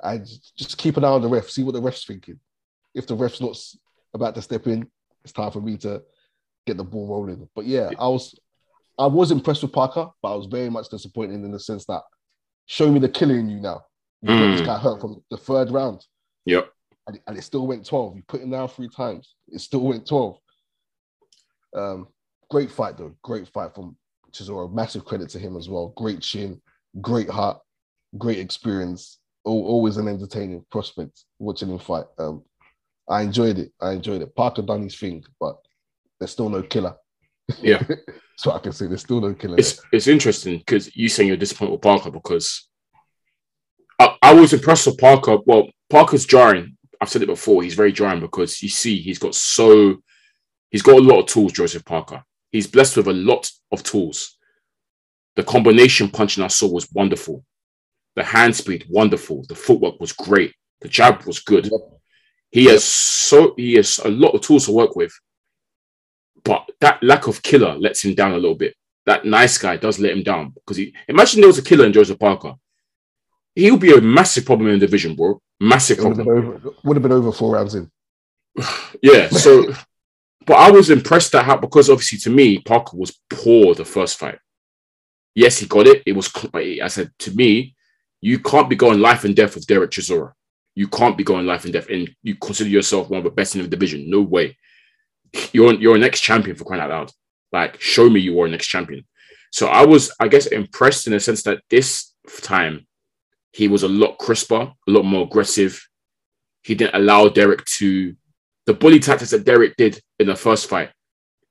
And 0.01 0.25
just- 0.57 0.77
keep 0.77 0.97
an 0.97 1.03
eye 1.03 1.09
on 1.09 1.21
the 1.21 1.27
ref. 1.27 1.49
See 1.49 1.63
what 1.63 1.73
the 1.73 1.81
ref's 1.81 2.05
thinking. 2.05 2.39
If 2.93 3.05
the 3.07 3.15
ref's 3.15 3.41
not 3.41 3.57
about 4.13 4.35
to 4.35 4.41
step 4.41 4.65
in, 4.67 4.89
it's 5.23 5.33
time 5.33 5.51
for 5.51 5.61
me 5.61 5.77
to 5.77 6.01
get 6.65 6.77
the 6.77 6.83
ball 6.83 7.07
rolling. 7.07 7.47
But 7.55 7.65
yeah, 7.65 7.91
I 7.99 8.07
was 8.07 8.35
I 8.97 9.05
was 9.05 9.31
impressed 9.31 9.61
with 9.61 9.71
Parker, 9.71 10.09
but 10.21 10.33
I 10.33 10.35
was 10.35 10.47
very 10.47 10.69
much 10.69 10.89
disappointed 10.89 11.35
in 11.35 11.51
the 11.51 11.59
sense 11.59 11.85
that 11.85 12.01
show 12.65 12.91
me 12.91 12.99
the 12.99 13.07
killer 13.07 13.35
in 13.35 13.49
you 13.49 13.59
now. 13.61 13.85
You 14.21 14.27
got 14.27 14.51
this 14.51 14.61
Mm. 14.61 14.65
guy 14.65 14.77
hurt 14.77 14.99
from 14.99 15.23
the 15.29 15.37
third 15.37 15.71
round 15.71 16.05
Yep. 16.45 16.69
and, 17.07 17.15
it- 17.15 17.23
and 17.27 17.37
it 17.37 17.43
still 17.43 17.65
went 17.65 17.85
12. 17.85 18.17
You 18.17 18.23
put 18.27 18.41
him 18.41 18.49
down 18.49 18.67
three 18.67 18.89
times, 18.89 19.35
it 19.47 19.59
still 19.59 19.79
went 19.81 20.05
12. 20.05 20.37
Um, 21.73 22.07
great 22.49 22.71
fight 22.71 22.97
though, 22.97 23.15
great 23.23 23.47
fight 23.47 23.73
from 23.73 23.95
Chisora. 24.31 24.71
Massive 24.71 25.05
credit 25.05 25.29
to 25.29 25.39
him 25.39 25.57
as 25.57 25.69
well. 25.69 25.93
Great 25.95 26.21
chin, 26.21 26.61
great 27.01 27.29
heart, 27.29 27.59
great 28.17 28.39
experience. 28.39 29.19
Al- 29.47 29.53
Always 29.53 29.97
an 29.97 30.07
entertaining 30.07 30.65
prospect 30.71 31.23
watching 31.39 31.69
him 31.69 31.79
fight. 31.79 32.05
Um, 32.17 32.43
I 33.07 33.21
enjoyed 33.21 33.57
it. 33.57 33.71
I 33.81 33.91
enjoyed 33.93 34.21
it. 34.21 34.35
Parker 34.35 34.61
done 34.61 34.83
his 34.83 34.97
thing, 34.97 35.23
but 35.39 35.57
there's 36.19 36.31
still 36.31 36.49
no 36.49 36.61
killer. 36.61 36.95
Yeah. 37.61 37.81
so 38.37 38.51
I 38.51 38.59
can 38.59 38.71
say 38.71 38.87
there's 38.87 39.01
still 39.01 39.21
no 39.21 39.33
killer. 39.33 39.57
It's 39.57 39.81
it's 39.91 40.07
interesting 40.07 40.59
because 40.59 40.95
you 40.95 41.09
saying 41.09 41.27
you're 41.27 41.37
disappointed 41.37 41.71
with 41.71 41.81
Parker 41.81 42.11
because 42.11 42.69
I, 43.97 44.15
I 44.21 44.33
was 44.33 44.53
impressed 44.53 44.85
with 44.85 44.97
Parker. 44.97 45.37
Well, 45.45 45.69
Parker's 45.89 46.25
jarring. 46.25 46.77
I've 47.01 47.09
said 47.09 47.23
it 47.23 47.27
before. 47.27 47.63
He's 47.63 47.75
very 47.75 47.91
jarring 47.91 48.19
because 48.19 48.61
you 48.61 48.69
see 48.69 49.01
he's 49.01 49.19
got 49.19 49.33
so 49.33 49.97
he's 50.69 50.81
got 50.81 50.97
a 50.97 51.01
lot 51.01 51.21
of 51.21 51.25
tools. 51.25 51.53
Joseph 51.53 51.85
Parker. 51.85 52.23
He's 52.51 52.67
blessed 52.67 52.97
with 52.97 53.07
a 53.07 53.13
lot 53.13 53.49
of 53.71 53.83
tools. 53.83 54.37
The 55.35 55.43
combination 55.43 56.09
punching 56.09 56.43
I 56.43 56.47
saw 56.47 56.67
was 56.71 56.91
wonderful. 56.91 57.45
The 58.15 58.23
hand 58.23 58.55
speed 58.55 58.85
wonderful. 58.89 59.45
The 59.47 59.55
footwork 59.55 59.99
was 59.99 60.11
great. 60.11 60.53
The 60.81 60.89
jab 60.89 61.25
was 61.25 61.39
good. 61.39 61.69
He 62.51 62.65
has 62.65 62.83
so 62.83 63.53
he 63.55 63.75
has 63.75 63.99
a 63.99 64.09
lot 64.09 64.31
of 64.31 64.41
tools 64.41 64.65
to 64.65 64.71
work 64.71 64.95
with, 64.95 65.13
but 66.43 66.69
that 66.81 67.01
lack 67.03 67.27
of 67.27 67.43
killer 67.43 67.77
lets 67.77 68.03
him 68.03 68.15
down 68.15 68.31
a 68.31 68.37
little 68.37 68.55
bit. 68.55 68.75
That 69.05 69.25
nice 69.25 69.57
guy 69.57 69.77
does 69.77 69.99
let 69.99 70.11
him 70.13 70.23
down 70.23 70.51
because 70.51 70.77
he 70.77 70.93
imagine 71.07 71.41
there 71.41 71.47
was 71.47 71.59
a 71.59 71.63
killer 71.63 71.85
in 71.85 71.93
Joseph 71.93 72.19
Parker. 72.19 72.55
He 73.55 73.69
would 73.69 73.79
be 73.79 73.93
a 73.93 74.01
massive 74.01 74.45
problem 74.45 74.69
in 74.69 74.79
the 74.79 74.85
division, 74.85 75.15
bro. 75.15 75.39
Massive 75.59 75.99
It 75.99 76.03
would 76.03 76.17
have 76.17 76.25
problem. 76.25 76.45
been 76.45 76.55
over. 76.55 76.75
Would 76.83 76.95
have 76.97 77.03
been 77.03 77.11
over 77.11 77.31
four 77.31 77.53
rounds 77.55 77.75
in. 77.75 77.91
Yeah, 79.01 79.29
so 79.29 79.71
but 80.49 80.57
I 80.57 80.71
was 80.71 80.89
impressed 80.89 81.35
at 81.35 81.45
how 81.45 81.57
because 81.57 81.91
obviously 81.91 82.17
to 82.19 82.31
me 82.31 82.57
Parker 82.57 82.97
was 82.97 83.19
poor 83.29 83.75
the 83.75 83.85
first 83.85 84.17
fight. 84.17 84.39
Yes, 85.35 85.59
he 85.59 85.67
got 85.67 85.85
it. 85.85 86.01
It 86.07 86.13
was 86.13 86.27
I 86.55 86.87
said 86.87 87.11
to 87.19 87.31
me, 87.35 87.75
you 88.19 88.39
can't 88.39 88.67
be 88.67 88.75
going 88.75 88.99
life 88.99 89.25
and 89.25 89.35
death 89.35 89.53
with 89.53 89.67
Derek 89.67 89.91
Chisora. 89.91 90.33
You 90.73 90.87
can't 90.87 91.15
be 91.15 91.23
going 91.23 91.45
life 91.45 91.65
and 91.65 91.73
death, 91.73 91.87
and 91.89 92.09
you 92.23 92.33
consider 92.35 92.71
yourself 92.71 93.11
one 93.11 93.19
of 93.19 93.25
the 93.25 93.29
best 93.29 93.55
in 93.55 93.61
the 93.61 93.67
division. 93.67 94.09
No 94.09 94.21
way. 94.21 94.57
You're 95.53 95.75
you're 95.75 95.95
a 95.95 95.99
next 95.99 96.21
champion 96.21 96.55
for 96.55 96.65
crying 96.65 96.81
out 96.81 96.89
loud. 96.89 97.11
Like, 97.51 97.79
show 97.79 98.09
me 98.09 98.19
you 98.19 98.41
are 98.41 98.47
a 98.47 98.49
next 98.49 98.67
champion. 98.67 99.05
So 99.51 99.67
I 99.67 99.85
was, 99.85 100.11
I 100.19 100.29
guess, 100.29 100.47
impressed 100.47 101.05
in 101.05 101.13
the 101.13 101.19
sense 101.19 101.43
that 101.43 101.61
this 101.69 102.11
time 102.41 102.87
he 103.51 103.67
was 103.67 103.83
a 103.83 103.87
lot 103.87 104.17
crisper, 104.17 104.73
a 104.87 104.91
lot 104.91 105.05
more 105.05 105.27
aggressive. 105.27 105.87
He 106.63 106.73
didn't 106.73 106.95
allow 106.95 107.29
Derek 107.29 107.65
to 107.77 108.15
the 108.69 108.73
bully 108.75 108.99
tactics 108.99 109.31
that 109.31 109.45
Derek 109.45 109.75
did 109.77 109.99
in 110.19 110.27
the 110.27 110.35
first 110.35 110.69
fight. 110.69 110.91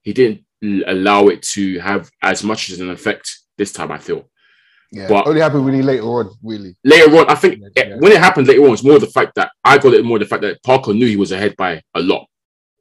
He 0.02 0.12
didn't 0.12 0.44
allow 0.86 1.26
it 1.26 1.42
to 1.54 1.80
have 1.80 2.08
as 2.22 2.44
much 2.44 2.70
as 2.70 2.78
an 2.78 2.90
effect 2.90 3.40
this 3.56 3.72
time. 3.72 3.90
I 3.90 3.98
feel 3.98 4.30
Yeah, 4.92 5.08
But- 5.08 5.26
only 5.26 5.40
happened 5.40 5.66
really 5.66 5.82
later 5.82 6.04
on, 6.04 6.30
really. 6.42 6.76
later 6.84 7.14
on, 7.18 7.28
I 7.28 7.34
think 7.34 7.60
Yeah, 7.76 7.88
yeah. 7.88 7.96
when 7.96 8.12
it 8.12 8.18
happened 8.18 8.46
later 8.46 8.64
on, 8.64 8.72
it's 8.72 8.84
more 8.84 9.00
the 9.00 9.08
fact 9.18 9.32
that 9.34 9.50
I 9.64 9.76
got 9.78 9.94
it 9.94 10.04
more 10.04 10.18
the 10.20 10.24
fact 10.32 10.42
that 10.42 10.62
Parker 10.62 10.94
knew 10.94 11.06
he 11.08 11.16
was 11.16 11.32
ahead 11.32 11.56
by 11.56 11.82
a 11.94 12.00
lot. 12.00 12.26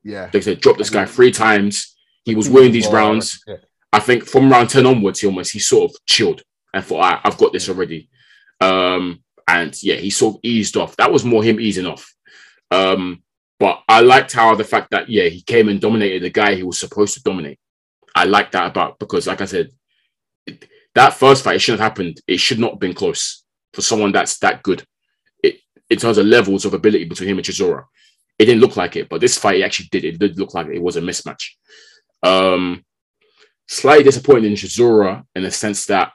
Yeah. 0.04 0.30
They 0.32 0.40
said 0.42 0.62
drop 0.62 0.78
this 0.78 0.90
guy 0.92 1.06
three 1.06 1.32
times. 1.32 1.98
He 2.26 2.36
was 2.36 2.48
winning 2.48 2.72
these 2.72 2.88
rounds. 2.88 3.44
Yeah. 3.48 3.56
I 3.92 4.00
think 4.00 4.24
from 4.26 4.52
round 4.52 4.70
10 4.70 4.86
onwards, 4.86 5.20
he 5.20 5.28
almost 5.28 5.52
he 5.52 5.60
sort 5.60 5.90
of 5.92 5.98
chilled 6.06 6.44
and 6.74 6.86
thought, 6.86 7.04
"Ah, 7.04 7.22
I've 7.26 7.38
got 7.38 7.52
this 7.54 7.68
already. 7.70 8.08
Um, 8.62 9.22
and 9.48 9.72
yeah, 9.82 9.96
he 9.96 10.10
sort 10.12 10.36
of 10.36 10.40
eased 10.44 10.78
off. 10.78 10.96
That 10.98 11.12
was 11.12 11.26
more 11.26 11.44
him 11.44 11.60
easing 11.60 11.88
off. 11.88 12.14
Um, 12.72 13.22
but 13.60 13.82
I 13.88 14.02
liked 14.02 14.34
how 14.34 14.54
the 14.56 14.64
fact 14.64 14.92
that 14.92 15.10
yeah, 15.10 15.26
he 15.30 15.42
came 15.42 15.70
and 15.70 15.82
dominated 15.82 16.24
the 16.24 16.30
guy 16.30 16.56
he 16.56 16.64
was 16.64 16.80
supposed 16.80 17.14
to 17.16 17.24
dominate. 17.24 17.60
I 18.16 18.26
like 18.26 18.52
that 18.52 18.68
about 18.68 19.00
because, 19.00 19.28
like 19.28 19.42
I 19.42 19.46
said, 19.46 19.70
it- 20.46 20.68
that 20.96 21.14
first 21.14 21.44
fight 21.44 21.58
it 21.58 21.60
shouldn't 21.60 21.80
have 21.82 21.92
happened. 21.92 22.20
It 22.28 22.40
should 22.40 22.58
not 22.58 22.72
have 22.72 22.80
been 22.80 22.96
close 22.96 23.44
for 23.74 23.82
someone 23.82 24.12
that's 24.12 24.40
that 24.40 24.64
good. 24.64 24.84
It 25.44 25.60
in 25.92 26.00
terms 26.00 26.18
of 26.18 26.26
levels 26.26 26.66
of 26.66 26.74
ability 26.74 27.06
between 27.06 27.30
him 27.30 27.38
and 27.38 27.46
Chisora. 27.46 27.84
It 28.40 28.46
didn't 28.46 28.62
look 28.62 28.78
like 28.78 28.96
it, 28.96 29.08
but 29.10 29.22
this 29.22 29.38
fight 29.38 29.60
it 29.60 29.64
actually 29.64 29.90
did. 29.92 30.06
It 30.06 30.18
did 30.20 30.40
look 30.40 30.54
like 30.56 30.68
it 30.68 30.82
was 30.82 30.96
a 30.98 31.02
mismatch. 31.02 31.50
Um, 32.24 32.84
slightly 33.68 34.04
disappointed 34.04 34.46
in 34.46 34.54
Chisora 34.54 35.24
in 35.36 35.44
the 35.44 35.52
sense 35.52 35.86
that, 35.86 36.12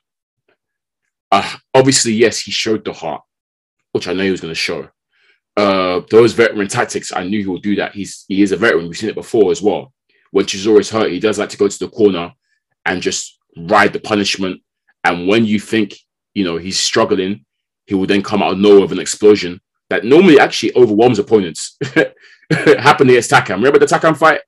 uh, 1.31 1.57
obviously, 1.75 2.13
yes, 2.13 2.41
he 2.41 2.51
showed 2.51 2.85
the 2.85 2.93
heart, 2.93 3.23
which 3.93 4.09
I 4.09 4.13
know 4.13 4.25
he 4.25 4.31
was 4.31 4.41
going 4.41 4.53
to 4.55 4.59
show. 4.59 4.89
Uh, 5.57 6.01
those 6.11 6.33
veteran 6.33 6.69
tactics, 6.69 7.13
I 7.15 7.25
knew 7.25 7.41
he 7.41 7.47
would 7.47 7.63
do 7.63 7.77
that. 7.77 7.93
He's 7.95 8.25
he 8.29 8.43
is 8.43 8.53
a 8.53 8.57
veteran. 8.57 8.89
We've 8.89 8.97
seen 8.97 9.11
it 9.11 9.15
before 9.15 9.51
as 9.51 9.61
well. 9.61 9.93
When 10.31 10.47
Chisora 10.47 10.81
is 10.81 10.91
hurt, 10.91 11.13
he 11.13 11.21
does 11.21 11.39
like 11.39 11.51
to 11.51 11.59
go 11.59 11.69
to 11.69 11.79
the 11.79 11.89
corner 11.89 12.33
and 12.87 13.03
just 13.03 13.39
ride 13.57 13.93
the 13.93 14.01
punishment. 14.01 14.63
And 15.05 15.29
when 15.29 15.45
you 15.45 15.61
think 15.61 15.95
you 16.35 16.45
know 16.45 16.57
he's 16.57 16.79
struggling, 16.79 17.45
he 17.87 17.95
will 17.95 18.07
then 18.07 18.23
come 18.23 18.43
out 18.43 18.53
of 18.53 18.59
nowhere 18.59 18.81
with 18.83 18.93
an 18.93 18.99
explosion 19.01 19.61
that 19.91 20.05
normally 20.05 20.41
actually 20.41 20.75
overwhelms 20.75 21.19
opponents. 21.19 21.77
Happened 22.51 23.11
against 23.11 23.31
Takam. 23.31 23.57
Remember 23.57 23.79
the 23.79 23.87
Takam 23.87 24.17
fight? 24.17 24.41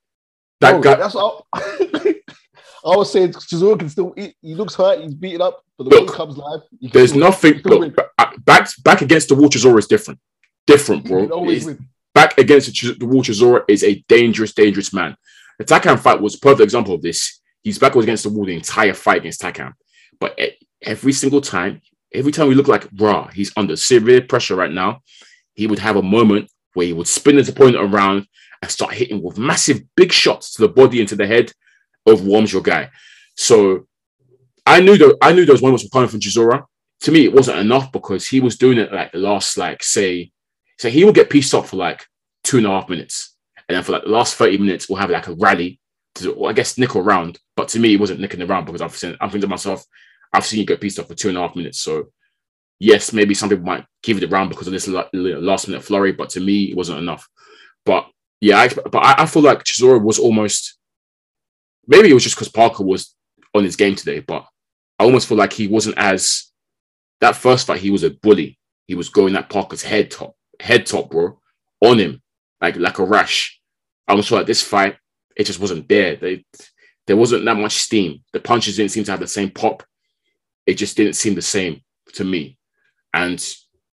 That 0.61 0.75
Oh, 0.75 0.81
guy, 0.81 0.95
That's 0.95 1.14
all. 1.14 1.47
I 1.55 2.97
was 2.97 3.11
saying 3.11 3.33
Chisora 3.33 3.79
can 3.79 3.88
still 3.88 4.12
eat. 4.17 4.37
He 4.43 4.55
looks 4.55 4.75
hurt. 4.75 5.01
He's 5.01 5.14
beaten 5.14 5.40
up, 5.40 5.64
but 5.79 5.88
the 5.88 5.97
way 5.97 6.03
he 6.03 6.09
comes 6.09 6.37
live, 6.37 6.61
There's 6.93 7.14
nothing. 7.14 7.61
Look, 7.64 7.95
back 8.45 8.71
back 8.83 9.01
against 9.03 9.29
the 9.31 9.35
Waltazora 9.35 9.79
is 9.79 9.87
different. 9.87 10.21
Different, 10.66 11.05
bro. 11.05 11.22
can 11.24 11.33
always 11.33 11.66
It's- 11.66 11.79
win. 11.79 11.88
back 12.14 12.38
against 12.38 12.68
the, 12.81 12.92
the 12.94 13.07
Waltazora 13.07 13.64
is 13.68 13.83
a 13.85 14.03
dangerous, 14.09 14.53
dangerous 14.55 14.92
man. 14.92 15.16
The 15.59 15.64
Takam 15.64 15.98
fight 16.00 16.20
was 16.20 16.35
a 16.35 16.38
perfect 16.38 16.62
example 16.62 16.94
of 16.94 17.03
this. 17.03 17.40
He's 17.62 17.79
back 17.79 17.94
was 17.94 18.05
against 18.05 18.24
the 18.24 18.31
wall 18.31 18.44
the 18.46 18.55
entire 18.55 18.94
fight 18.94 19.18
against 19.18 19.40
Takam, 19.40 19.72
but 20.20 20.38
every 20.83 21.12
single 21.12 21.40
time, 21.40 21.81
every 22.12 22.33
time 22.33 22.48
we 22.48 22.55
look 22.55 22.68
like 22.68 22.88
raw, 22.98 23.29
he's 23.29 23.53
under 23.57 23.77
severe 23.77 24.20
pressure 24.22 24.55
right 24.57 24.70
now. 24.70 25.00
He 25.55 25.66
would 25.66 25.79
have 25.79 25.96
a 25.96 26.03
moment 26.03 26.50
where 26.74 26.87
he 26.87 26.92
would 26.92 27.07
spin 27.09 27.37
his 27.37 27.48
opponent 27.48 27.77
around 27.77 28.27
and 28.62 28.70
start 28.70 28.94
hitting 28.94 29.22
with 29.22 29.38
massive, 29.38 29.83
big 29.96 30.12
shots 30.12 30.55
to 30.55 30.62
the 30.62 30.68
body 30.68 31.00
and 31.00 31.09
to 31.09 31.16
the 31.16 31.27
head, 31.27 31.53
of 32.07 32.20
overwhelms 32.20 32.53
your 32.53 32.62
guy. 32.62 32.90
So 33.37 33.87
I 34.66 34.81
knew 34.81 34.96
that 34.98 35.16
I 35.22 35.33
knew 35.33 35.44
those 35.46 35.62
moments 35.62 35.85
were 35.85 35.90
coming 35.90 36.09
from 36.09 36.20
Chisora. 36.20 36.64
To 37.03 37.12
me, 37.12 37.24
it 37.24 37.33
wasn't 37.33 37.59
enough 37.59 37.92
because 37.92 38.27
he 38.27 38.40
was 38.40 38.57
doing 38.57 38.79
it 38.79 38.92
like 38.92 39.12
the 39.12 39.18
last, 39.18 39.57
like 39.59 39.83
say, 39.83 40.33
so 40.79 40.89
he 40.89 41.05
will 41.05 41.13
get 41.13 41.31
pieced 41.31 41.55
off 41.55 41.71
for 41.71 41.77
like 41.77 42.05
two 42.43 42.59
and 42.59 42.67
a 42.67 42.71
half 42.71 42.89
minutes, 42.89 43.37
and 43.69 43.77
then 43.77 43.83
for 43.83 43.93
like 43.93 44.05
the 44.05 44.11
last 44.11 44.35
thirty 44.37 44.59
minutes, 44.59 44.89
we'll 44.89 44.99
have 44.99 45.11
like 45.11 45.29
a 45.29 45.35
rally 45.35 45.81
to, 46.17 46.33
well, 46.35 46.51
I 46.51 46.53
guess, 46.53 46.79
nick 46.79 46.97
around. 46.97 47.39
But 47.57 47.69
to 47.69 47.81
me, 47.81 47.95
it 47.95 48.01
wasn't 48.01 48.21
nicking 48.21 48.43
around 48.43 48.67
because 48.67 48.81
I've 48.81 48.95
seen, 48.95 49.17
I'm 49.21 49.29
thinking 49.29 49.43
to 49.43 49.49
myself, 49.49 49.85
I've 50.33 50.45
seen 50.45 50.61
you 50.61 50.67
get 50.67 50.81
pieced 50.81 50.99
off 50.99 51.09
for 51.09 51.15
two 51.15 51.29
and 51.29 51.39
a 51.39 51.41
half 51.41 51.57
minutes. 51.57 51.81
So 51.81 52.11
yes, 52.79 53.13
maybe 53.13 53.35
some 53.35 53.49
people 53.49 53.65
might 53.65 53.85
give 54.03 54.23
it 54.23 54.31
around 54.31 54.49
because 54.49 54.67
of 54.67 54.73
this 54.73 54.89
last 54.89 55.69
minute 55.69 55.83
flurry, 55.83 56.13
but 56.13 56.31
to 56.31 56.41
me, 56.41 56.65
it 56.65 56.77
wasn't 56.77 56.99
enough. 56.99 57.29
But 57.85 58.09
yeah, 58.41 58.59
I, 58.59 58.69
but 58.69 58.99
I, 58.99 59.23
I 59.23 59.27
feel 59.27 59.43
like 59.43 59.65
Chisora 59.65 60.03
was 60.03 60.19
almost 60.19 60.77
maybe 61.87 62.11
it 62.11 62.15
was 62.15 62.23
just 62.23 62.37
because 62.37 62.49
Parker 62.49 62.85
was 62.85 63.15
on 63.55 63.65
his 63.65 63.77
game 63.77 63.95
today, 63.95 64.21
but 64.21 64.47
I 64.99 65.05
almost 65.05 65.29
feel 65.29 65.39
like 65.39 65.53
he 65.53 65.67
wasn't 65.67 65.99
as 65.99 66.51
that 67.21 67.37
first 67.37 67.67
fight. 67.67 67.81
He 67.81 67.91
was 67.91 68.05
a 68.05 68.11
bully. 68.11 68.59
He 68.87 68.95
was 68.95 69.09
going 69.09 69.35
at 69.37 69.49
Parker's 69.49 69.83
head 69.83 70.11
top, 70.11 70.35
head 70.64 70.87
top, 70.87 71.11
bro, 71.11 71.38
on 71.81 71.98
him 71.98 72.22
like 72.61 72.77
like 72.77 72.98
a 72.98 73.05
rash. 73.05 73.61
I'm 74.09 74.22
feel 74.22 74.38
like 74.38 74.46
this 74.46 74.62
fight, 74.62 74.96
it 75.37 75.44
just 75.44 75.61
wasn't 75.61 75.88
there. 75.88 76.16
They, 76.16 76.44
there 77.07 77.16
wasn't 77.16 77.44
that 77.44 77.57
much 77.57 77.74
steam. 77.74 78.22
The 78.33 78.40
punches 78.40 78.77
didn't 78.77 78.90
seem 78.90 79.05
to 79.05 79.11
have 79.11 79.20
the 79.20 79.27
same 79.27 79.50
pop. 79.50 79.83
It 80.66 80.74
just 80.74 80.96
didn't 80.96 81.14
seem 81.14 81.35
the 81.35 81.42
same 81.42 81.83
to 82.14 82.24
me. 82.24 82.59
And 83.12 83.42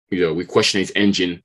you 0.09 0.21
know, 0.21 0.33
we 0.33 0.45
question 0.45 0.79
his 0.79 0.93
engine. 0.95 1.43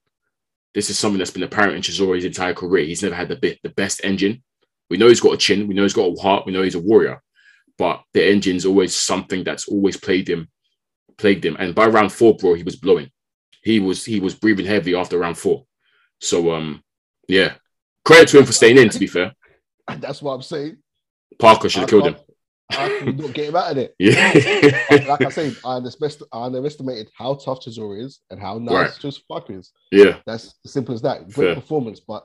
This 0.75 0.91
is 0.91 0.99
something 0.99 1.19
that's 1.19 1.31
been 1.31 1.43
apparent 1.43 1.75
in 1.75 1.83
Chisora's 1.83 2.25
entire 2.25 2.55
career. 2.55 2.85
He's 2.85 3.03
never 3.03 3.15
had 3.15 3.29
the 3.29 3.37
bit 3.37 3.59
the 3.63 3.71
best 3.71 4.01
engine. 4.05 4.43
We 4.91 4.97
know 4.97 5.09
he's 5.09 5.21
got 5.21 5.35
a 5.35 5.39
chin. 5.39 5.67
We 5.67 5.75
know 5.75 5.83
he's 5.83 5.93
got 5.93 6.13
a 6.13 6.21
heart. 6.21 6.47
We 6.47 6.53
know 6.53 6.63
he's 6.63 6.77
a 6.77 6.81
warrior. 6.81 7.21
But 7.79 8.03
the 8.15 8.25
engine's 8.25 8.65
always 8.65 8.95
something 8.95 9.43
that's 9.43 9.69
always 9.69 9.97
plagued 9.97 10.29
him, 10.29 10.49
plagued 11.19 11.45
him. 11.45 11.57
And 11.59 11.75
by 11.75 11.87
round 11.87 12.13
four, 12.13 12.37
bro, 12.37 12.55
he 12.55 12.63
was 12.63 12.77
blowing. 12.77 13.11
He 13.67 13.81
was 13.81 14.05
he 14.05 14.21
was 14.21 14.35
breathing 14.35 14.65
heavy 14.67 14.95
after 14.95 15.19
round 15.19 15.37
four. 15.37 15.67
So 16.21 16.53
um, 16.55 16.83
yeah, 17.29 17.55
credit 18.05 18.29
to 18.29 18.39
him 18.39 18.47
for 18.47 18.53
staying 18.53 18.79
in. 18.79 18.89
To 18.91 18.99
be 18.99 19.09
fair, 19.09 19.35
that's 19.99 20.23
what 20.23 20.33
I'm 20.35 20.43
saying. 20.43 20.77
Parker 21.41 21.69
should 21.69 21.81
have 21.81 21.91
killed 21.91 22.07
him. 22.07 22.17
Can 22.71 23.17
not 23.17 23.33
get 23.35 23.49
him 23.49 23.57
out 23.57 23.71
of 23.71 23.77
there? 23.77 23.91
Yeah, 23.99 24.33
Like 25.09 25.23
I 25.23 25.29
said, 25.31 25.57
I 25.65 25.79
underest- 25.81 26.23
I 26.33 26.45
underestimated 26.47 27.11
how 27.17 27.35
tough 27.35 27.61
Chisora 27.61 28.03
is 28.05 28.21
and 28.31 28.41
how 28.41 28.59
nice 28.59 28.73
Right. 28.75 28.99
just 29.01 29.23
fuck 29.29 29.51
is. 29.51 29.73
yeah, 29.93 30.19
That's 30.27 30.55
as 30.65 30.73
simple 30.73 30.95
as 30.95 31.03
that. 31.03 31.23
Great 31.31 31.35
Fair. 31.47 31.55
performance, 31.57 32.01
but 32.01 32.25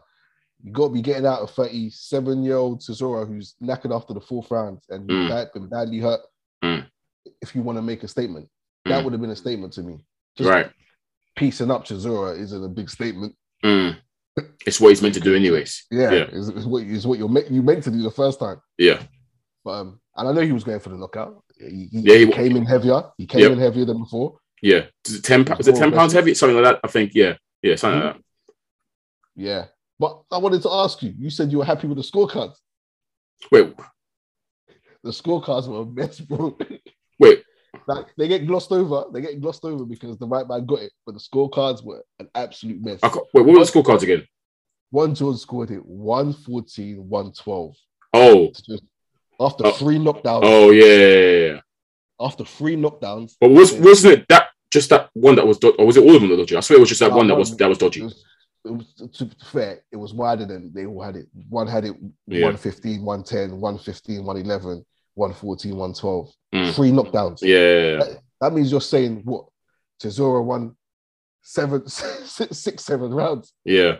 you 0.63 0.71
got 0.71 0.87
to 0.89 0.93
be 0.93 1.01
getting 1.01 1.25
out 1.27 1.41
of 1.41 1.49
37 1.51 2.43
year 2.43 2.57
old 2.57 2.81
Chisora 2.81 3.27
who's 3.27 3.55
knackered 3.61 3.95
after 3.95 4.13
the 4.13 4.21
fourth 4.21 4.49
round 4.51 4.79
and 4.89 5.07
Mm. 5.09 5.29
bad, 5.29 5.51
been 5.53 5.67
badly 5.67 5.99
hurt. 5.99 6.21
Mm. 6.63 6.85
If 7.41 7.55
you 7.55 7.61
want 7.63 7.77
to 7.79 7.81
make 7.83 8.03
a 8.03 8.07
statement, 8.07 8.47
that 8.85 9.01
Mm. 9.01 9.03
would 9.03 9.13
have 9.13 9.21
been 9.21 9.31
a 9.31 9.35
statement 9.35 9.73
to 9.73 9.81
me. 9.83 10.05
Just 10.37 10.49
right. 10.49 10.71
Piecing 11.41 11.71
up 11.71 11.83
Chisora 11.85 12.39
isn't 12.39 12.63
a 12.63 12.67
big 12.69 12.89
statement. 12.89 13.35
Mm. 13.65 13.97
It's 14.65 14.79
what 14.79 14.89
he's 14.89 15.01
meant 15.01 15.15
to 15.15 15.19
do, 15.19 15.35
anyways. 15.35 15.85
Yeah, 15.91 16.11
Yeah. 16.11 16.25
It's, 16.31 16.47
it's 16.49 16.65
what 16.65 16.83
is 16.83 17.05
what 17.05 17.19
you're 17.19 17.27
me- 17.29 17.47
you 17.49 17.61
meant 17.61 17.83
to 17.83 17.91
do 17.91 18.01
the 18.01 18.11
first 18.11 18.39
time. 18.39 18.61
Yeah, 18.77 19.01
But 19.65 19.71
um, 19.71 19.99
and 20.15 20.29
I 20.29 20.31
know 20.31 20.41
he 20.41 20.51
was 20.53 20.63
going 20.63 20.79
for 20.79 20.89
the 20.89 20.97
knockout. 20.97 21.43
He, 21.59 21.89
he- 21.91 21.99
Yeah, 21.99 22.15
he 22.15 22.25
he 22.27 22.31
came 22.31 22.55
in 22.55 22.65
heavier. 22.65 23.03
He 23.17 23.25
came 23.25 23.41
Yep. 23.41 23.51
in 23.53 23.59
heavier 23.59 23.85
than 23.85 23.99
before. 23.99 24.37
yeah. 24.61 24.83
Is 25.05 25.15
it 25.15 25.23
ten? 25.23 25.41
Is 25.59 25.67
it 25.67 25.75
ten 25.75 25.91
pounds 25.91 26.13
heavy? 26.13 26.33
Something 26.33 26.55
like 26.61 26.65
that. 26.75 26.79
I 26.83 26.87
think. 26.87 27.11
Yeah, 27.13 27.33
yeah, 27.61 27.75
something 27.75 28.01
like 28.01 28.13
that. 28.15 28.23
Yeah. 29.35 29.65
But 29.99 30.21
I 30.31 30.37
wanted 30.37 30.61
to 30.63 30.71
ask 30.71 31.01
you. 31.03 31.13
You 31.17 31.29
said 31.29 31.51
you 31.51 31.57
were 31.59 31.65
happy 31.65 31.87
with 31.87 31.97
the 31.97 32.03
scorecards. 32.03 32.55
Wait, 33.51 33.73
The 35.03 35.11
scorecards 35.11 35.67
were 35.67 35.81
a 35.81 35.85
mess, 35.85 36.19
bro. 36.19 36.57
wait. 37.19 37.43
Like 37.87 38.07
they 38.17 38.27
get 38.27 38.47
glossed 38.47 38.71
over. 38.71 39.05
They 39.13 39.21
get 39.21 39.41
glossed 39.41 39.65
over 39.65 39.85
because 39.85 40.17
the 40.17 40.27
right 40.27 40.47
man 40.47 40.65
got 40.65 40.79
it. 40.79 40.91
But 41.05 41.13
the 41.13 41.19
scorecards 41.21 41.83
were 41.83 42.03
an 42.19 42.29
absolute 42.35 42.81
mess. 42.83 42.99
Wait, 43.03 43.13
what 43.33 43.45
were 43.45 43.53
the 43.65 43.71
scorecards 43.71 44.03
again? 44.03 44.25
One 44.91 45.15
George 45.15 45.37
scored 45.37 45.71
it 45.71 45.85
114, 45.85 46.97
112. 47.07 47.75
Oh, 48.13 48.51
After 49.39 49.65
Oh. 49.67 49.71
three 49.71 49.97
knockdowns, 49.97 50.41
oh 50.43 50.69
yeah, 50.71 50.85
yeah, 50.85 51.47
yeah, 51.53 51.61
after 52.19 52.43
three 52.45 52.75
knockdowns, 52.75 53.35
But 53.41 53.49
was 53.51 53.73
wasn't 53.73 54.19
it 54.19 54.25
that 54.29 54.49
just 54.69 54.89
that 54.89 55.09
one 55.13 55.35
that 55.35 55.47
was 55.47 55.57
do- 55.57 55.73
or 55.79 55.85
was 55.87 55.97
it 55.97 56.03
all 56.03 56.13
of 56.15 56.21
them 56.21 56.29
that 56.29 56.37
dodgy? 56.37 56.55
I 56.55 56.59
swear 56.59 56.77
it 56.77 56.81
was 56.81 56.89
just 56.89 56.99
that 56.99 57.09
No, 57.09 57.17
one 57.17 57.27
that 57.27 57.35
was 57.35 57.55
that 57.57 57.67
was 57.67 57.77
it 57.77 57.81
dodgy. 57.81 58.01
was, 58.03 58.23
it 58.65 58.71
was 58.71 58.93
to 59.13 59.25
be 59.25 59.35
fair, 59.51 59.81
it 59.91 59.95
was 59.97 60.13
wider 60.13 60.45
than 60.45 60.71
they 60.73 60.85
all 60.85 61.01
had 61.01 61.15
it. 61.15 61.27
One 61.49 61.65
had 61.67 61.85
it 61.85 61.95
Yeah. 62.27 62.41
115, 62.45 63.03
110, 63.03 63.59
115, 63.59 64.23
111, 64.25 64.85
114, 65.15 65.71
112. 65.71 66.31
Mm. 66.53 66.73
Three 66.73 66.91
knockdowns. 66.91 67.39
Yeah, 67.41 67.97
yeah. 68.07 68.13
That 68.39 68.53
means 68.53 68.71
you're 68.71 68.81
saying 68.81 69.21
what? 69.23 69.45
Chisora 70.01 70.43
won 70.43 70.75
seven, 71.41 71.87
six, 71.87 72.31
six, 72.57 72.83
seven 72.85 73.13
rounds. 73.13 73.53
yeah. 73.65 73.97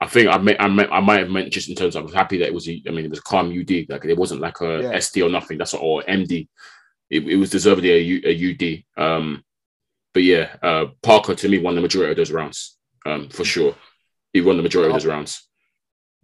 I 0.00 0.06
think 0.06 0.28
I 0.28 0.38
may, 0.38 0.56
I, 0.56 0.68
may, 0.68 0.86
I 0.86 1.00
might 1.00 1.18
have 1.18 1.28
meant 1.28 1.52
just 1.52 1.68
in 1.68 1.74
terms 1.74 1.96
of 1.96 2.02
I 2.02 2.04
was 2.04 2.14
happy 2.14 2.38
that 2.38 2.46
it 2.46 2.54
was 2.54 2.68
I 2.68 2.90
mean 2.92 3.04
it 3.04 3.10
was 3.10 3.18
a 3.18 3.22
calm 3.22 3.48
UD 3.50 3.86
like 3.88 4.04
it 4.04 4.16
wasn't 4.16 4.40
like 4.40 4.60
a 4.60 4.82
Yeah. 4.82 4.92
SD 4.96 5.26
or 5.26 5.28
nothing 5.28 5.58
that's 5.58 5.74
or 5.74 6.04
MD 6.04 6.46
it, 7.10 7.24
it 7.26 7.34
was 7.34 7.50
deservedly 7.50 7.90
a, 7.90 7.98
U, 7.98 8.20
a 8.24 8.84
UD 9.00 9.02
um 9.04 9.42
but 10.14 10.22
yeah 10.22 10.54
uh 10.62 10.84
Parker 11.02 11.34
to 11.34 11.48
me 11.48 11.58
won 11.58 11.74
the 11.74 11.80
majority 11.80 12.12
of 12.12 12.16
those 12.16 12.30
rounds 12.30 12.78
um 13.06 13.28
for 13.28 13.44
sure 13.44 13.74
he 14.32 14.40
won 14.40 14.56
the 14.56 14.62
majority 14.62 14.88
of 14.88 14.94
those 14.94 15.04
rounds 15.04 15.47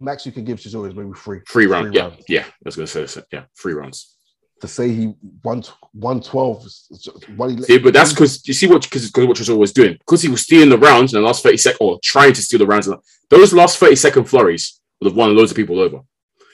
Max, 0.05 0.25
you 0.25 0.31
can 0.31 0.45
give 0.45 0.59
Chisora 0.59 0.89
is 0.89 0.95
maybe 0.95 1.09
three 1.17 1.65
rounds 1.65 1.89
Three 1.89 1.97
yeah 1.97 2.01
rounds. 2.03 2.23
yeah 2.29 2.43
I 2.45 2.63
was 2.63 2.75
gonna 2.75 2.87
say 2.87 3.03
that, 3.05 3.25
yeah 3.31 3.43
three 3.59 3.73
rounds 3.73 4.15
To 4.61 4.67
say 4.67 4.89
he 4.93 5.13
won 5.43 5.63
one 5.91 6.21
twelve. 6.21 6.63
See, 6.69 7.77
but 7.79 7.93
that's 7.93 8.13
because 8.13 8.47
you 8.47 8.53
see 8.53 8.67
what 8.67 8.83
because 8.83 9.11
what 9.13 9.37
Tresor 9.37 9.57
was 9.57 9.73
doing 9.73 9.93
because 9.99 10.21
he 10.21 10.29
was 10.29 10.41
stealing 10.43 10.69
the 10.69 10.77
rounds 10.77 11.13
in 11.13 11.19
the 11.21 11.25
last 11.27 11.43
thirty 11.43 11.57
seconds 11.57 11.79
or 11.81 11.99
trying 12.03 12.33
to 12.33 12.41
steal 12.41 12.59
the 12.59 12.67
rounds. 12.67 12.89
Those 13.29 13.53
last 13.53 13.77
thirty 13.79 13.95
second 13.95 14.25
flurries 14.25 14.79
would 14.99 15.09
have 15.09 15.17
won 15.17 15.35
loads 15.35 15.51
of 15.51 15.57
people 15.57 15.79
over 15.79 15.99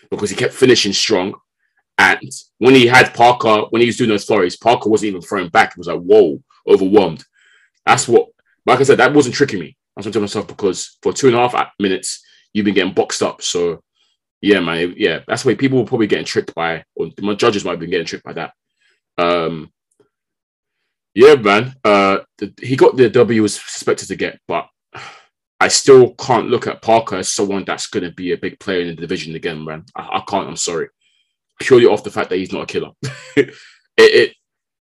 because 0.09 0.29
he 0.29 0.35
kept 0.35 0.53
finishing 0.53 0.93
strong. 0.93 1.35
And 1.97 2.31
when 2.57 2.73
he 2.73 2.87
had 2.87 3.13
Parker, 3.13 3.65
when 3.69 3.81
he 3.81 3.85
was 3.85 3.97
doing 3.97 4.09
those 4.09 4.25
flurries, 4.25 4.57
Parker 4.57 4.89
wasn't 4.89 5.09
even 5.09 5.21
throwing 5.21 5.49
back. 5.49 5.71
It 5.71 5.77
was 5.77 5.87
like 5.87 5.99
whoa, 5.99 6.41
overwhelmed. 6.67 7.23
That's 7.85 8.07
what. 8.07 8.29
Like 8.65 8.79
I 8.79 8.83
said, 8.83 8.99
that 8.99 9.13
wasn't 9.13 9.35
tricking 9.35 9.59
me. 9.59 9.75
I 9.95 9.99
was 9.99 10.05
telling 10.05 10.21
myself 10.21 10.47
because 10.47 10.97
for 11.01 11.11
two 11.13 11.27
and 11.27 11.35
a 11.35 11.47
half 11.47 11.71
minutes 11.79 12.23
you've 12.53 12.65
been 12.65 12.75
getting 12.75 12.93
boxed 12.93 13.23
up. 13.23 13.41
So 13.41 13.81
yeah, 14.41 14.59
man, 14.59 14.95
yeah, 14.97 15.19
that's 15.27 15.45
why 15.45 15.53
people 15.53 15.79
were 15.79 15.85
probably 15.85 16.07
getting 16.07 16.25
tricked 16.25 16.55
by, 16.55 16.83
or 16.95 17.09
my 17.21 17.35
judges 17.35 17.63
might 17.63 17.71
have 17.71 17.79
been 17.79 17.91
getting 17.91 18.07
tricked 18.07 18.25
by 18.25 18.33
that. 18.33 18.53
Um, 19.17 19.71
yeah, 21.13 21.35
man. 21.35 21.75
Uh, 21.83 22.19
the, 22.39 22.53
he 22.59 22.75
got 22.75 22.97
the 22.97 23.09
W 23.09 23.35
he 23.35 23.41
was 23.41 23.55
suspected 23.55 24.07
to 24.07 24.15
get, 24.15 24.39
but 24.47 24.67
I 25.59 25.67
still 25.67 26.15
can't 26.15 26.49
look 26.49 26.65
at 26.65 26.81
Parker 26.81 27.17
as 27.17 27.29
someone 27.29 27.65
that's 27.65 27.87
going 27.87 28.03
to 28.03 28.11
be 28.11 28.31
a 28.31 28.37
big 28.37 28.59
player 28.59 28.81
in 28.81 28.87
the 28.87 28.95
division 28.95 29.35
again, 29.35 29.63
man. 29.63 29.85
I, 29.95 30.01
I 30.01 30.23
can't. 30.27 30.47
I'm 30.47 30.55
sorry, 30.55 30.87
purely 31.59 31.85
off 31.85 32.03
the 32.03 32.11
fact 32.11 32.29
that 32.31 32.37
he's 32.37 32.51
not 32.51 32.63
a 32.63 32.65
killer. 32.65 32.91
it, 33.35 33.53
it, 33.97 34.33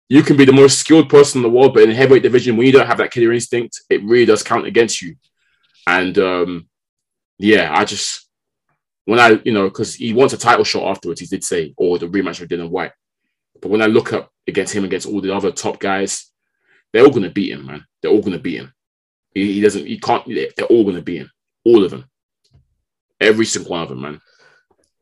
you 0.10 0.24
can 0.24 0.38
be 0.38 0.45
the 0.45 0.53
most 0.53 0.80
skilled 0.80 1.10
person 1.10 1.39
in 1.39 1.43
the 1.43 1.56
world, 1.56 1.76
but 1.76 1.84
in 1.84 1.89
the 1.89 1.95
heavyweight 1.95 2.24
division, 2.24 2.58
when 2.58 2.66
you 2.66 2.74
don't 2.74 2.88
have 2.88 2.97
that 2.97 3.12
killer 3.12 3.32
instinct, 3.32 3.82
it 3.91 4.03
really 4.03 4.26
does 4.26 4.41
count 4.41 4.66
against 4.66 5.01
you. 5.03 5.16
And 5.88 6.18
um, 6.18 6.68
yeah, 7.38 7.72
I 7.74 7.86
just 7.86 8.28
when 9.06 9.20
I 9.20 9.40
you 9.44 9.52
know 9.52 9.70
because 9.70 9.96
he 9.96 10.14
wants 10.14 10.34
a 10.34 10.38
title 10.38 10.64
shot 10.64 10.90
afterwards, 10.90 11.20
he 11.20 11.28
did 11.28 11.44
say, 11.44 11.74
or 11.78 11.98
the 11.98 12.08
rematch 12.08 12.40
with 12.40 12.50
Dillian 12.50 12.70
Whyte. 12.70 12.92
But 13.62 13.70
when 13.70 13.82
I 13.82 13.88
look 13.88 14.14
up 14.14 14.32
against 14.48 14.74
him 14.74 14.84
against 14.84 15.08
all 15.08 15.22
the 15.22 15.36
other 15.36 15.52
top 15.52 15.80
guys, 15.80 16.32
they're 16.92 17.06
all 17.06 17.12
to 17.12 17.30
beat 17.30 17.52
him, 17.52 17.66
man. 17.66 17.86
They're 18.02 18.12
all 18.12 18.22
to 18.22 18.40
beat 18.40 18.60
him. 18.60 18.74
He, 19.34 19.54
he 19.54 19.62
doesn't. 19.62 19.86
He 19.86 20.00
can't. 20.00 20.26
They're 20.28 20.68
all 20.68 20.92
to 20.92 21.02
beat 21.02 21.22
him. 21.22 21.32
All 21.64 21.84
of 21.84 21.92
them. 21.92 22.06
Every 23.20 23.46
single 23.46 23.72
one 23.72 23.82
of 23.82 23.90
them, 23.90 24.02
man. 24.02 24.22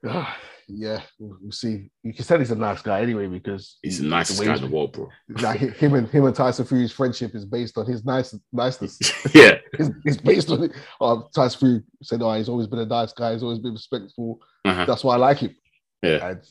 Ah. 0.05 0.37
Ah, 0.63 0.73
yeah, 0.75 1.01
we'll 1.19 1.37
we'll 1.41 1.51
see. 1.51 1.89
You 2.03 2.13
can 2.13 2.25
tell 2.25 2.39
he's 2.39 2.51
a 2.51 2.55
nice 2.55 2.81
guy 2.81 3.01
anyway 3.01 3.27
because 3.27 3.77
He's 3.81 3.99
the 3.99 4.05
nicest 4.07 4.39
way 4.39 4.45
guy 4.47 4.55
in 4.55 4.61
the 4.61 4.67
world, 4.67 4.93
bro. 4.93 5.09
Like 5.41 5.59
him 5.59 5.93
and 5.95 6.07
him 6.09 6.25
and 6.25 6.35
Tyson 6.35 6.65
Fury's 6.65 6.91
friendship 6.91 7.35
is 7.35 7.45
based 7.45 7.77
on 7.77 7.85
his 7.85 8.03
nice 8.05 8.35
niceness. 8.51 8.99
yeah, 9.35 9.55
it's, 9.73 9.89
it's 10.05 10.17
based 10.17 10.49
on 10.51 10.63
it. 10.63 10.71
Uh, 11.01 11.21
Tyson 11.35 11.59
Fury 11.59 11.81
said, 12.01 12.21
"Oh, 12.21 12.33
he's 12.33 12.49
always 12.49 12.67
been 12.67 12.79
a 12.79 12.85
nice 12.85 13.13
guy. 13.13 13.33
He's 13.33 13.43
always 13.43 13.59
been 13.59 13.73
respectful. 13.73 14.39
Uh-huh. 14.65 14.85
That's 14.85 15.03
why 15.03 15.15
I 15.15 15.17
like 15.17 15.39
him." 15.39 15.55
Yeah. 16.01 16.29
and 16.31 16.41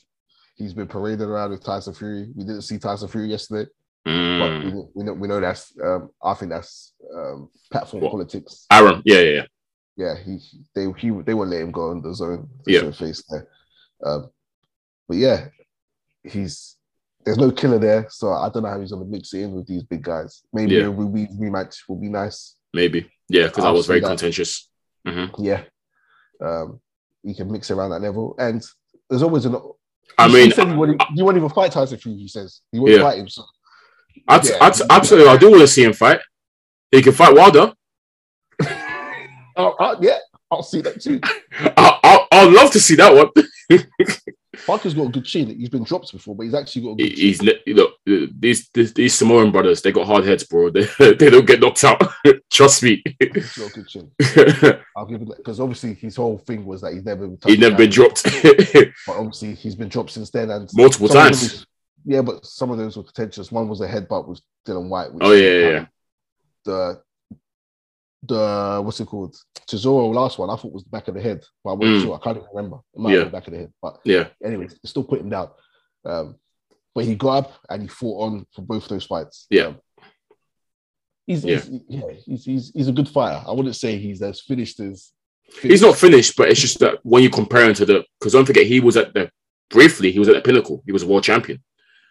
he's 0.57 0.75
been 0.75 0.87
paraded 0.89 1.29
around 1.29 1.51
with 1.51 1.65
Tyson 1.65 1.95
Fury. 1.95 2.29
We 2.35 2.45
didn't 2.45 2.63
see 2.63 2.79
Tyson 2.79 3.09
Fury 3.09 3.29
yesterday, 3.29 3.71
but 4.05 4.11
Mm. 4.11 4.65
we, 4.65 4.71
know- 4.73 4.91
we 4.95 5.05
know 5.05 5.13
we 5.15 5.29
know 5.29 5.41
that's. 5.41 5.73
Um, 5.83 6.11
I 6.23 6.35
think 6.35 6.51
that's 6.53 6.93
um, 7.17 7.49
platform 7.71 8.03
politics. 8.11 8.67
Aaron. 8.71 9.03
Yeah, 9.05 9.21
yeah, 9.21 9.31
yeah. 9.31 9.45
Yeah, 9.95 10.15
he 10.25 10.39
they 10.75 10.87
he 10.97 11.11
they 11.11 11.35
won't 11.35 11.51
let 11.51 11.61
him 11.61 11.71
go 11.71 11.91
on 11.91 12.03
DAZN. 12.03 12.49
Yeah. 12.67 12.85
Yeah, 12.85 12.91
face 12.93 13.23
there. 13.29 13.47
Um, 14.05 14.31
but 15.09 15.17
yeah, 15.17 15.49
he's 16.25 16.77
there's 17.25 17.39
no 17.39 17.51
killer 17.53 17.79
there, 17.79 18.07
so 18.11 18.33
I 18.33 18.49
don't 18.49 18.63
know 18.65 18.69
how 18.71 18.81
he's 18.81 18.91
gonna 18.93 19.05
mix 19.05 19.33
it 19.35 19.41
in 19.43 19.53
with 19.53 19.67
these 19.67 19.83
big 19.85 20.03
guys. 20.03 20.43
Maybe 20.53 20.75
Yeah. 20.77 20.85
a 20.87 20.91
Ruiz 20.91 21.29
rematch 21.39 21.77
will 21.89 21.97
be 22.01 22.09
nice. 22.09 22.57
Maybe. 22.75 23.11
Yeah, 23.29 23.47
because 23.47 23.65
I 23.65 23.71
was 23.71 23.87
very 23.87 24.01
that. 24.01 24.09
contentious. 24.09 24.69
hmm 25.07 25.27
Yeah, 25.39 25.63
um, 26.41 26.81
he 27.23 27.35
can 27.35 27.51
mix 27.51 27.71
around 27.71 27.91
that 27.91 28.01
level, 28.03 28.35
and 28.39 28.63
there's 29.09 29.23
always 29.23 29.45
an. 29.45 29.57
I 30.19 30.29
he 30.29 30.35
mean, 30.35 30.51
said 30.53 30.69
he 30.69 30.75
won't, 30.75 31.03
he 31.15 31.23
won't 31.23 31.37
even 31.37 31.49
fight 31.49 31.73
Tyson 31.73 31.97
Fury. 31.99 32.19
He 32.19 32.29
says 32.29 32.61
he 32.71 32.79
won't 32.79 32.93
Yeah. 32.93 33.03
fight 33.03 33.19
him. 33.19 33.29
So 33.29 33.45
I'd, 34.29 34.45
Yeah. 34.45 34.59
I'd, 34.61 34.75
absolutely, 34.91 35.31
I 35.31 35.37
do 35.37 35.51
want 35.51 35.63
to 35.63 35.69
see 35.69 35.85
him 35.85 35.93
fight. 35.93 36.21
He 36.91 37.01
can 37.03 37.13
fight 37.13 37.35
Wilder. 37.35 37.73
oh, 39.57 39.75
oh, 39.79 39.97
yeah, 40.01 40.19
I'll 40.51 40.63
see 40.63 40.81
that 40.83 41.01
too. 41.01 41.21
I, 41.77 42.27
I'd 42.33 42.53
love 42.53 42.71
to 42.73 42.81
see 42.81 42.97
that 42.97 43.15
one. 43.15 43.29
Parker's 44.67 44.95
got 44.95 45.07
a 45.07 45.11
good 45.11 45.25
chin. 45.25 45.59
He's 45.59 45.69
been 45.71 45.83
dropped 45.85 46.13
before, 46.13 46.37
but 46.37 46.45
he's 46.45 46.55
actually 46.55 46.83
got 46.83 46.91
a 46.91 46.95
good 46.97 47.09
chin. 47.09 47.17
He's 47.17 47.43
ne- 47.43 47.63
look 47.69 47.95
these, 48.07 48.69
these 48.75 48.93
these 48.93 49.15
Samoan 49.15 49.51
brothers. 49.51 49.81
They 49.83 49.93
got 49.93 50.07
hard 50.07 50.25
heads, 50.25 50.45
bro. 50.45 50.71
They, 50.71 50.85
they 51.15 51.31
don't 51.31 51.47
get 51.47 51.61
knocked 51.61 51.85
out. 51.85 52.03
Trust 52.51 52.83
me. 52.83 53.03
He's 53.19 53.57
got 53.57 53.71
a 53.71 53.73
good 53.73 53.89
chin. 53.89 54.11
I'll 54.97 55.07
give 55.07 55.23
it 55.23 55.29
because 55.37 55.59
obviously 55.61 55.95
his 55.95 56.17
whole 56.17 56.39
thing 56.39 56.67
was 56.67 56.83
that 56.83 56.93
he's 56.93 57.05
never 57.05 57.27
been 57.27 57.39
He's 57.47 57.59
never 57.59 57.77
been 57.77 57.91
dropped 57.91 58.25
but 58.25 58.93
obviously 59.09 59.55
he's 59.55 59.75
been 59.75 59.89
dropped 59.89 60.11
since 60.11 60.31
then 60.31 60.51
and 60.51 60.69
multiple 60.75 61.09
times. 61.09 61.41
those- 61.41 61.67
yeah, 62.05 62.21
but 62.21 62.45
some 62.45 62.71
of 62.71 62.79
those 62.79 62.97
were 62.97 63.05
contentious. 63.05 63.53
One 63.53 63.69
was 63.69 63.81
a 63.81 63.87
headbutt 63.89 64.27
with 64.27 64.41
Dillian 64.67 64.89
Whyte. 64.89 65.15
Which 65.15 65.23
Oh, 65.25 65.33
yeah, 65.33 65.51
yeah, 65.51 65.71
yeah. 65.71 65.87
The 66.65 67.03
the 68.25 68.81
what's 68.85 69.01
it 69.01 69.07
called? 69.07 69.35
Chisora 69.69 70.13
last 70.15 70.39
one 70.39 70.51
I 70.51 70.57
thought 70.57 70.73
was 70.73 70.85
the 70.85 70.91
back 70.91 71.09
of 71.09 71.15
the 71.15 71.21
head, 71.23 71.45
but 71.65 71.71
I 71.71 71.75
wasn't 71.75 71.99
Mm. 71.99 72.03
sure. 72.03 72.15
I 72.15 72.19
can't 72.25 72.37
even 72.37 72.49
remember. 72.55 72.79
It 72.95 73.01
might 73.01 73.11
Yeah. 73.13 73.19
been 73.19 73.25
the 73.27 73.31
back 73.33 73.47
of 73.49 73.53
the 73.53 73.59
head, 73.61 73.73
but 73.83 74.01
Yeah, 74.05 74.29
anyway, 74.45 74.69
still 74.85 75.05
put 75.05 75.21
him 75.21 75.31
down. 75.31 75.51
Um, 76.05 76.37
but 76.95 77.05
he 77.05 77.15
got 77.15 77.45
up 77.45 77.53
and 77.69 77.83
he 77.83 77.89
fought 77.89 78.23
on 78.25 78.47
for 78.55 78.63
both 78.63 78.87
those 78.89 79.05
fights. 79.05 79.47
Yeah. 79.51 79.67
Um, 79.67 79.81
he's, 81.27 81.43
he's 81.43 81.69
yeah, 81.89 82.01
he's, 82.27 82.45
he's 82.45 82.73
he's 82.75 82.89
a 82.89 82.93
good 82.93 83.09
fighter. 83.09 83.43
I 83.47 83.53
wouldn't 83.53 83.77
say 83.77 83.97
he's 83.99 84.21
as 84.23 84.41
finished 84.41 84.79
as 84.81 85.11
he's 85.61 85.83
not 85.83 85.97
finished, 85.97 86.37
but 86.37 86.49
it's 86.49 86.61
just 86.61 86.79
that 86.81 86.99
when 87.03 87.23
you 87.23 87.31
compare 87.31 87.65
him 87.69 87.75
to 87.75 87.85
the 87.87 88.05
because 88.19 88.33
don't 88.33 88.47
forget 88.47 88.67
he 88.67 88.81
was 88.81 88.97
at 88.97 89.15
the 89.15 89.31
briefly 89.71 90.13
he 90.13 90.19
was 90.19 90.29
at 90.29 90.35
the 90.35 90.43
pinnacle. 90.43 90.83
He 90.87 90.93
was 90.93 91.03
a 91.03 91.07
world 91.07 91.25
champion. 91.25 91.63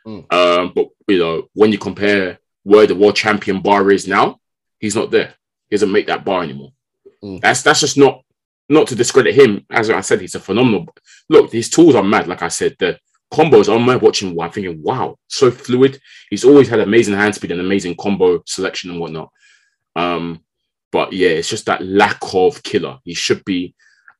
Mm. 0.07 0.34
Um, 0.34 0.72
but 0.76 0.88
you 1.07 1.20
know 1.20 1.47
when 1.53 1.72
you 1.72 1.78
compare 1.78 2.39
where 2.64 2.88
the 2.88 2.95
world 2.95 3.16
champion 3.16 3.62
bar 3.62 3.91
is 3.91 4.07
now, 4.07 4.39
he's 4.80 4.95
not 4.95 5.12
there. 5.12 5.36
He 5.72 5.78
doesn't 5.78 5.91
make 5.91 6.05
that 6.07 6.24
bar 6.24 6.43
anymore. 6.43 6.74
Mm. 7.24 7.41
That's 7.41 7.63
that's 7.63 7.80
just 7.80 7.97
not 7.97 8.24
not 8.69 8.88
to 8.88 8.95
discredit 8.95 9.34
him. 9.34 9.65
As 9.72 9.89
I 9.89 10.01
said, 10.01 10.22
he's 10.22 10.36
a 10.36 10.39
phenomenal. 10.39 10.88
Look, 11.30 11.51
his 11.51 11.69
tools 11.69 11.95
are 11.95 12.03
mad. 12.03 12.28
Like 12.28 12.43
I 12.43 12.49
said, 12.49 12.76
the 12.78 12.99
combos. 13.34 13.74
I'm 13.74 14.01
watching. 14.01 14.39
I'm 14.39 14.51
thinking, 14.51 14.84
wow, 14.84 15.17
so 15.28 15.49
fluid. 15.49 15.99
He's 16.30 16.45
always 16.45 16.67
had 16.67 16.82
amazing 16.82 17.15
hand 17.15 17.34
speed 17.34 17.51
and 17.51 17.61
amazing 17.61 17.95
combo 17.95 18.43
selection 18.45 18.91
and 18.91 18.99
whatnot. 18.99 19.32
Um, 19.95 20.41
but 20.91 21.13
yeah, 21.13 21.30
it's 21.30 21.49
just 21.49 21.65
that 21.67 21.84
lack 21.84 22.19
of 22.34 22.61
killer. 22.63 22.99
He 23.03 23.13
should 23.13 23.43
be. 23.45 23.74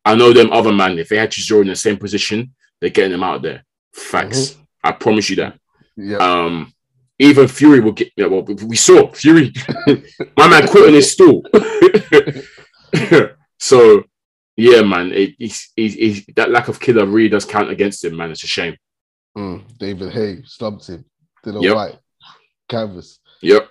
I 0.06 0.16
know 0.16 0.34
them 0.34 0.52
other 0.52 0.72
man. 0.72 0.98
If 0.98 1.10
they 1.10 1.18
had 1.18 1.32
Chisora 1.32 1.62
in 1.62 1.68
the 1.68 1.76
same 1.76 1.98
position, 1.98 2.56
they're 2.80 2.90
getting 2.90 3.14
him 3.14 3.24
out 3.24 3.36
of 3.36 3.42
there. 3.44 3.64
Facts. 3.94 4.58
I 4.84 4.94
promise 4.94 5.30
you 5.30 5.36
that. 5.38 5.60
yeah. 5.96 6.18
Um, 6.18 6.74
even 7.22 7.48
Fury 7.48 7.80
will 7.80 7.92
get. 7.92 8.12
Yeah, 8.16 8.28
well, 8.28 8.44
we 8.44 8.76
saw 8.76 9.12
Fury. 9.12 9.54
my 10.38 10.48
man 10.48 10.68
quit 10.68 10.88
on 10.88 10.94
his 10.94 11.12
stool. 11.12 11.44
so 13.60 14.04
yeah, 14.58 14.82
man, 14.82 15.12
it, 15.12 15.36
he's, 15.38 15.72
he's, 15.76 15.94
he's, 15.96 16.26
that 16.36 16.52
lack 16.52 16.68
of 16.68 16.80
killer 16.80 17.06
really 17.06 17.30
does 17.30 17.46
count 17.46 17.70
against 17.70 18.04
him, 18.04 18.18
man. 18.18 18.32
It's 18.32 18.44
a 18.44 18.48
shame. 18.48 18.76
Mm, 19.38 19.64
David 19.78 20.12
Haye 20.12 20.44
slumped 20.46 20.88
him. 20.88 21.06
Dillian 21.46 21.64
Yep. 21.64 21.76
Whyte, 21.76 22.00
canvas. 22.70 23.20
Yep, 23.42 23.70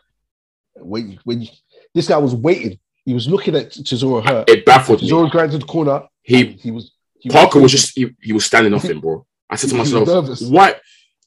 When, 0.77 1.19
when 1.25 1.43
you, 1.43 1.49
this 1.95 2.09
guy 2.09 2.19
was 2.19 2.35
waiting, 2.35 2.79
he 3.05 3.15
was 3.15 3.29
looking 3.29 3.55
at 3.57 3.71
Chisora 3.71 4.27
hurt. 4.27 4.49
it 4.49 4.65
baffled 4.65 5.03
me. 5.03 5.09
Chisora 5.09 5.31
going 5.31 5.51
to 5.51 5.59
the 5.59 5.65
corner. 5.65 6.03
He 6.23 6.53
he 6.53 6.71
was 6.71 6.93
he 7.19 7.29
Parker 7.29 7.61
was 7.61 7.73
just 7.73 7.97
he, 7.97 8.15
he 8.21 8.33
was 8.33 8.45
standing 8.45 8.75
off 8.75 8.85
him, 8.85 9.01
bro. 9.01 9.27
I 9.49 9.57
said 9.57 9.71
to 9.71 9.77
was 9.77 9.93
myself, 9.93 10.41
why? 10.51 10.75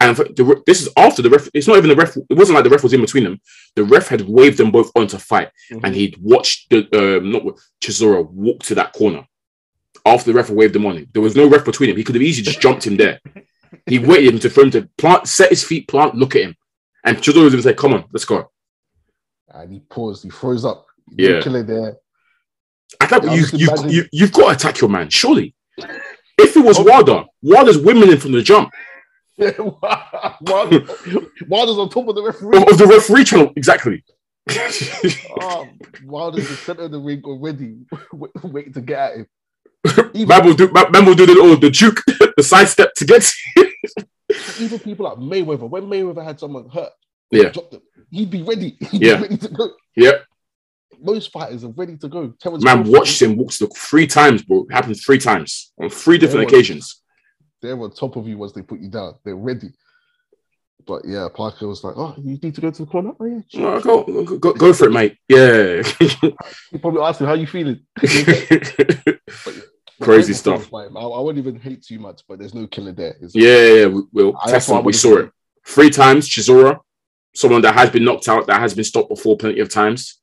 And 0.03 0.17
the, 0.17 0.61
this 0.67 0.81
is 0.81 0.89
after 0.97 1.21
the 1.21 1.29
ref. 1.29 1.47
It's 1.53 1.67
not 1.67 1.77
even 1.77 1.89
the 1.89 1.95
ref. 1.95 2.17
It 2.17 2.37
wasn't 2.41 2.55
like 2.55 2.63
the 2.65 2.69
ref 2.69 2.83
was 2.83 2.93
in 2.93 3.01
between 3.01 3.23
them. 3.23 3.39
The 3.75 3.83
ref 3.85 4.07
had 4.09 4.21
waved 4.27 4.57
them 4.57 4.69
both 4.71 4.91
on 4.95 5.07
to 5.07 5.17
fight, 5.19 5.49
Mhm. 5.71 5.79
and 5.83 5.95
he'd 5.95 6.17
watched 6.19 6.69
the 6.69 6.79
um, 6.99 7.31
not 7.31 7.43
Chisora 7.81 8.29
walk 8.29 8.63
to 8.63 8.75
that 8.75 8.91
corner. 8.93 9.25
After 10.05 10.31
the 10.31 10.37
ref 10.37 10.49
waved 10.49 10.73
them 10.75 10.85
on, 10.85 11.07
there 11.13 11.21
was 11.21 11.35
no 11.37 11.47
ref 11.47 11.63
between 11.63 11.89
him. 11.89 11.97
He 11.97 12.03
could 12.03 12.15
have 12.15 12.21
easily 12.21 12.43
just 12.45 12.59
jumped 12.61 12.85
him 12.85 12.97
there. 12.97 13.19
He 13.87 13.97
waited 13.97 14.33
him 14.33 14.39
to 14.39 14.49
for 14.51 14.61
him 14.61 14.71
to 14.71 14.87
plant, 14.99 15.27
set 15.27 15.49
his 15.49 15.63
feet, 15.63 15.87
plant, 15.87 16.13
look 16.15 16.35
at 16.35 16.43
him, 16.43 16.55
and 17.03 17.17
Chisora 17.17 17.43
was 17.45 17.53
going 17.53 17.63
to 17.63 17.69
say, 17.69 17.73
"Come 17.73 17.93
on, 17.93 18.05
let's 18.13 18.25
go." 18.25 18.51
and 19.49 19.71
he 19.73 19.79
paused. 19.79 20.23
He 20.23 20.29
froze 20.29 20.63
up. 20.65 20.85
Yeah. 21.17 21.29
No 21.33 21.41
killer 21.41 21.63
there. 21.63 21.97
I 23.01 23.05
thought 23.07 23.25
I 23.25 23.33
you, 23.35 23.41
was 23.41 23.53
you, 23.53 23.67
imagining- 23.67 23.93
you, 23.95 24.03
you've 24.11 24.31
got 24.31 24.45
to 24.49 24.55
attack 24.55 24.79
your 24.81 24.89
man, 24.89 25.09
surely. 25.09 25.55
If 26.37 26.55
it 26.57 26.63
was 26.63 26.79
Wilder, 26.79 27.25
women 27.41 28.09
in 28.09 28.17
from 28.19 28.31
the 28.33 28.41
jump 28.41 28.71
Wilder, 29.37 30.85
Wilder's 31.47 31.77
on 31.77 31.89
top 31.89 32.07
of 32.07 32.15
the 32.15 32.23
referee. 32.23 32.57
of, 32.57 32.67
of 32.69 32.77
the 32.77 32.85
referee 32.87 33.23
channel. 33.23 33.51
Exactly. 33.55 34.03
Oh, 35.41 35.67
Wilder's 36.05 36.47
the 36.49 36.55
center 36.55 36.83
of 36.83 36.91
the 36.91 36.99
ring 36.99 37.21
already, 37.25 37.77
waiting 38.43 38.73
to 38.73 38.81
get 38.81 38.99
at 38.99 39.17
him. 39.17 39.27
Even, 40.13 40.27
Man 40.27 40.45
will 40.45 40.53
do, 40.53 40.71
man 40.71 41.05
will 41.05 41.15
do 41.15 41.25
the, 41.25 41.35
oh, 41.39 41.55
the 41.55 41.69
juke, 41.69 42.01
the 42.37 42.43
sidestep 42.43 42.93
to 42.95 43.05
get. 43.05 43.29
even 44.59 44.79
people 44.79 45.05
like 45.05 45.17
Mayweather, 45.17 45.69
when 45.69 45.83
Mayweather 45.83 46.23
had 46.23 46.39
someone 46.39 46.69
hurt, 46.69 46.91
Yeah. 47.31 47.49
them, 47.49 47.81
he'd 48.11 48.29
be 48.31 48.43
ready. 48.43 48.77
He'd 48.91 49.01
Yeah. 49.01 49.15
be 49.17 49.21
ready 49.23 49.37
to 49.37 49.47
go. 49.49 49.71
Yep. 49.95 50.25
Most 51.01 51.31
fighters 51.31 51.63
are 51.65 51.71
ready 51.75 51.97
to 51.97 52.07
go. 52.07 52.33
Terence 52.39 52.63
Man 52.63 52.83
watched 52.89 53.21
him 53.21 53.35
walk 53.35 53.51
to 53.53 53.65
the 53.67 53.73
three 53.75 54.07
times, 54.07 54.41
bro. 54.43 54.65
It 54.69 54.73
happened 54.73 54.97
three 55.01 55.17
times 55.17 55.73
on 55.81 55.89
three 55.89 56.17
different 56.17 56.49
Yeah. 56.49 56.55
occasions. 56.57 57.01
They're 57.63 57.79
on 57.79 57.91
top 57.91 58.17
of 58.17 58.27
you 58.27 58.37
once 58.37 58.51
they 58.51 58.61
put 58.61 58.81
you 58.81 58.89
down. 58.89 59.15
They're 59.23 59.37
ready. 59.37 59.71
But 60.85 61.03
yeah, 61.05 61.29
Parker 61.33 61.65
was 61.65 61.81
like, 61.81 61.95
"Oh, 61.95 62.13
you 62.17 62.37
need 62.43 62.55
to 62.55 62.61
go 62.61 62.69
to 62.69 62.85
the 62.85 62.91
corner." 62.91 63.13
Oh 63.17 63.25
yeah. 63.25 63.39
Oh, 63.55 63.79
go, 63.79 64.03
go, 64.03 64.37
go, 64.37 64.53
go 64.53 64.73
for 64.73 64.87
it, 64.87 64.91
mate. 64.91 65.17
Yeah. 65.29 65.81
He 66.71 66.77
probably 66.77 67.01
asked 67.01 67.21
him, 67.21 67.27
"How 67.27 67.35
you 67.35 67.47
feeling?" 67.47 67.79
Crazy 70.01 70.33
stuff. 70.33 70.73
I, 70.73 70.87
I 70.87 71.19
wouldn't 71.21 71.45
even 71.45 71.57
hate 71.61 71.83
too 71.83 71.99
much, 71.99 72.23
but 72.27 72.37
there's 72.37 72.53
no 72.53 72.67
killer 72.67 72.91
there. 72.91 73.15
Yeah, 73.33 73.55
yeah, 73.55 73.73
yeah. 73.73 73.85
We, 73.85 74.01
we'll 74.11 74.35
I- 74.35 74.51
test 74.51 74.67
that's 74.67 74.77
him. 74.77 74.83
We 74.83 74.91
saw 74.91 75.19
it 75.19 75.31
three 75.65 75.89
times. 75.89 76.27
Chisora, 76.27 76.81
someone 77.33 77.61
that 77.61 77.75
has 77.75 77.89
been 77.89 78.03
knocked 78.03 78.27
out, 78.27 78.47
that 78.47 78.59
has 78.59 78.73
been 78.73 78.83
stopped 78.83 79.07
before 79.07 79.37
plenty 79.37 79.61
of 79.61 79.69
times. 79.69 80.19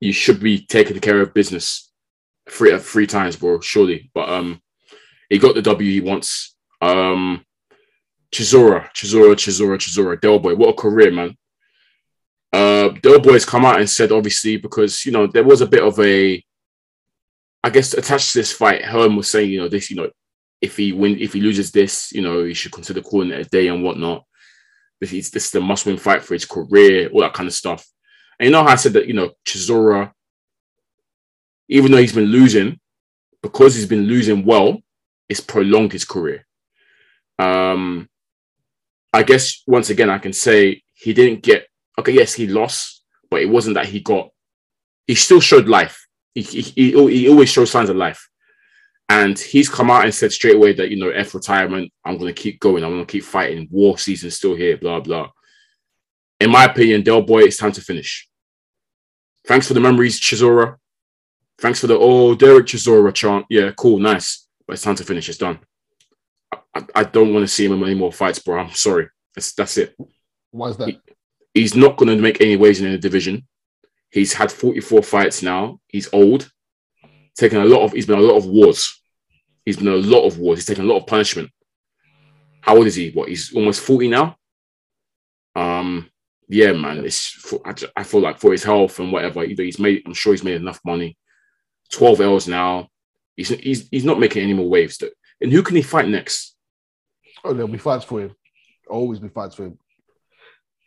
You 0.00 0.12
should 0.14 0.40
be 0.40 0.64
taking 0.64 0.98
care 1.00 1.20
of 1.20 1.34
business 1.34 1.92
three 2.48 2.78
three 2.78 3.06
times, 3.06 3.36
bro. 3.36 3.60
Surely, 3.60 4.10
but 4.14 4.30
um, 4.30 4.62
he 5.28 5.38
got 5.38 5.54
the 5.54 5.62
W 5.62 5.90
he 5.90 6.00
wants. 6.00 6.56
Um, 6.82 7.44
Chisora, 8.32 8.90
Chisora, 8.92 9.34
Chisora, 9.36 9.78
Chisora, 9.78 10.20
Del 10.20 10.40
Boy. 10.40 10.54
What 10.54 10.70
a 10.70 10.74
career, 10.74 11.12
man. 11.12 11.36
Uh, 12.52 12.88
Del 13.00 13.20
Boy's 13.20 13.44
come 13.44 13.64
out 13.64 13.78
and 13.78 13.88
said, 13.88 14.10
obviously, 14.10 14.56
because 14.56 15.06
you 15.06 15.12
know 15.12 15.26
there 15.26 15.44
was 15.44 15.60
a 15.60 15.66
bit 15.66 15.82
of 15.82 15.98
a, 16.00 16.42
I 17.62 17.70
guess 17.70 17.94
attached 17.94 18.32
to 18.32 18.38
this 18.38 18.52
fight. 18.52 18.84
Hearn 18.84 19.16
was 19.16 19.30
saying, 19.30 19.50
you 19.50 19.60
know, 19.60 19.68
this, 19.68 19.90
you 19.90 19.96
know, 19.96 20.10
if 20.60 20.76
he 20.76 20.92
win, 20.92 21.18
if 21.20 21.32
he 21.32 21.40
loses 21.40 21.70
this, 21.70 22.12
you 22.12 22.20
know, 22.20 22.44
he 22.44 22.54
should 22.54 22.72
consider 22.72 23.00
calling 23.00 23.30
it 23.30 23.46
a 23.46 23.48
day 23.48 23.68
and 23.68 23.82
whatnot. 23.82 24.24
This 25.00 25.12
is 25.12 25.30
this 25.30 25.46
is 25.46 25.50
the 25.52 25.60
must 25.60 25.86
win 25.86 25.98
fight 25.98 26.24
for 26.24 26.34
his 26.34 26.44
career, 26.44 27.08
all 27.10 27.20
that 27.20 27.34
kind 27.34 27.48
of 27.48 27.54
stuff. 27.54 27.86
And 28.38 28.46
you 28.46 28.52
know 28.52 28.62
how 28.62 28.70
I 28.70 28.76
said 28.76 28.94
that, 28.94 29.06
you 29.06 29.14
know, 29.14 29.30
Chisora, 29.46 30.10
even 31.68 31.92
though 31.92 31.98
he's 31.98 32.14
been 32.14 32.24
losing, 32.24 32.80
because 33.42 33.74
he's 33.74 33.86
been 33.86 34.06
losing 34.06 34.44
well, 34.44 34.78
it's 35.28 35.40
prolonged 35.40 35.92
his 35.92 36.04
career. 36.04 36.46
Um, 37.38 38.08
I 39.12 39.22
guess 39.22 39.62
once 39.66 39.90
again 39.90 40.10
I 40.10 40.18
can 40.18 40.32
say 40.32 40.82
he 40.94 41.12
didn't 41.12 41.42
get 41.42 41.66
okay. 41.98 42.12
Yes, 42.12 42.34
he 42.34 42.46
lost, 42.46 43.04
but 43.30 43.42
it 43.42 43.48
wasn't 43.48 43.74
that 43.74 43.86
he 43.86 44.00
got. 44.00 44.30
He 45.06 45.14
still 45.14 45.40
showed 45.40 45.68
life. 45.68 46.06
He 46.34 46.42
he, 46.42 46.60
he, 46.62 46.90
he 46.92 47.28
always 47.28 47.48
shows 47.48 47.70
signs 47.70 47.90
of 47.90 47.96
life. 47.96 48.28
And 49.08 49.38
he's 49.38 49.68
come 49.68 49.90
out 49.90 50.04
and 50.04 50.14
said 50.14 50.32
straight 50.32 50.56
away 50.56 50.72
that, 50.72 50.90
you 50.90 50.96
know, 50.96 51.10
F 51.10 51.34
retirement, 51.34 51.92
I'm 52.02 52.16
going 52.16 52.34
to 52.34 52.42
keep 52.42 52.58
going. 52.60 52.82
I'm 52.82 52.92
going 52.92 53.04
to 53.04 53.12
keep 53.12 53.24
fighting. 53.24 53.68
War 53.70 53.98
season 53.98 54.30
still 54.30 54.54
here, 54.54 54.78
blah, 54.78 55.00
blah. 55.00 55.28
In 56.40 56.50
my 56.50 56.64
opinion, 56.64 57.02
Del 57.02 57.20
Boy, 57.20 57.40
it's 57.42 57.58
time 57.58 57.72
to 57.72 57.82
finish. 57.82 58.26
Thanks 59.46 59.68
for 59.68 59.74
the 59.74 59.80
memories, 59.80 60.18
Chisora. 60.18 60.76
Thanks 61.58 61.80
for 61.80 61.88
the, 61.88 61.98
oh, 61.98 62.34
Derek 62.34 62.64
Chisora 62.64 63.12
chant. 63.12 63.44
Yeah, 63.50 63.72
cool, 63.76 63.98
nice. 63.98 64.48
But 64.66 64.74
it's 64.74 64.82
time 64.82 64.94
to 64.94 65.04
finish. 65.04 65.28
It's 65.28 65.36
done. 65.36 65.58
I, 66.74 66.84
I, 66.94 67.04
don't 67.04 67.32
want 67.32 67.44
to 67.44 67.48
see 67.48 67.64
him 67.64 67.72
in 67.72 67.82
any 67.82 67.94
more 67.94 68.12
fights, 68.12 68.38
bro. 68.38 68.58
I'm 68.58 68.70
sorry. 68.70 69.08
That's, 69.34 69.52
that's 69.54 69.78
it. 69.78 69.96
Why 70.50 70.68
is 70.68 70.76
that? 70.78 71.00
He's 71.54 71.74
not 71.74 71.96
going 71.96 72.14
to 72.14 72.22
make 72.22 72.40
any 72.40 72.56
waves 72.56 72.80
in 72.80 72.90
the 72.90 72.98
division. 72.98 73.46
He's 74.10 74.32
had 74.32 74.52
44 74.52 75.02
fights 75.02 75.42
now. 75.42 75.80
He's 75.88 76.12
old. 76.12 76.50
Taken 77.36 77.60
a 77.60 77.64
lot 77.64 77.82
of, 77.82 77.92
he's 77.92 78.06
been 78.06 78.18
a 78.18 78.22
lot 78.22 78.36
of 78.36 78.46
wars. 78.46 79.02
He's 79.64 79.76
been 79.76 79.88
a 79.88 79.96
lot 79.96 80.26
of 80.26 80.38
wars. 80.38 80.58
He's 80.58 80.66
taken 80.66 80.84
a 80.84 80.88
lot 80.88 80.98
of 80.98 81.06
punishment. 81.06 81.50
How 82.60 82.76
old 82.76 82.86
is 82.86 82.94
he? 82.94 83.10
What? 83.10 83.28
He's 83.28 83.54
almost 83.54 83.80
40 83.80 84.08
now. 84.08 84.36
Um, 85.54 86.10
yeah, 86.48 86.72
man. 86.72 87.04
It's 87.04 87.28
for, 87.28 87.60
I, 87.64 87.72
ju- 87.72 87.88
I 87.96 88.02
feel 88.02 88.20
like 88.20 88.38
for 88.38 88.52
his 88.52 88.64
health 88.64 88.98
and 88.98 89.12
whatever, 89.12 89.42
either 89.44 89.62
he's 89.62 89.78
made. 89.78 90.02
I'm 90.06 90.14
sure 90.14 90.32
he's 90.32 90.44
made 90.44 90.56
enough 90.56 90.80
money. 90.84 91.16
12 91.92 92.20
L's 92.20 92.48
now. 92.48 92.88
He's 93.36 93.48
he's 93.48 93.88
he's 93.90 94.04
not 94.04 94.20
making 94.20 94.42
any 94.42 94.52
more 94.52 94.68
waves. 94.68 94.98
Though. 94.98 95.08
And 95.42 95.52
who 95.52 95.62
can 95.62 95.76
he 95.76 95.82
fight 95.82 96.08
next? 96.08 96.54
Oh, 97.44 97.52
there'll 97.52 97.68
be 97.68 97.78
fights 97.78 98.04
for 98.04 98.20
him. 98.20 98.34
Always 98.88 99.18
be 99.18 99.28
fights 99.28 99.54
for 99.56 99.64
him. 99.66 99.78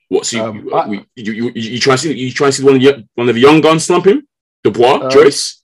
What? 0.10 0.26
So 0.26 0.38
you, 0.38 0.44
Um, 0.44 0.56
you, 0.66 0.74
I- 0.74 0.88
you, 0.88 1.06
you, 1.16 1.34
you, 1.34 1.52
you 1.56 1.80
try 1.80 1.96
to 1.96 1.98
see 2.02 2.14
you 2.14 2.32
try 2.32 2.48
to 2.48 2.52
see 2.54 2.64
one 2.64 2.76
of 2.76 2.82
the 2.82 3.08
one 3.16 3.28
of 3.30 3.36
the 3.36 3.42
young 3.42 3.62
guns 3.62 3.86
slump 3.86 4.06
him? 4.08 4.28
Dubois, 4.64 5.02
Um, 5.04 5.10
Joyce. 5.12 5.62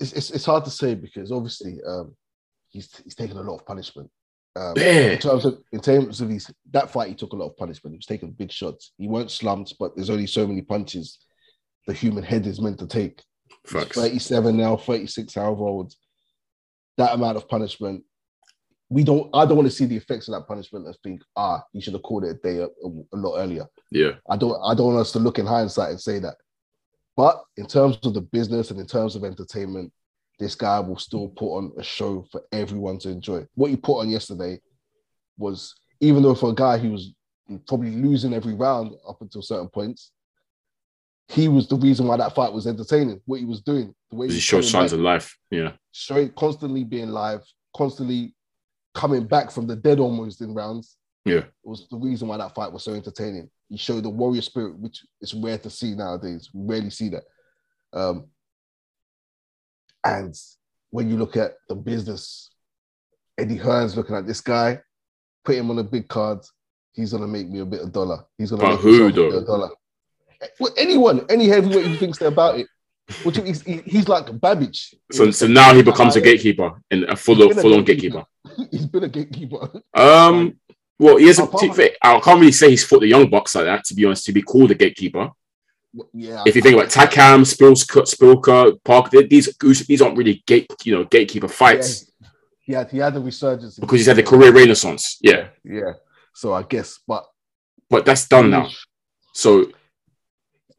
It's, 0.00 0.12
it's, 0.12 0.30
it's 0.30 0.44
hard 0.44 0.64
to 0.64 0.70
say 0.70 0.94
because 0.94 1.30
obviously 1.30 1.78
um, 1.86 2.14
he's 2.70 2.88
he's 3.04 3.14
taken 3.14 3.36
a 3.36 3.42
lot 3.42 3.56
of 3.60 3.66
punishment. 3.66 4.10
Um, 4.56 4.76
In 4.78 5.18
terms 5.18 5.44
of 5.44 5.58
in 5.72 5.80
terms 5.80 6.20
of 6.20 6.28
his 6.30 6.50
that 6.70 6.90
fight, 6.90 7.08
he 7.08 7.14
took 7.14 7.32
a 7.32 7.36
lot 7.36 7.46
of 7.50 7.56
punishment. 7.56 7.94
He 7.94 7.98
was 7.98 8.06
taking 8.06 8.30
big 8.30 8.52
shots. 8.52 8.92
He 8.98 9.08
weren't 9.08 9.30
slumped, 9.30 9.74
but 9.78 9.94
there's 9.96 10.10
only 10.10 10.26
so 10.28 10.46
many 10.46 10.62
punches 10.62 11.18
the 11.86 11.92
human 11.92 12.22
head 12.24 12.46
is 12.46 12.60
meant 12.60 12.78
to 12.78 12.86
take. 12.86 13.22
He's 13.68 13.84
37 13.88 14.56
now, 14.56 14.76
36 14.76 15.34
however 15.34 15.64
old. 15.64 15.92
That 16.96 17.12
amount 17.14 17.36
of 17.36 17.48
punishment. 17.48 18.04
We 18.90 19.02
don't. 19.02 19.30
I 19.34 19.46
don't 19.46 19.56
want 19.56 19.68
to 19.68 19.74
see 19.74 19.86
the 19.86 19.96
effects 19.96 20.28
of 20.28 20.34
that 20.34 20.46
punishment 20.46 20.86
and 20.86 20.96
think, 21.02 21.22
ah, 21.36 21.64
you 21.72 21.80
should 21.80 21.94
have 21.94 22.02
called 22.02 22.24
it 22.24 22.30
a 22.30 22.34
day 22.34 22.58
a, 22.58 22.66
a 22.66 23.16
lot 23.16 23.38
earlier. 23.38 23.66
Yeah, 23.90 24.12
I 24.28 24.36
don't 24.36 24.60
I 24.64 24.74
don't 24.74 24.94
want 24.94 25.00
us 25.00 25.12
to 25.12 25.18
look 25.18 25.38
in 25.38 25.46
hindsight 25.46 25.90
and 25.90 26.00
say 26.00 26.18
that. 26.20 26.36
But 27.16 27.42
in 27.56 27.66
terms 27.66 27.98
of 28.02 28.14
the 28.14 28.20
business 28.20 28.70
and 28.70 28.80
in 28.80 28.86
terms 28.86 29.16
of 29.16 29.24
entertainment, 29.24 29.92
this 30.38 30.54
guy 30.54 30.80
will 30.80 30.98
still 30.98 31.28
put 31.28 31.56
on 31.56 31.72
a 31.78 31.82
show 31.82 32.26
for 32.30 32.42
everyone 32.52 32.98
to 33.00 33.10
enjoy. 33.10 33.46
What 33.54 33.70
he 33.70 33.76
put 33.76 34.00
on 34.00 34.10
yesterday 34.10 34.60
was 35.38 35.74
even 36.00 36.22
though 36.22 36.34
for 36.34 36.50
a 36.50 36.54
guy 36.54 36.78
who 36.78 36.92
was 36.92 37.14
probably 37.66 37.90
losing 37.90 38.34
every 38.34 38.54
round 38.54 38.92
up 39.08 39.20
until 39.20 39.42
certain 39.42 39.68
points, 39.68 40.12
he 41.28 41.48
was 41.48 41.68
the 41.68 41.76
reason 41.76 42.06
why 42.06 42.16
that 42.16 42.34
fight 42.34 42.52
was 42.52 42.66
entertaining. 42.66 43.20
What 43.24 43.40
he 43.40 43.46
was 43.46 43.60
doing, 43.60 43.94
the 44.10 44.16
way 44.16 44.26
he 44.26 44.34
was 44.34 44.42
shows 44.42 44.70
coming 44.70 44.88
signs 44.88 44.92
of 44.92 45.00
life. 45.00 45.36
Yeah, 45.50 45.72
showing 45.92 46.30
constantly 46.32 46.84
being 46.84 47.08
live, 47.08 47.40
constantly 47.74 48.33
coming 48.94 49.26
back 49.26 49.50
from 49.50 49.66
the 49.66 49.76
dead 49.76 49.98
almost 49.98 50.40
in 50.40 50.54
rounds 50.54 50.96
yeah, 51.24 51.38
It 51.38 51.52
was 51.62 51.88
the 51.88 51.96
reason 51.96 52.28
why 52.28 52.36
that 52.36 52.54
fight 52.54 52.70
was 52.70 52.84
so 52.84 52.92
entertaining. 52.92 53.48
He 53.70 53.78
showed 53.78 54.04
the 54.04 54.10
warrior 54.10 54.42
spirit, 54.42 54.78
which 54.78 55.04
is 55.22 55.32
rare 55.32 55.56
to 55.58 55.70
see 55.70 55.94
nowadays. 55.94 56.50
We 56.52 56.74
rarely 56.74 56.90
see 56.90 57.08
that. 57.10 57.22
Um, 57.94 58.26
and 60.04 60.34
when 60.90 61.08
you 61.08 61.16
look 61.16 61.36
at 61.36 61.54
the 61.68 61.74
business, 61.74 62.50
Eddie 63.38 63.56
Hearn's 63.56 63.96
looking 63.96 64.16
at 64.16 64.26
this 64.26 64.42
guy, 64.42 64.80
put 65.44 65.56
him 65.56 65.70
on 65.70 65.78
a 65.78 65.82
big 65.82 66.08
card. 66.08 66.40
He's 66.92 67.12
gonna 67.12 67.26
make 67.26 67.48
me 67.48 67.60
a 67.60 67.64
bit 67.64 67.80
of 67.80 67.90
dollar. 67.90 68.24
He's 68.36 68.50
gonna 68.50 68.62
But 68.62 68.70
make 68.72 68.80
who, 68.80 69.06
a 69.06 69.12
bit 69.12 69.34
of 69.34 69.46
dollar. 69.46 69.70
Well, 70.60 70.74
anyone, 70.76 71.24
any 71.30 71.48
heavyweight 71.48 71.86
who 71.86 71.96
thinks 71.96 72.18
they're 72.18 72.28
about 72.28 72.58
it. 72.58 72.66
Which 73.22 73.36
he's, 73.36 73.62
he's 73.62 74.08
like 74.08 74.40
Babbage. 74.40 74.94
So, 75.12 75.30
so 75.30 75.46
now 75.46 75.74
he 75.74 75.82
becomes 75.82 76.16
a 76.16 76.20
gatekeeper 76.20 76.80
and 76.90 77.04
a 77.04 77.16
full 77.16 77.50
full 77.54 77.74
on 77.74 77.84
gatekeeper. 77.84 78.24
he's 78.70 78.86
been 78.86 79.04
a 79.04 79.08
gatekeeper. 79.08 79.70
Um, 79.94 80.58
well, 80.98 81.16
he 81.16 81.26
hasn't. 81.26 81.52
I 81.54 82.20
can't 82.20 82.40
really 82.40 82.52
say 82.52 82.70
he's 82.70 82.84
fought 82.84 83.00
the 83.00 83.08
young 83.08 83.28
bucks 83.28 83.54
like 83.54 83.64
that. 83.64 83.84
To 83.84 83.94
be 83.94 84.04
honest, 84.04 84.24
to 84.26 84.32
be 84.32 84.42
called 84.42 84.70
a 84.70 84.74
gatekeeper. 84.74 85.30
Yeah. 86.12 86.42
If 86.46 86.56
you 86.56 86.62
think 86.62 86.74
about 86.74 86.90
Takam, 86.90 87.42
Spilka, 87.42 88.02
Spilka, 88.02 88.82
Park, 88.84 89.10
these 89.10 89.56
these 89.86 90.02
aren't 90.02 90.16
really 90.16 90.42
gate 90.46 90.66
you 90.84 90.94
know 90.94 91.04
gatekeeper 91.04 91.48
fights 91.48 92.10
He 92.60 92.72
had 92.72 92.90
he 92.90 92.98
had 92.98 93.14
a 93.16 93.20
resurgence 93.20 93.78
because 93.78 94.00
he's 94.00 94.06
had 94.06 94.16
the 94.16 94.22
career 94.22 94.52
renaissance. 94.52 95.18
Yeah, 95.20 95.48
Yeah. 95.64 95.92
So 96.34 96.52
I 96.52 96.62
guess, 96.62 96.98
but 97.06 97.26
but 97.88 98.04
that's 98.04 98.26
done 98.26 98.50
now. 98.50 98.68
So 99.34 99.70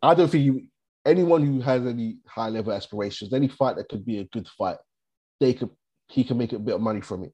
I 0.02 0.14
don't 0.14 0.30
think 0.30 0.46
you, 0.46 0.68
anyone 1.06 1.46
who 1.46 1.62
has 1.62 1.86
any 1.86 2.18
high 2.28 2.50
level 2.50 2.74
aspirations, 2.74 3.34
any 3.34 3.48
fight 3.48 3.78
that 3.78 3.90
could 3.90 4.06
be 4.06 4.20
a 4.20 4.26
good 4.26 4.48
fight, 4.58 4.78
they 5.40 5.54
could 5.54 5.70
he 6.08 6.24
can 6.24 6.38
make 6.38 6.54
a 6.54 6.60
bit 6.60 6.76
of 6.76 6.82
money 6.82 7.02
from 7.02 7.24
it. 7.24 7.34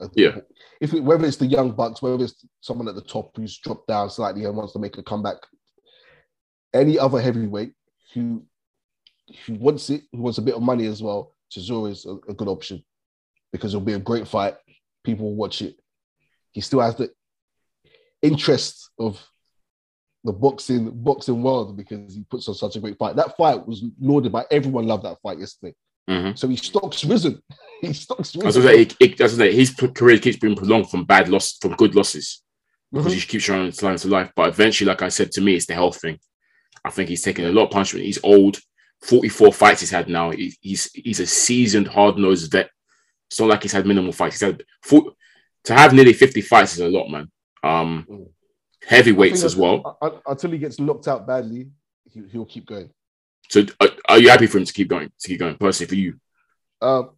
Uh, 0.00 0.08
Yeah. 0.14 0.38
If 0.80 0.92
it, 0.92 1.00
whether 1.00 1.24
it's 1.26 1.36
the 1.38 1.46
young 1.46 1.72
bucks, 1.72 2.02
whether 2.02 2.22
it's 2.22 2.44
someone 2.60 2.88
at 2.88 2.94
the 2.94 3.00
top 3.02 3.36
who's 3.36 3.58
dropped 3.58 3.88
down 3.88 4.10
slightly 4.10 4.44
and 4.44 4.56
wants 4.56 4.72
to 4.74 4.78
make 4.78 4.98
a 4.98 5.02
comeback, 5.02 5.36
any 6.74 6.98
other 6.98 7.20
heavyweight 7.20 7.72
who 8.14 8.44
who 9.44 9.54
wants 9.54 9.90
it, 9.90 10.02
who 10.12 10.18
wants 10.18 10.38
a 10.38 10.42
bit 10.42 10.54
of 10.54 10.62
money 10.62 10.86
as 10.86 11.02
well, 11.02 11.34
Chisora 11.50 11.90
is 11.90 12.06
a, 12.06 12.12
a 12.30 12.34
good 12.34 12.46
option 12.46 12.84
because 13.52 13.74
it'll 13.74 13.84
be 13.84 13.94
a 13.94 13.98
great 13.98 14.28
fight. 14.28 14.54
People 15.02 15.26
will 15.26 15.36
watch 15.36 15.62
it. 15.62 15.76
He 16.52 16.60
still 16.60 16.80
has 16.80 16.94
the 16.96 17.10
interest 18.22 18.90
of 18.98 19.20
the 20.24 20.32
boxing 20.32 20.90
boxing 20.90 21.42
world 21.42 21.76
because 21.76 22.14
he 22.14 22.24
puts 22.30 22.48
on 22.48 22.54
such 22.54 22.76
a 22.76 22.80
great 22.80 22.98
fight. 22.98 23.16
That 23.16 23.36
fight 23.36 23.66
was 23.66 23.84
lauded 24.00 24.32
by 24.32 24.44
everyone. 24.50 24.86
Loved 24.86 25.04
that 25.04 25.18
fight 25.22 25.38
yesterday. 25.38 25.74
Mhm. 26.08 26.38
So 26.38 26.48
his 26.48 26.60
stock's 26.62 27.04
risen. 27.04 27.40
His 27.82 28.00
stock's 28.00 28.34
risen. 28.36 28.62
say, 28.62 28.82
it, 28.82 28.96
it, 29.00 29.20
as 29.20 29.34
I 29.34 29.36
say, 29.48 29.54
his 29.54 29.70
career 29.74 30.18
keeps 30.18 30.38
being 30.38 30.56
prolonged 30.56 30.90
from 30.90 31.04
bad 31.04 31.28
loss 31.28 31.56
from 31.60 31.74
good 31.76 31.94
losses 31.94 32.42
because 32.92 33.12
Mhm. 33.12 33.16
he 33.16 33.20
keeps 33.26 33.44
showing 33.44 33.70
signs 33.72 34.04
of 34.04 34.10
life. 34.10 34.30
But 34.34 34.48
eventually, 34.48 34.88
like 34.88 35.02
I 35.02 35.08
said 35.08 35.30
to 35.32 35.40
me, 35.40 35.54
it's 35.56 35.66
the 35.66 35.74
health 35.74 36.00
thing. 36.00 36.18
I 36.84 36.90
think 36.90 37.08
he's 37.08 37.22
taking 37.22 37.44
a 37.44 37.50
lot 37.52 37.64
of 37.64 37.70
punishment. 37.70 38.06
He's 38.06 38.22
old, 38.22 38.58
44 39.02 39.52
fights 39.52 39.80
he's 39.80 39.90
had 39.90 40.08
now. 40.08 40.30
He, 40.30 40.54
he's 40.60 40.90
he's 40.92 41.20
a 41.20 41.26
seasoned, 41.26 41.88
hard 41.88 42.16
nosed 42.16 42.50
vet. 42.52 42.70
It's 43.28 43.40
not 43.40 43.48
like 43.48 43.62
he's 43.62 43.72
had 43.72 43.86
minimal 43.86 44.12
fights. 44.12 44.36
He's 44.40 44.46
had 44.48 44.62
four, 44.82 45.12
to 45.64 45.74
have 45.74 45.92
nearly 45.92 46.12
50 46.12 46.40
fights 46.42 46.74
is 46.74 46.80
a 46.80 46.88
lot, 46.88 47.08
man. 47.10 47.30
Um, 47.64 48.06
Mm. 48.08 48.28
heavyweights 48.86 49.42
as 49.42 49.56
well. 49.56 49.96
un- 50.00 50.12
un- 50.12 50.20
Until 50.26 50.52
he 50.52 50.58
gets 50.58 50.78
knocked 50.78 51.08
out 51.08 51.26
badly, 51.26 51.66
he, 52.12 52.22
he'll 52.30 52.46
keep 52.46 52.66
going. 52.66 52.88
So, 53.50 53.64
uh, 53.80 53.88
are 54.08 54.18
you 54.18 54.28
happy 54.28 54.46
for 54.46 54.58
him 54.58 54.64
to 54.64 54.72
keep 54.72 54.88
going? 54.88 55.10
To 55.20 55.28
keep 55.28 55.38
going, 55.40 55.56
personally, 55.56 55.88
for 55.88 55.94
you? 55.94 56.18
Um, 56.82 57.10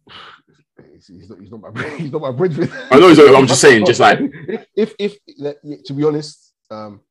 he's, 1.07 1.29
not, 1.29 1.39
he's 1.39 1.51
not 1.51 1.61
my 1.61 1.89
he's 1.97 2.11
not 2.11 2.21
my 2.21 2.31
bridge. 2.31 2.57
I 2.91 2.99
know. 2.99 3.09
he's- 3.09 3.19
I'm 3.35 3.47
just 3.47 3.61
saying, 3.61 3.85
just 3.85 3.99
like 3.99 4.19
if 4.75 4.93
if 4.99 5.17
yeah, 5.27 5.53
to 5.85 5.93
be 5.93 6.03
honest, 6.03 6.53
um, 6.71 7.01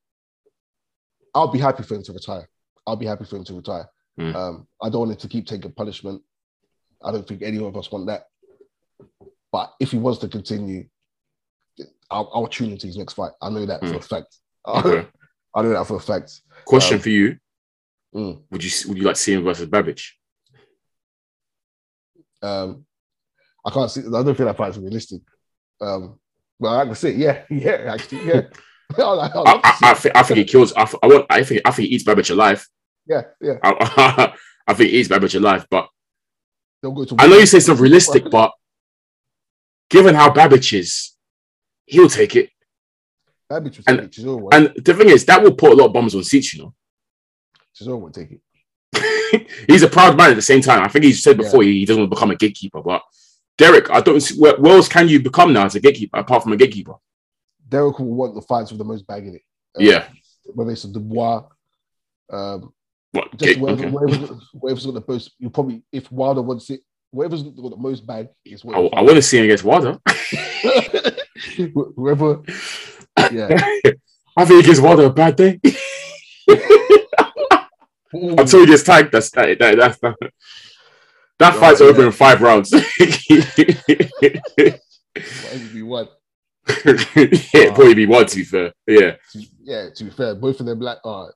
I'll 1.35 1.49
be 1.53 1.59
happy 1.59 1.83
for 1.83 1.95
him 1.95 2.03
to 2.05 2.12
retire. 2.12 2.49
I'll 2.87 2.97
be 2.97 3.07
happy 3.07 3.24
for 3.24 3.37
him 3.37 3.45
to 3.45 3.55
retire. 3.55 3.87
Mm. 4.18 4.35
Um, 4.35 4.66
I 4.83 4.89
don't 4.89 5.01
want 5.01 5.11
him 5.12 5.18
to 5.18 5.29
keep 5.29 5.47
taking 5.47 5.70
punishment. 5.72 6.22
I 7.03 7.12
don't 7.12 7.26
think 7.29 7.43
any 7.43 7.62
of 7.64 7.76
us 7.76 7.93
want 7.93 8.07
that. 8.07 8.24
But 9.53 9.72
if 9.79 9.93
he 9.93 9.99
wants 9.99 10.18
to 10.20 10.29
continue, 10.29 10.89
I'll, 12.11 12.31
I'll 12.35 12.47
tune 12.49 12.70
into 12.72 12.87
his 12.87 12.97
next 12.97 13.12
fight. 13.14 13.33
I 13.41 13.51
know 13.51 13.64
that 13.66 13.81
for 13.81 13.87
Mm. 13.87 13.97
a 13.97 14.01
fact. 14.01 14.37
Okay. 14.66 15.07
I 15.55 15.62
know 15.62 15.70
that 15.70 15.87
for 15.87 15.97
a 15.97 16.01
fact. 16.01 16.41
question 16.66 16.97
Um, 16.97 17.01
for 17.01 17.09
you: 17.09 17.39
Mm. 18.14 18.42
Would 18.50 18.64
you 18.64 18.70
would 18.88 18.98
you 18.98 19.04
like 19.04 19.14
to 19.16 19.20
see 19.20 19.34
him 19.34 19.44
versus 19.44 19.66
Babbage? 19.68 20.18
Um, 22.42 22.84
I 23.64 23.70
can't 23.70 23.90
see. 23.90 24.00
I 24.00 24.11
don't 24.22 24.24
think 24.34 24.38
that 24.38 24.56
fight's 24.56 24.78
realistic. 24.78 25.22
Um, 25.80 26.18
but 26.59 26.68
I 26.76 26.84
can 26.86 26.94
say, 26.94 27.12
yeah, 27.14 27.42
yeah, 27.50 27.92
actually, 27.94 28.26
yeah. 28.26 28.42
I, 28.98 29.02
I, 29.02 29.78
I, 29.82 29.94
think, 29.94 30.16
I 30.16 30.22
think 30.22 30.38
he 30.38 30.44
kills. 30.44 30.72
I, 30.74 30.90
I 31.02 31.06
want. 31.06 31.26
I 31.28 31.42
think. 31.42 31.61
I 31.64 31.70
think 31.70 31.88
he 31.88 31.94
eats 31.94 32.04
Babbage 32.04 32.30
alive. 32.30 32.66
yeah, 33.06 33.22
yeah. 33.40 33.54
I, 33.62 34.32
I 34.66 34.74
think 34.74 34.90
he 34.90 34.98
eats 34.98 35.09
Babbage 35.09 35.34
alive. 35.34 35.66
But 35.70 35.88
They'll 36.82 36.92
go 36.92 37.04
to. 37.04 37.16
I 37.18 37.26
know 37.26 37.36
you 37.36 37.46
say 37.46 37.59
it's 37.59 37.68
not 37.68 37.80
realistic, 37.80 38.30
but 38.30 38.52
given 39.90 40.14
how 40.14 40.32
Babbage 40.32 40.72
is, 40.72 41.14
he'll 41.86 42.09
take 42.09 42.36
it. 42.36 42.50
And- 43.50 43.74
and, 43.86 44.14
And 44.52 44.72
the 44.84 44.94
thing 44.94 45.09
is, 45.09 45.24
that 45.24 45.42
will 45.42 45.54
put 45.54 45.72
a 45.72 45.74
lot 45.74 45.86
of 45.86 45.92
bombs 45.94 46.14
on 46.14 46.22
seats. 46.22 46.52
You 46.54 46.62
know, 46.64 46.74
Chisora 47.81 48.12
take 48.12 48.33
it. 48.33 48.41
he's 49.68 49.83
a 49.83 49.89
proud 49.89 50.16
man 50.16 50.31
at 50.31 50.37
the 50.37 50.43
same 50.43 50.61
time. 50.61 50.83
I 50.83 50.89
think 50.89 51.05
he's 51.05 51.22
said 51.22 51.37
before 51.37 51.62
he, 51.62 51.81
he 51.81 51.85
doesn't 51.85 52.03
want 52.03 52.11
to 52.11 52.16
become 52.16 52.31
a 52.31 52.37
gatekeeper. 52.37 52.83
But 52.83 53.03
Derek, 53.57 53.91
I 53.91 54.01
don't. 54.01 54.20
See, 54.20 54.39
where, 54.39 54.57
where 54.57 54.76
else 54.76 54.89
can 54.89 55.09
you 55.09 55.20
become 55.20 55.53
now 55.53 55.66
as 55.66 55.74
a 55.74 55.81
gatekeeper 55.81 56.18
apart 56.18 56.43
from 56.43 56.53
a 56.53 56.57
gatekeeper? 56.57 56.95
Derek 57.68 57.99
will 57.99 58.07
want 58.07 58.35
the 58.35 58.43
fights 58.43 58.70
with 58.70 58.79
the 58.79 58.85
most 58.85 59.07
bag 59.07 59.26
in 59.26 59.35
it. 59.35 59.43
Um, 59.76 59.85
Yeah. 59.85 60.09
Whether 60.55 60.72
it's 60.72 60.85
a 60.85 60.89
Dubois, 60.89 61.45
um, 62.31 62.72
What? 63.12 63.31
just 63.33 63.45
Gate, 63.45 63.59
whatever, 63.59 63.83
okay. 63.83 63.91
whatever's, 63.91 64.31
whatever's 64.55 64.87
got 64.87 64.95
the 64.95 65.05
most. 65.07 65.33
You 65.39 65.51
probably, 65.51 65.83
if 65.93 66.11
Wilder 66.11 66.41
wants 66.41 66.70
it, 66.70 66.81
whatever's 67.11 67.43
got 67.43 67.70
the 67.70 67.76
most 67.76 68.07
bag 68.07 68.29
is 68.47 68.64
what. 68.64 68.76
I, 68.76 68.99
I 68.99 69.03
want 69.03 69.16
to 69.16 69.22
see 69.22 69.39
him 69.39 69.45
against 69.45 69.64
Wilder. 69.64 69.99
Whoever, 71.97 72.43
yeah. 73.31 73.61
I 74.37 74.45
think 74.45 74.62
he 74.62 74.66
gives 74.66 74.81
Wilder 74.81 75.05
a 75.05 75.11
bad 75.11 75.37
day. 75.37 75.61
Until 78.12 78.61
he 78.61 78.66
gets 78.66 78.82
tagged, 78.82 79.12
that's 79.12 79.30
that. 79.32 79.59
That, 79.59 79.76
that, 79.76 80.00
that, 80.00 80.32
that 81.38 81.54
fight's 81.54 81.80
over 81.80 82.00
yeah. 82.00 82.06
in 82.06 82.12
five 82.12 82.40
rounds. 82.40 82.72
Whatever 82.72 82.88
be 85.72 85.82
one. 85.82 86.09
yeah, 87.54 87.74
probably 87.74 87.94
be 87.94 88.06
one 88.06 88.26
to 88.26 88.36
be 88.36 88.44
fair. 88.44 88.72
Yeah, 88.86 89.16
yeah, 89.61 89.88
to 89.94 90.04
be 90.04 90.11
fair, 90.11 90.34
both 90.34 90.61
of 90.61 90.66
them 90.66 90.80
like, 90.80 90.98
uh, 91.04 91.28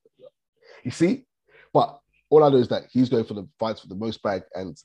you 0.82 0.90
see, 0.90 1.24
but 1.72 1.98
all 2.28 2.44
I 2.44 2.50
know 2.50 2.58
is 2.58 2.68
that 2.68 2.84
he's 2.90 3.08
going 3.08 3.24
for 3.24 3.34
the 3.34 3.48
fights 3.58 3.80
for 3.80 3.86
the 3.88 3.94
most 3.94 4.22
bag, 4.22 4.42
and 4.54 4.76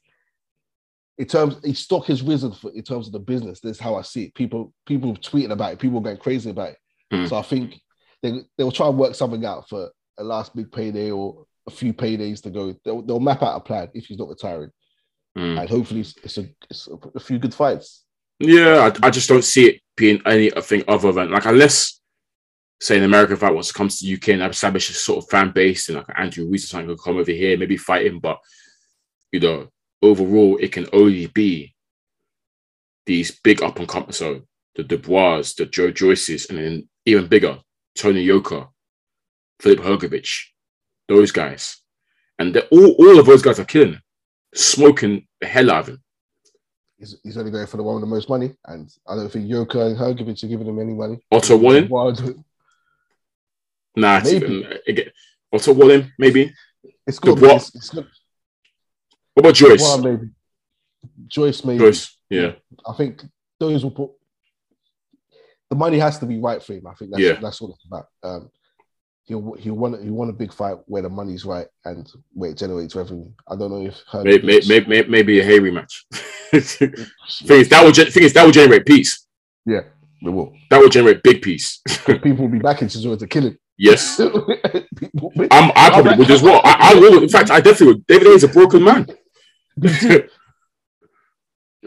in 1.18 1.26
terms, 1.26 1.58
his 1.64 1.80
stock 1.80 2.06
has 2.06 2.22
risen 2.22 2.52
for 2.52 2.72
in 2.72 2.84
terms 2.84 3.08
of 3.08 3.14
the 3.14 3.20
business. 3.20 3.60
That's 3.60 3.80
how 3.80 3.96
I 3.96 4.04
see 4.04 4.26
it. 4.26 4.36
People, 4.36 4.74
people 4.86 5.16
tweeting 5.16 5.52
about 5.52 5.74
it, 5.74 5.80
people 5.80 6.00
going 6.00 6.18
crazy 6.18 6.52
about 6.52 6.70
it. 6.70 6.78
Hmm. 7.12 7.26
So 7.26 7.38
I 7.38 7.42
think 7.42 7.82
they 8.22 8.42
they'll 8.58 8.72
try 8.72 8.88
and 8.88 8.98
work 8.98 9.16
something 9.16 9.44
out 9.44 9.68
for 9.68 9.90
a 10.20 10.24
last 10.24 10.56
big 10.56 10.72
payday 10.72 11.12
or 11.12 11.46
a 11.68 11.72
few 11.72 11.94
paydays 11.94 12.42
to 12.44 12.50
go. 12.50 12.74
They'll, 12.84 13.02
they'll 13.02 13.20
map 13.20 13.44
out 13.44 13.58
a 13.58 13.60
plan 13.60 13.90
if 13.94 14.06
he's 14.06 14.18
not 14.18 14.30
retiring, 14.30 14.72
Mm. 15.38 15.60
and 15.60 15.70
hopefully 15.70 16.00
it's, 16.00 16.38
a 16.40 16.50
it's 16.68 16.88
a, 17.16 17.20
few 17.20 17.38
good 17.38 17.54
fights. 17.54 18.06
yeah. 18.40 18.90
I, 19.04 19.08
I 19.08 19.10
just 19.12 19.30
don't 19.30 19.44
see 19.44 19.68
it 19.68 19.82
being 19.96 20.20
anything 20.26 20.84
other 20.88 21.12
than 21.12 21.30
like 21.30 21.46
unless, 21.46 22.02
say, 22.82 22.98
an 22.98 23.04
American 23.04 23.36
fight 23.38 23.54
wants 23.54 23.68
to 23.68 23.74
come 23.76 23.88
to 23.88 23.98
the 24.02 24.14
UK 24.16 24.30
and 24.30 24.42
establish 24.42 24.90
a 24.90 24.94
sort 24.94 25.24
of 25.24 25.30
fan 25.30 25.52
base 25.52 25.90
and 25.90 25.98
like 26.00 26.08
Andrew 26.18 26.50
Reese 26.50 26.64
or 26.64 26.68
something 26.70 26.88
could 26.88 27.04
come 27.04 27.18
over 27.18 27.32
here, 27.32 27.56
maybe 27.56 27.78
fight 27.78 28.08
him, 28.08 28.20
but 28.20 28.40
you 29.32 29.40
know, 29.40 29.68
overall, 30.02 30.58
it 30.58 30.72
can 30.72 30.88
only 30.92 31.28
be 31.28 31.76
these 33.06 33.40
big 33.40 33.62
up 33.62 33.78
and 33.78 33.88
coming. 33.88 34.12
So 34.14 34.42
the 34.76 34.84
Dubois, 34.84 35.54
the 35.58 35.66
Joe 35.68 35.92
Joyces, 35.92 36.50
and 36.50 36.58
then 36.58 36.90
even 37.06 37.28
bigger, 37.28 37.60
Tony 37.96 38.22
Yoka, 38.24 38.70
Filip 39.60 39.80
Hrgovic, 39.80 40.30
those 41.08 41.32
guys. 41.32 41.78
And 42.40 42.56
all, 42.72 42.92
all 43.00 43.20
of 43.20 43.26
those 43.26 43.42
guys 43.42 43.60
are 43.60 43.66
killing 43.66 43.94
him, 43.94 44.02
smoking 44.54 45.28
the 45.42 45.48
hell 45.48 45.72
out 45.72 45.82
of 45.82 45.88
him. 45.90 46.04
He's, 47.00 47.16
he's 47.24 47.38
only 47.38 47.52
going 47.52 47.68
for 47.68 47.78
the 47.78 47.84
one 47.84 47.96
with 47.96 48.04
the 48.04 48.08
most 48.16 48.28
money, 48.30 48.56
and 48.66 48.90
I 49.08 49.16
don't 49.16 49.30
think 49.32 49.48
Yoka 49.50 49.80
and 49.86 49.98
Hrgovic 49.98 50.44
are 50.44 50.48
giving 50.48 50.68
him 50.68 50.80
any 50.80 50.94
money. 50.94 51.20
Otto? 51.32 51.56
Wild- 51.58 52.44
Nah, 53.96 54.18
it's 54.20 54.32
Maybe. 54.32 54.46
even, 54.46 54.78
again, 54.88 55.10
Otto 55.52 55.74
Wallin, 55.74 56.14
maybe. 56.20 56.54
It's 57.08 57.18
good. 57.18 57.38
Dubois- 57.40 57.56
It's, 57.56 57.76
it's 57.76 57.90
good. 57.90 58.08
What 59.34 59.42
about 59.46 59.56
Joyce? 59.56 59.80
Dubois, 59.82 59.98
maybe. 60.04 60.30
Joyce, 61.28 61.66
maybe. 61.66 61.80
Joyce, 61.80 62.16
yeah. 62.30 62.52
I 62.88 62.94
think 62.94 63.24
those 63.60 63.84
will 63.84 63.92
put. 63.92 64.12
The 65.70 65.76
money 65.76 65.98
has 66.00 66.20
to 66.20 66.26
be 66.28 66.38
right 66.40 66.62
for 66.62 66.74
him. 66.74 66.86
I 66.88 66.94
think 66.94 67.12
that's 67.12 67.22
Yeah. 67.24 67.40
that's 67.42 67.60
what 67.60 67.72
it's 67.72 67.86
about. 67.86 68.06
Um, 68.24 68.50
he'll 69.28 69.54
he'll 69.60 69.76
want 69.76 70.02
he'll 70.04 70.14
want 70.14 70.30
a 70.30 70.34
big 70.34 70.52
fight 70.54 70.78
where 70.86 71.02
the 71.04 71.10
money's 71.10 71.46
right 71.46 71.68
and 71.86 72.10
where 72.34 72.50
it 72.52 72.58
generates 72.58 72.96
revenue. 72.96 73.30
I 73.48 73.56
don't 73.56 73.70
know 73.72 73.86
if 73.86 73.96
Maybe, 74.24 74.48
Hrgovic- 74.48 74.68
maybe, 74.70 74.88
maybe, 74.88 75.10
maybe 75.10 75.40
a 75.40 75.44
Haye 75.44 75.60
rematch. 75.60 75.94
thing 76.52 77.60
is, 77.60 77.70
that 77.70 77.84
will, 77.84 77.92
gen- 77.92 78.10
thing 78.12 78.24
is, 78.24 78.34
that 78.34 78.44
will 78.46 78.52
generate 78.52 78.86
peace. 78.86 79.28
yeah, 79.66 79.82
they 80.24 80.30
will. 80.30 80.54
That 80.70 80.80
will 80.80 80.90
generate 80.90 81.22
big 81.24 81.42
peace. 81.42 81.82
People 82.06 82.36
will 82.36 82.48
be 82.50 82.60
backing 82.60 82.88
Chisora 82.88 83.20
to 83.20 83.28
kill 83.28 83.48
him. 83.48 83.60
yes. 83.78 84.18
People- 84.98 85.32
I'm, 85.52 85.72
I 85.76 85.90
probably 85.92 86.16
would 86.18 86.32
as 86.32 86.42
well. 86.42 86.62
I, 86.64 86.94
I 86.96 87.00
will. 87.00 87.22
In 87.22 87.30
fact, 87.30 87.52
I 87.52 87.60
definitely 87.62 87.88
would. 87.96 88.08
David 88.08 88.28
Haye 88.28 88.34
is 88.34 88.44
a 88.46 88.48
broken 88.48 88.84
man. 88.84 89.08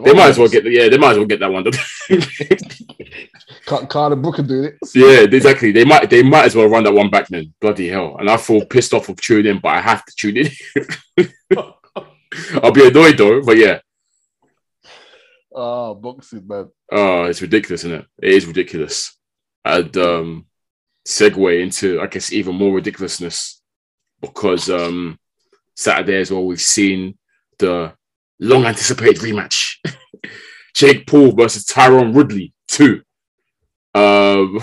They 0.05 0.15
might 0.15 0.31
as 0.31 0.39
well 0.39 0.49
get. 0.49 0.65
Yeah, 0.71 0.89
they 0.89 0.99
might 0.99 1.13
as 1.13 1.19
well 1.19 1.27
get 1.27 1.41
that 1.41 1.53
one. 1.53 1.65
Carter 3.89 4.17
Brooker 4.17 4.43
doing 4.43 4.65
it. 4.65 4.79
yeah, 4.95 5.21
exactly. 5.37 5.73
They 5.73 5.85
might. 5.85 6.09
They 6.11 6.23
might 6.23 6.47
as 6.47 6.55
well 6.55 6.69
run 6.69 6.85
that 6.85 6.93
one 6.93 7.11
back 7.11 7.29
then. 7.29 7.55
Bloody 7.61 7.89
hell! 7.89 8.17
And 8.19 8.31
I 8.31 8.37
feel 8.37 8.65
pissed 8.65 8.95
off 8.95 9.09
of 9.09 9.21
tuning 9.21 9.57
in, 9.57 9.61
but 9.61 9.71
I 9.71 9.81
have 9.81 10.05
to 10.05 10.13
tune 10.17 10.37
in. 10.39 10.51
I'll 12.63 12.73
be 12.73 12.87
annoyed 12.87 13.19
though. 13.19 13.43
But 13.43 13.57
yeah, 13.57 13.81
Ah, 15.55 15.95
boxing 15.95 16.47
man. 16.47 16.71
Oh, 16.93 17.25
it's 17.25 17.43
ridiculous, 17.43 17.85
isn't 17.85 18.01
it? 18.01 18.07
It 18.23 18.35
is 18.35 18.47
ridiculous. 18.47 19.17
And 19.65 19.95
um 19.97 20.47
segue 21.07 21.63
into 21.63 22.01
I 22.01 22.07
guess 22.07 22.33
even 22.33 22.55
more 22.55 22.75
ridiculousness 22.75 23.61
because 24.21 24.71
um 24.71 25.19
Saturday 25.75 26.21
as 26.21 26.31
well 26.31 26.47
we've 26.47 26.61
seen 26.61 27.19
the 27.59 27.93
long 28.41 28.65
anticipated 28.65 29.23
rematch. 29.23 29.77
Jake 30.75 31.07
Paul 31.07 31.33
versus 31.33 31.65
Tyron 31.65 32.13
Woodley 32.13 32.53
2. 32.69 33.03
Um, 33.95 34.61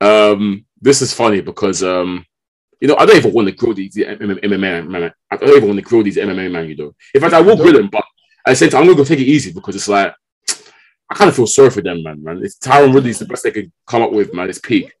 um 0.00 0.64
this 0.80 1.02
is 1.02 1.12
funny 1.12 1.40
because 1.40 1.82
um 1.82 2.24
you 2.80 2.86
know 2.86 2.96
I 2.96 3.06
don't 3.06 3.16
even 3.16 3.32
want 3.32 3.48
to 3.48 3.54
grill 3.54 3.74
these 3.74 3.96
MMA 3.96 4.88
man. 4.88 5.12
I 5.30 5.36
don't 5.36 5.56
even 5.56 5.68
want 5.68 5.78
to 5.78 5.82
grill 5.82 6.02
these 6.02 6.16
MMA 6.16 6.50
man, 6.50 6.68
you 6.68 6.76
know. 6.76 6.94
In 7.14 7.20
fact, 7.20 7.34
I 7.34 7.40
will 7.40 7.56
grill 7.56 7.74
them, 7.74 7.88
but 7.90 8.04
same 8.52 8.70
time, 8.70 8.82
I'm 8.82 8.86
gonna 8.86 8.98
go 8.98 9.04
take 9.04 9.20
it 9.20 9.26
easy 9.26 9.52
because 9.52 9.74
it's 9.74 9.88
like 9.88 10.14
I 11.10 11.14
kind 11.14 11.28
of 11.28 11.36
feel 11.36 11.46
sorry 11.46 11.70
for 11.70 11.80
them, 11.80 12.02
man. 12.02 12.22
Man, 12.22 12.44
it's 12.44 12.58
Tyron 12.58 12.92
Woodley's 12.92 13.18
the 13.18 13.26
best 13.26 13.42
they 13.42 13.50
could 13.50 13.72
come 13.86 14.02
up 14.02 14.12
with, 14.12 14.34
man. 14.34 14.48
It's 14.48 14.58
peak. 14.58 14.92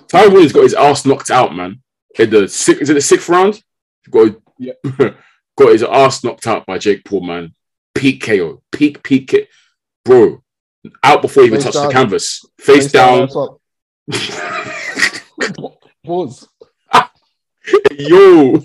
Tyron 0.00 0.32
Woodley's 0.32 0.52
got 0.52 0.62
his 0.62 0.74
ass 0.74 1.04
knocked 1.04 1.30
out, 1.30 1.54
man. 1.54 1.82
In 2.18 2.30
the 2.30 2.48
sixth, 2.48 2.82
is 2.82 2.90
it 2.90 2.94
the 2.94 3.00
sixth 3.00 3.28
round? 3.28 3.62
Got 4.10 4.36
Yeah. 4.58 4.72
Got 5.60 5.72
his 5.72 5.82
ass 5.82 6.24
knocked 6.24 6.46
out 6.46 6.66
by 6.66 6.78
Jake 6.78 7.04
Paul, 7.04 7.20
man. 7.22 7.54
Peak 7.94 8.22
KO, 8.24 8.62
peak 8.72 9.02
peak, 9.02 9.28
K- 9.28 9.48
bro. 10.04 10.42
Out 11.02 11.20
before 11.22 11.42
he 11.42 11.48
even 11.48 11.60
Face 11.60 11.72
touched 11.74 11.86
the 11.86 11.92
canvas, 11.92 12.44
face, 12.58 12.90
down. 12.90 13.28
hands 13.28 13.36
up. 13.36 13.58
Pause. 16.04 16.48
yo, 17.98 18.62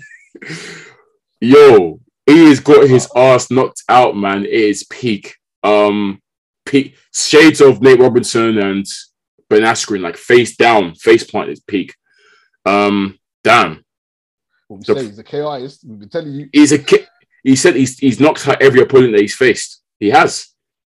yo, 1.40 2.00
he 2.24 2.44
has 2.48 2.60
got 2.60 2.88
his 2.88 3.08
ass 3.14 3.50
knocked 3.50 3.82
out, 3.88 4.16
man. 4.16 4.44
It 4.44 4.50
is 4.52 4.84
peak. 4.84 5.36
Um, 5.62 6.20
peak 6.64 6.96
shades 7.12 7.60
of 7.60 7.82
Nate 7.82 8.00
Robinson 8.00 8.56
and 8.58 8.86
Ben 9.50 9.62
Askren, 9.62 10.00
like 10.00 10.16
face 10.16 10.56
down, 10.56 10.94
face 10.94 11.24
plant 11.24 11.50
is 11.50 11.60
peak. 11.60 11.94
Um, 12.64 13.18
damn, 13.44 13.84
What 14.68 14.78
we 14.78 14.84
The- 14.84 15.00
say, 15.00 15.06
he's 15.06 15.18
a 15.18 15.24
KIist. 15.24 15.84
We've 15.84 15.98
been 15.98 16.08
telling 16.08 16.32
you. 16.32 16.48
He's 16.52 16.72
a 16.72 16.78
he 17.44 17.54
said 17.54 17.76
he's 17.76 17.98
he's 17.98 18.18
knocked 18.20 18.46
out 18.48 18.60
every 18.60 18.80
opponent 18.80 19.12
that 19.12 19.20
he's 19.20 19.34
faced. 19.34 19.82
He 20.00 20.10
has. 20.10 20.48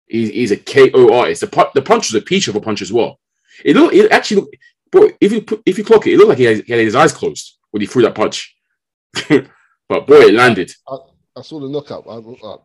He's, 0.06 0.30
he's 0.30 0.50
a 0.50 0.56
KO 0.56 1.12
artist. 1.14 1.42
The 1.42 1.70
the 1.74 1.82
punch 1.82 2.10
was 2.10 2.20
a 2.20 2.24
peach 2.24 2.48
of 2.48 2.56
a 2.56 2.60
punch 2.60 2.80
as 2.80 2.92
well. 2.92 3.20
It 3.64 3.76
looked 3.76 3.94
it 3.94 4.10
actually 4.10 4.42
looked, 4.42 4.56
bro. 4.90 5.10
If 5.20 5.32
you 5.32 5.42
put, 5.42 5.62
if 5.66 5.76
you 5.76 5.84
clock 5.84 6.06
it, 6.06 6.12
it 6.12 6.16
looked 6.16 6.30
like 6.30 6.38
he 6.38 6.44
had, 6.44 6.64
he 6.64 6.72
had 6.72 6.80
his 6.80 6.94
eyes 6.94 7.12
closed 7.12 7.58
when 7.70 7.82
he 7.82 7.86
threw 7.86 8.02
that 8.02 8.14
punch. 8.14 8.56
but 9.28 10.06
boy, 10.06 10.20
it 10.20 10.34
landed. 10.34 10.72
I 10.88 11.42
saw 11.42 11.60
the 11.60 11.68
knockout. 11.68 12.04
I, 12.08 12.16
I, 12.16 12.56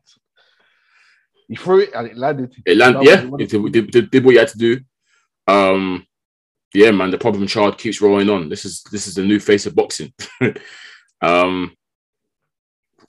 he 1.47 1.55
threw 1.55 1.79
it 1.79 1.91
and 1.93 2.07
it 2.07 2.17
landed. 2.17 2.55
It 2.65 2.77
landed. 2.77 3.03
Yeah, 3.03 3.29
it 3.39 3.49
did, 3.49 3.71
did, 3.71 3.91
did, 3.91 4.11
did 4.11 4.23
what 4.23 4.33
you 4.33 4.39
had 4.39 4.47
to 4.47 4.57
do. 4.57 4.79
Um, 5.47 6.07
yeah, 6.73 6.91
man. 6.91 7.11
The 7.11 7.17
problem 7.17 7.45
child 7.47 7.77
keeps 7.77 8.01
rolling 8.01 8.29
on. 8.29 8.49
This 8.49 8.63
is 8.63 8.81
this 8.91 9.07
is 9.07 9.15
the 9.15 9.23
new 9.23 9.39
face 9.39 9.65
of 9.65 9.75
boxing. 9.75 10.13
um, 11.21 11.75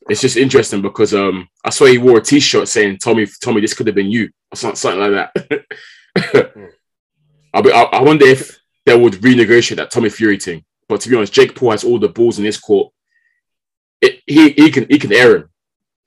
it's 0.08 0.20
just 0.20 0.36
interesting 0.36 0.82
because 0.82 1.14
um, 1.14 1.48
I 1.64 1.70
saw 1.70 1.86
he 1.86 1.98
wore 1.98 2.18
a 2.18 2.22
T-shirt 2.22 2.68
saying 2.68 2.98
"Tommy, 2.98 3.26
Tommy, 3.42 3.60
this 3.60 3.74
could 3.74 3.86
have 3.86 3.96
been 3.96 4.10
you" 4.10 4.30
or 4.52 4.56
something, 4.56 4.98
like 4.98 5.10
that. 5.12 5.64
I, 7.54 7.60
be, 7.60 7.72
I, 7.72 7.82
I 7.82 8.02
wonder 8.02 8.26
if 8.26 8.58
they 8.84 8.96
would 8.96 9.14
renegotiate 9.14 9.76
that 9.76 9.90
Tommy 9.90 10.10
Fury 10.10 10.38
thing. 10.38 10.64
But 10.88 11.00
to 11.00 11.08
be 11.08 11.16
honest, 11.16 11.32
Jake 11.32 11.54
Paul 11.54 11.70
has 11.70 11.84
all 11.84 11.98
the 11.98 12.08
balls 12.08 12.38
in 12.38 12.44
his 12.44 12.58
court. 12.58 12.92
It, 14.00 14.20
he 14.26 14.50
he 14.50 14.70
can 14.70 14.86
he 14.88 14.98
can 14.98 15.12
air 15.12 15.36
him, 15.36 15.50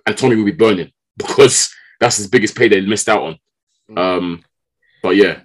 and 0.05 0.17
Tommy 0.17 0.35
will 0.35 0.45
be 0.45 0.51
burning 0.51 0.91
because 1.17 1.73
that's 1.99 2.17
his 2.17 2.27
biggest 2.27 2.55
payday 2.55 2.81
he 2.81 2.87
missed 2.87 3.09
out 3.09 3.23
on. 3.23 3.97
Um, 3.97 4.43
but 5.01 5.15
yeah, 5.15 5.39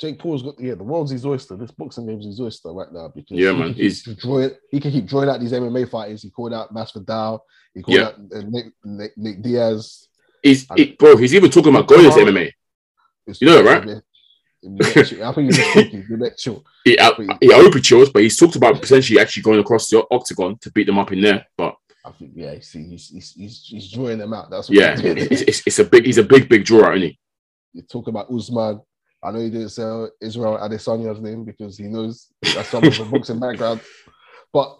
Jake 0.00 0.18
Paul's 0.18 0.42
got 0.42 0.60
yeah, 0.60 0.74
the 0.74 0.84
world's 0.84 1.10
his 1.10 1.26
oyster. 1.26 1.56
This 1.56 1.72
boxing 1.72 2.06
game's 2.06 2.24
his 2.24 2.40
oyster 2.40 2.70
right 2.72 2.92
now 2.92 3.08
because 3.14 3.36
Yeah, 3.36 3.52
he 3.52 3.58
man, 3.58 3.74
Can 3.74 3.82
he's- 3.82 4.02
drawing, 4.02 4.50
he 4.70 4.80
can 4.80 4.92
keep 4.92 5.06
drawing 5.06 5.28
out 5.28 5.40
these 5.40 5.52
MMA 5.52 5.90
fighters. 5.90 6.22
He 6.22 6.30
called 6.30 6.52
out 6.54 6.72
Masvidal. 6.72 7.40
He 7.74 7.82
called 7.82 7.98
Yeah. 7.98 8.04
out 8.04 8.14
uh, 8.34 8.42
Nick, 8.48 8.66
Nick, 8.84 9.12
Nick 9.16 9.42
Diaz. 9.42 10.08
he's 10.42 10.66
he- 10.76 10.92
bro. 10.92 11.16
He's 11.16 11.34
even 11.34 11.50
talking 11.50 11.74
about 11.74 11.88
going 11.88 12.04
into 12.04 12.18
MMA. 12.20 12.52
You 13.40 13.46
know 13.48 13.62
right? 13.62 14.02
I 14.64 15.32
think 15.32 15.46
he's 15.46 15.56
just 15.56 15.72
talking. 15.74 16.04
He's 16.08 16.20
a 16.20 16.30
chill. 16.36 16.64
He, 16.84 16.98
I, 16.98 17.12
hope 17.12 17.74
he 17.74 17.80
chose, 17.80 18.10
but 18.10 18.22
he's 18.22 18.36
talked 18.38 18.56
about 18.56 18.80
potentially 18.80 19.20
actually 19.20 19.42
going 19.42 19.60
across 19.60 19.88
the 19.88 20.04
octagon 20.10 20.58
to 20.62 20.72
beat 20.72 20.86
them 20.86 20.98
up 20.98 21.12
in 21.12 21.20
there. 21.20 21.46
But 21.56 21.76
I 22.04 22.10
think 22.12 22.32
yeah, 22.34 22.54
see, 22.60 22.84
he's 22.88 23.08
he's 23.08 23.32
he's, 23.34 23.64
he's 23.66 23.92
drawing 23.92 24.18
them 24.18 24.32
out. 24.32 24.50
That's 24.50 24.68
what 24.68 24.78
yeah, 24.78 24.96
he's 24.96 25.04
it's, 25.30 25.42
it's, 25.42 25.62
it's 25.66 25.78
a 25.78 25.84
big. 25.84 26.06
He's 26.06 26.18
a 26.18 26.22
big, 26.24 26.48
big 26.48 26.64
drawer, 26.64 26.94
isn't 26.94 27.08
he? 27.08 27.18
you 27.74 27.82
talk 27.82 28.08
about 28.08 28.32
Usman. 28.32 28.80
I 29.22 29.32
know 29.32 29.40
he 29.40 29.50
didn't 29.50 29.70
say 29.70 29.82
Israel 30.20 30.58
Adesanya's 30.58 31.20
name 31.20 31.44
because 31.44 31.76
he 31.76 31.84
knows 31.84 32.28
that's 32.42 32.68
someone 32.68 32.92
from 32.92 33.10
boxing 33.10 33.40
background. 33.40 33.80
But 34.52 34.78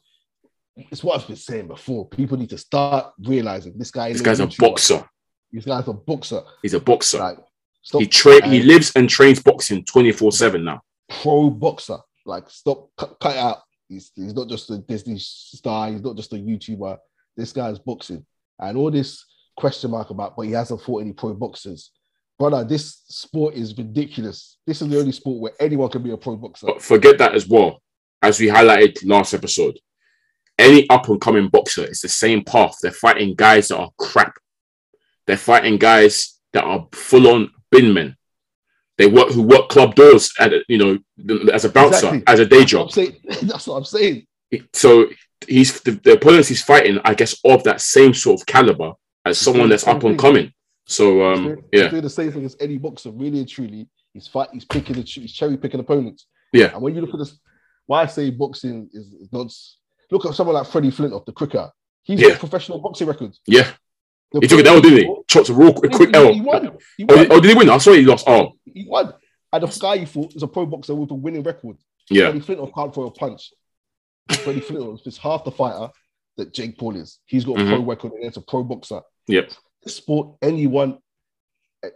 it's 0.77 1.03
what 1.03 1.21
I've 1.21 1.27
been 1.27 1.37
saying 1.37 1.69
before. 1.69 2.07
People 2.09 2.39
need 2.39 2.51
to 2.51 2.59
start 2.59 3.13
realizing 3.19 3.77
this 3.77 3.91
guy. 3.91 4.13
This 4.13 4.23
guy's 4.23 4.41
a 4.41 4.47
YouTuber. 4.47 4.59
boxer. 4.59 5.09
This 5.51 5.65
guy's 5.65 5.89
a 5.89 5.93
boxer. 5.93 6.43
He's 6.63 6.75
a 6.75 6.81
boxer. 6.81 7.19
Like 7.19 7.39
stop. 7.83 8.01
He 8.01 8.07
train. 8.07 8.43
He 8.45 8.63
lives 8.63 8.93
and 8.95 9.09
trains 9.09 9.43
boxing 9.43 9.85
twenty 9.85 10.13
four 10.13 10.31
seven 10.31 10.65
now. 10.65 10.83
pro 11.09 11.51
boxer. 11.51 11.99
Like 12.25 12.49
stop. 12.49 12.91
Cut, 12.97 13.19
cut 13.21 13.37
out. 13.37 13.59
He's, 13.89 14.13
he's 14.15 14.35
not 14.35 14.49
just 14.49 14.71
a 14.71 14.79
Disney 14.79 15.19
star. 15.19 15.91
He's 15.91 16.03
not 16.03 16.17
just 16.17 16.33
a 16.35 16.37
YouTuber. 16.37 16.99
This 17.37 17.53
guy's 17.53 17.79
boxing, 17.79 18.25
and 18.59 18.77
all 18.77 18.91
this 18.91 19.25
question 19.57 19.91
mark 19.91 20.11
about, 20.11 20.37
but 20.37 20.43
he 20.43 20.53
hasn't 20.53 20.83
fought 20.83 21.03
any 21.03 21.13
pro 21.13 21.35
boxers. 21.35 21.91
Brother, 22.39 22.65
this 22.65 23.03
sport 23.09 23.55
is 23.55 23.77
ridiculous. 23.77 24.59
This 24.67 24.81
is 24.81 24.89
the 24.89 24.99
only 24.99 25.13
sport 25.13 25.41
where 25.41 25.53
anyone 25.61 25.89
can 25.89 26.03
be 26.03 26.13
a 26.13 26.17
pro 26.17 26.37
boxer. 26.37 26.67
But 26.67 26.83
forget 26.83 27.19
that 27.19 27.35
as 27.35 27.49
well. 27.49 27.83
As 28.23 28.39
we 28.39 28.47
highlighted 28.47 28.99
last 29.05 29.35
episode, 29.35 29.79
any 30.59 30.89
up 30.91 31.09
and 31.09 31.21
coming 31.21 31.49
boxer 31.49 31.85
is 31.85 32.01
the 32.01 32.09
same 32.09 32.45
path. 32.45 32.77
They're 32.83 32.91
fighting 32.93 33.35
guys 33.35 33.69
that 33.69 33.79
are 33.79 33.91
crap. 33.99 34.35
They're 35.27 35.37
fighting 35.37 35.79
guys 35.79 36.39
that 36.53 36.65
are 36.65 36.89
full 36.93 37.29
on 37.29 37.51
bin 37.71 37.93
men. 37.93 38.17
They 38.99 39.07
work 39.07 39.29
who 39.31 39.43
work 39.43 39.69
club 39.69 39.95
doors 39.95 40.33
at 40.41 40.53
you 40.69 40.79
know 40.79 40.99
as 41.53 41.65
a 41.65 41.69
bouncer 41.69 42.09
Exactly. 42.09 42.23
as 42.27 42.41
a 42.41 42.47
day 42.47 42.65
job. 42.65 42.91
Saying. 42.91 43.17
That's 43.43 43.67
what 43.67 43.77
I'm 43.77 43.85
saying. 43.85 44.27
So 44.73 45.07
he's 45.47 45.81
the, 45.83 45.93
the 45.93 46.15
opponents 46.15 46.49
he's 46.49 46.63
fighting, 46.63 46.99
I 47.05 47.15
guess, 47.15 47.37
of 47.45 47.63
that 47.65 47.81
same 47.81 48.15
sort 48.15 48.41
of 48.41 48.47
caliber 48.47 48.93
as 49.25 49.39
someone 49.39 49.69
that's 49.69 49.87
up 49.87 50.03
and 50.05 50.19
coming. 50.19 50.53
So 50.89 51.31
He's 51.31 51.39
um, 51.39 51.45
doing, 51.45 51.65
he's 51.71 51.81
yeah, 51.83 51.89
doing 51.89 52.03
the 52.03 52.11
same 52.11 52.33
thing 52.33 52.45
as 52.45 52.57
any 52.61 52.79
boxer, 52.79 53.11
really 53.11 53.39
and 53.41 53.49
truly. 53.49 53.89
He's 54.15 54.27
fight. 54.27 54.49
He's 54.53 54.65
picking 54.65 54.97
the 54.97 55.03
he's 55.03 55.33
cherry 55.33 55.57
picking 55.57 55.81
opponents. 55.81 56.27
Yeah. 56.53 56.73
And 56.73 56.83
when 56.83 56.95
you 56.95 57.03
look 57.03 57.13
at 57.13 57.19
this, 57.19 57.39
why 57.87 58.03
I 58.03 58.07
say 58.07 58.31
boxing 58.31 58.89
is, 58.93 59.07
is 59.13 59.29
not. 59.33 59.53
Look 60.11 60.25
at 60.25 60.35
someone 60.35 60.55
like 60.57 60.67
Freddie 60.67 60.91
Flintoff, 60.91 61.27
the 61.27 61.33
cricketer. 61.33 61.69
He's 62.03 62.21
Yeah. 62.21 62.31
got 62.31 62.39
professional 62.39 62.79
boxing 62.81 63.07
records. 63.07 63.41
yeah. 63.47 63.71
The 64.33 64.41
He 64.41 64.47
took 64.49 64.61
it 64.61 64.65
down, 64.65 64.83
didn't 64.83 64.99
he? 64.99 65.15
Chopped 65.27 65.49
a 65.51 65.55
real 65.55 65.73
quick, 65.73 65.91
quick 65.93 66.11
He, 66.11 66.15
L. 66.15 66.33
he 66.35 66.41
won. 66.43 66.77
He 66.99 67.05
Oh, 67.09 67.15
won. 67.15 67.19
did- 67.19 67.33
oh, 67.33 67.41
did 67.41 67.49
he 67.51 67.55
win? 67.57 67.71
I 67.71 67.79
saw 67.79 67.93
he 67.93 68.03
lost. 68.03 68.27
Oh, 68.29 68.53
He 68.67 68.85
won. 68.87 69.13
And 69.53 69.63
the 69.63 69.79
guy 69.81 69.99
he 69.99 70.05
fought 70.07 70.35
is 70.35 70.43
a 70.43 70.47
pro 70.47 70.67
boxer 70.67 70.95
with 70.95 71.11
a 71.11 71.15
winning 71.15 71.43
record. 71.43 71.77
yeah, 72.11 72.31
Freddie 72.31 72.41
Flintoff 72.45 72.75
can't 72.75 72.95
throw 72.95 73.05
a 73.07 73.11
punch. 73.11 73.53
Freddie 74.31 74.61
Flintoff 74.61 75.07
is 75.07 75.17
half 75.19 75.45
the 75.45 75.51
fighter 75.51 75.91
that 76.37 76.53
Jake 76.53 76.77
Paul 76.79 76.97
is. 76.97 77.19
He's 77.27 77.45
got 77.45 77.59
a 77.61 77.65
pro 77.65 77.81
record 77.83 78.13
and 78.13 78.25
it's 78.25 78.37
a 78.37 78.43
pro 78.43 78.63
boxer. 78.65 79.01
yep, 79.27 79.51
sport, 79.87 80.37
anyone 80.43 80.99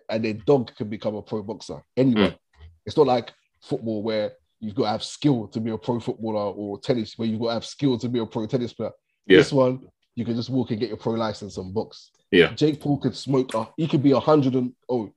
and 0.08 0.24
their 0.24 0.34
dog 0.34 0.74
can 0.76 0.88
become 0.88 1.14
a 1.16 1.22
pro 1.22 1.42
boxer. 1.42 1.82
Anyone. 1.96 2.30
Mm. 2.30 2.38
It's 2.86 2.96
not 2.96 3.06
like 3.06 3.32
football 3.60 4.02
where 4.02 4.32
you've 4.60 4.74
got 4.74 4.84
to 4.84 4.90
have 4.90 5.04
skill 5.04 5.48
to 5.48 5.60
be 5.60 5.70
a 5.70 5.78
pro 5.78 5.98
footballer 6.00 6.52
or 6.52 6.78
tennis 6.78 7.18
where 7.18 7.26
you've 7.28 7.40
got 7.40 7.48
to 7.48 7.54
have 7.54 7.64
skill 7.64 7.98
to 7.98 8.08
be 8.08 8.20
a 8.20 8.26
pro 8.26 8.46
tennis 8.46 8.72
player. 8.72 8.92
Yeah. 9.26 9.38
This 9.38 9.52
one, 9.52 9.86
you 10.14 10.24
can 10.24 10.36
just 10.36 10.50
walk 10.50 10.70
and 10.70 10.78
get 10.80 10.88
your 10.88 10.98
pro 10.98 11.12
license 11.12 11.56
and 11.56 11.74
box. 11.74 12.10
Yeah. 12.30 12.52
Jake 12.54 12.80
Paul 12.80 12.98
could 12.98 13.16
smoke. 13.16 13.54
Uh, 13.54 13.66
he 13.76 13.88
could 13.88 14.02
be 14.02 14.12
a 14.12 14.20
hundred 14.20 14.54
and 14.54 14.72
oh, 14.88 15.12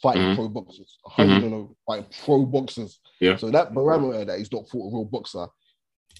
fighting 0.00 0.22
Mhm. 0.22 0.34
pro 0.36 0.48
boxers. 0.48 0.98
A 1.06 1.22
100 1.22 1.44
and 1.44 1.54
oh, 1.54 1.76
fighting 1.86 2.06
pro 2.24 2.44
boxers. 2.44 3.00
Yeah. 3.20 3.36
So 3.36 3.50
that 3.50 3.72
barometer 3.72 4.24
that 4.24 4.38
he's 4.38 4.52
not 4.52 4.68
fought 4.68 4.88
a 4.88 4.94
real 4.94 5.04
boxer, 5.04 5.46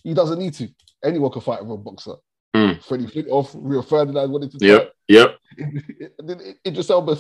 he 0.03 0.15
doesn't 0.15 0.39
need 0.39 0.55
to. 0.55 0.69
Anyone 1.05 1.31
can 1.31 1.43
fight 1.43 1.61
a 1.61 1.65
real 1.65 1.77
boxer. 1.79 2.15
Mm. 2.55 2.83
Freddie 2.85 3.07
Flintoff, 3.07 3.51
Rio 3.55 3.83
Ferdinand 3.83 4.31
wanted 4.31 4.51
to 4.53 4.67
yep, 4.67 4.93
yep. 5.13 5.39
then 6.19 6.41
Idris 6.67 6.91
Elba 6.91 7.19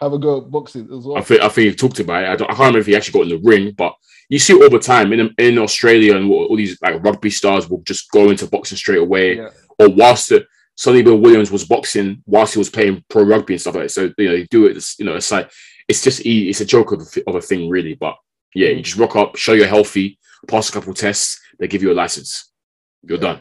have 0.00 0.12
a 0.12 0.18
go 0.18 0.38
at 0.38 0.50
boxing 0.50 0.84
as 0.92 1.04
well? 1.04 1.18
I 1.18 1.22
think 1.22 1.40
I 1.42 1.48
think 1.48 1.70
he 1.70 1.74
talked 1.74 2.00
about 2.00 2.24
it. 2.24 2.28
I, 2.28 2.36
don't, 2.36 2.50
I 2.50 2.54
can't 2.54 2.58
remember 2.60 2.78
if 2.80 2.86
he 2.86 2.96
actually 2.96 3.18
got 3.18 3.32
in 3.32 3.42
the 3.42 3.48
ring, 3.48 3.72
but 3.76 3.94
you 4.28 4.38
see 4.38 4.54
it 4.54 4.62
all 4.62 4.70
the 4.70 4.78
time 4.78 5.12
in 5.12 5.34
in 5.38 5.58
Australia 5.58 6.16
and 6.16 6.30
all 6.30 6.56
these 6.56 6.80
like 6.80 7.02
rugby 7.02 7.30
stars 7.30 7.68
will 7.68 7.82
just 7.82 8.10
go 8.10 8.30
into 8.30 8.46
boxing 8.46 8.78
straight 8.78 8.98
away. 8.98 9.36
Yeah. 9.36 9.48
Or 9.78 9.88
whilst 9.88 10.28
the, 10.28 10.46
Sonny 10.76 11.02
Bill 11.02 11.18
Williams 11.18 11.50
was 11.50 11.64
boxing 11.64 12.22
whilst 12.26 12.54
he 12.54 12.58
was 12.58 12.70
playing 12.70 13.04
pro 13.08 13.24
rugby 13.24 13.54
and 13.54 13.60
stuff 13.60 13.74
like 13.74 13.84
that. 13.84 13.90
So 13.90 14.12
you 14.16 14.28
know, 14.28 14.34
you 14.34 14.46
do 14.48 14.66
it. 14.66 14.82
You 14.98 15.06
know, 15.06 15.16
it's 15.16 15.32
like 15.32 15.50
it's 15.88 16.02
just 16.02 16.22
it's 16.24 16.60
a 16.60 16.64
joke 16.64 16.92
of 16.92 17.00
a, 17.00 17.28
of 17.28 17.34
a 17.34 17.40
thing, 17.40 17.68
really. 17.68 17.94
But 17.94 18.14
yeah, 18.54 18.68
you 18.68 18.80
mm. 18.80 18.84
just 18.84 18.96
rock 18.96 19.16
up, 19.16 19.36
show 19.36 19.54
you're 19.54 19.66
healthy, 19.66 20.18
pass 20.46 20.68
a 20.68 20.72
couple 20.72 20.94
tests, 20.94 21.40
they 21.58 21.66
give 21.66 21.82
you 21.82 21.92
a 21.92 21.94
license. 21.94 22.52
You're 23.02 23.18
done. 23.18 23.40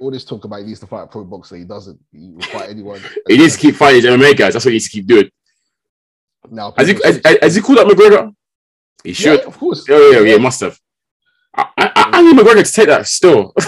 All 0.00 0.10
this 0.10 0.24
talk 0.24 0.44
about 0.44 0.60
he 0.60 0.66
needs 0.66 0.80
to 0.80 0.86
fight 0.86 1.02
a 1.02 1.06
pro 1.06 1.24
boxer, 1.24 1.56
he 1.56 1.64
doesn't. 1.64 1.98
He 2.12 2.30
will 2.30 2.42
fight 2.42 2.68
anyone. 2.70 3.00
He 3.28 3.38
needs 3.38 3.54
to 3.54 3.60
keep 3.60 3.76
fighting 3.76 4.02
his 4.02 4.10
MMA 4.10 4.36
guys. 4.36 4.52
That's 4.52 4.64
what 4.64 4.70
he 4.70 4.76
needs 4.76 4.84
to 4.86 4.90
keep 4.90 5.06
doing. 5.06 5.30
now. 6.50 6.72
Has 6.76 6.88
he, 6.88 6.94
has, 7.04 7.20
has 7.40 7.54
he 7.54 7.60
called 7.62 7.78
up 7.78 7.86
McGregor? 7.88 8.34
He 9.02 9.10
yeah, 9.10 9.14
should. 9.14 9.40
of 9.40 9.56
course. 9.58 9.88
Yeah, 9.88 10.10
yeah, 10.12 10.20
yeah, 10.20 10.36
must 10.38 10.60
have. 10.60 10.78
I, 11.56 11.68
I, 11.76 11.92
I 11.96 12.22
need 12.22 12.36
McGregor 12.36 12.64
to 12.66 12.72
take 12.72 12.88
that 12.88 13.06
still. 13.06 13.52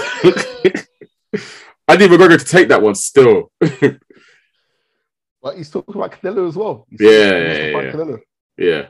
I 1.88 1.96
need 1.96 2.10
McGregor 2.10 2.38
to 2.38 2.44
take 2.44 2.68
that 2.68 2.82
one 2.82 2.94
still. 2.96 3.52
But 5.42 5.56
he's 5.56 5.70
talking 5.70 5.94
about 5.94 6.12
Canelo 6.12 6.48
as 6.48 6.56
well. 6.56 6.86
He 6.90 6.96
Yeah, 6.98 7.10
said 7.10 7.68
he 7.68 7.74
wants 7.74 7.92
to 7.92 7.92
yeah, 7.92 7.92
yeah. 7.92 7.92
Canelo. 7.92 8.20
Yeah, 8.58 8.86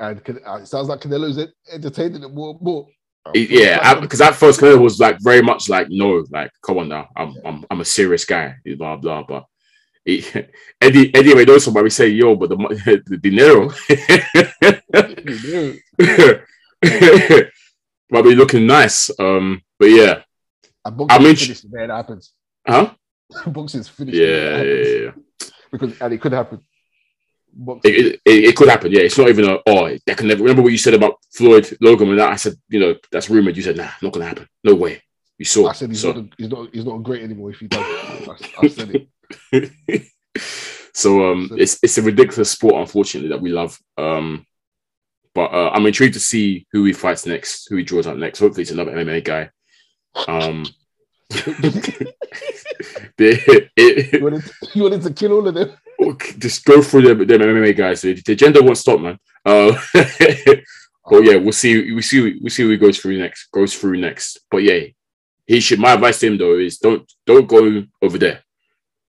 And 0.00 0.20
uh, 0.48 0.54
it 0.56 0.66
sounds 0.66 0.88
like 0.88 1.00
Canelo's 1.00 1.38
en- 1.38 1.52
entertaining 1.70 2.24
it 2.24 2.32
more 2.32 2.50
and 2.50 2.60
more. 2.62 2.88
He- 3.32 3.60
yeah. 3.62 4.00
Because 4.00 4.20
at 4.20 4.34
first, 4.34 4.60
Canelo 4.60 4.80
was 4.82 4.98
like 4.98 5.18
very 5.20 5.42
much 5.42 5.68
like, 5.68 5.86
no, 5.90 6.24
like, 6.30 6.50
come 6.62 6.78
on 6.78 6.88
now, 6.88 7.08
I'm, 7.16 7.34
I'm, 7.44 7.64
I'm 7.70 7.80
a 7.80 7.84
serious 7.84 8.24
guy, 8.24 8.56
blah 8.76 8.96
blah. 8.96 9.22
But 9.22 9.44
he, 10.04 10.24
Eddie, 10.80 11.14
Eddie 11.14 11.32
Reynoso 11.34 11.72
might 11.72 11.88
saying, 11.90 12.16
yo, 12.16 12.34
but 12.34 12.48
the, 12.50 12.56
the 13.06 13.16
dinero 13.18 13.70
might 18.10 18.22
be 18.22 18.34
looking 18.34 18.66
nice. 18.66 19.10
Um, 19.18 19.62
but 19.78 19.86
yeah, 19.86 20.22
And 20.84 20.96
boxing's 20.96 21.20
I 21.20 21.24
mean- 21.24 21.36
finished 21.36 21.62
the 21.62 21.68
day 21.78 21.86
that 21.86 21.94
happens. 21.96 22.32
huh? 22.66 22.90
boxing's 23.46 23.88
finished. 23.88 24.16
Yeah, 24.18 24.62
yeah, 24.62 24.62
yeah. 24.62 24.98
yeah. 25.04 25.10
Because 25.70 25.98
and 26.00 26.12
it 26.12 26.20
could 26.20 26.32
happen. 26.32 26.60
It, 27.84 28.20
it, 28.24 28.44
it 28.44 28.56
could 28.56 28.68
happen. 28.68 28.92
Yeah, 28.92 29.00
it's 29.00 29.18
not 29.18 29.28
even 29.28 29.48
a 29.48 29.58
oh 29.66 29.96
that 30.06 30.16
can 30.16 30.28
never. 30.28 30.42
Remember 30.42 30.62
what 30.62 30.72
you 30.72 30.78
said 30.78 30.94
about 30.94 31.16
Floyd 31.32 31.76
Logan 31.80 32.10
and 32.10 32.18
that? 32.18 32.32
I 32.32 32.36
said 32.36 32.54
you 32.68 32.80
know 32.80 32.94
that's 33.10 33.28
rumored. 33.28 33.56
You 33.56 33.62
said 33.62 33.76
nah, 33.76 33.90
not 34.00 34.12
gonna 34.12 34.26
happen. 34.26 34.48
No 34.64 34.74
way. 34.74 35.02
You 35.38 35.44
saw. 35.44 35.68
I 35.68 35.72
said 35.72 35.90
he's, 35.90 36.00
so, 36.00 36.12
not, 36.12 36.24
he's 36.38 36.48
not 36.48 36.74
he's 36.74 36.84
not 36.84 37.02
great 37.02 37.22
anymore 37.22 37.50
if 37.50 37.58
he 37.58 37.68
does. 37.68 37.80
I, 37.82 38.36
I 38.62 38.68
said 38.68 39.08
it. 39.52 40.08
so 40.94 41.30
um, 41.30 41.50
it's 41.58 41.78
it's 41.82 41.98
a 41.98 42.02
ridiculous 42.02 42.50
sport, 42.50 42.76
unfortunately, 42.76 43.28
that 43.30 43.40
we 43.40 43.50
love. 43.50 43.78
Um, 43.98 44.46
but 45.34 45.52
uh, 45.52 45.70
I'm 45.72 45.86
intrigued 45.86 46.14
to 46.14 46.20
see 46.20 46.66
who 46.72 46.84
he 46.84 46.92
fights 46.92 47.26
next, 47.26 47.68
who 47.68 47.76
he 47.76 47.84
draws 47.84 48.06
out 48.06 48.18
next. 48.18 48.38
Hopefully, 48.38 48.62
it's 48.62 48.70
another 48.70 48.92
MMA 48.92 49.24
guy. 49.24 49.50
Um, 50.28 50.66
the, 53.16 53.70
it, 53.76 54.12
You 54.12 54.22
wanted, 54.22 54.50
you 54.74 54.82
wanted 54.82 55.02
to 55.02 55.12
kill 55.12 55.32
all 55.32 55.48
of 55.48 55.54
them. 55.54 55.72
just 56.38 56.64
go 56.64 56.82
through 56.82 57.02
them, 57.02 57.18
them 57.26 57.40
MMA 57.40 57.76
guys. 57.76 58.02
The, 58.02 58.14
the 58.14 58.32
agenda 58.32 58.62
won't 58.62 58.78
stop, 58.78 59.00
man. 59.00 59.18
Uh, 59.44 59.72
but 59.94 61.24
yeah, 61.24 61.36
we'll 61.36 61.52
see. 61.52 61.92
We 61.92 62.02
see. 62.02 62.38
We 62.42 62.50
see 62.50 62.62
who 62.62 62.76
goes 62.76 62.98
through 62.98 63.18
next. 63.18 63.50
Goes 63.52 63.74
through 63.76 63.98
next. 63.98 64.40
But 64.50 64.58
yeah, 64.58 64.80
he 65.46 65.60
should. 65.60 65.78
My 65.78 65.92
advice 65.92 66.20
to 66.20 66.26
him 66.28 66.38
though 66.38 66.58
is 66.58 66.78
don't 66.78 67.10
don't 67.26 67.46
go 67.46 67.84
over 68.00 68.18
there. 68.18 68.42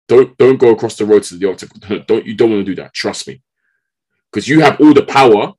Don't 0.08 0.38
don't 0.38 0.58
go 0.58 0.72
across 0.72 0.96
the 0.96 1.06
road 1.06 1.24
to 1.24 1.36
the 1.36 1.50
octagon. 1.50 2.04
Don't 2.08 2.26
you 2.26 2.36
don't 2.36 2.50
want 2.50 2.66
to 2.66 2.72
do 2.72 2.82
that. 2.82 2.94
Trust 2.96 3.28
me, 3.28 3.42
because 4.32 4.48
you 4.48 4.62
have 4.62 4.82
all 4.82 4.94
the 4.94 5.06
power 5.06 5.54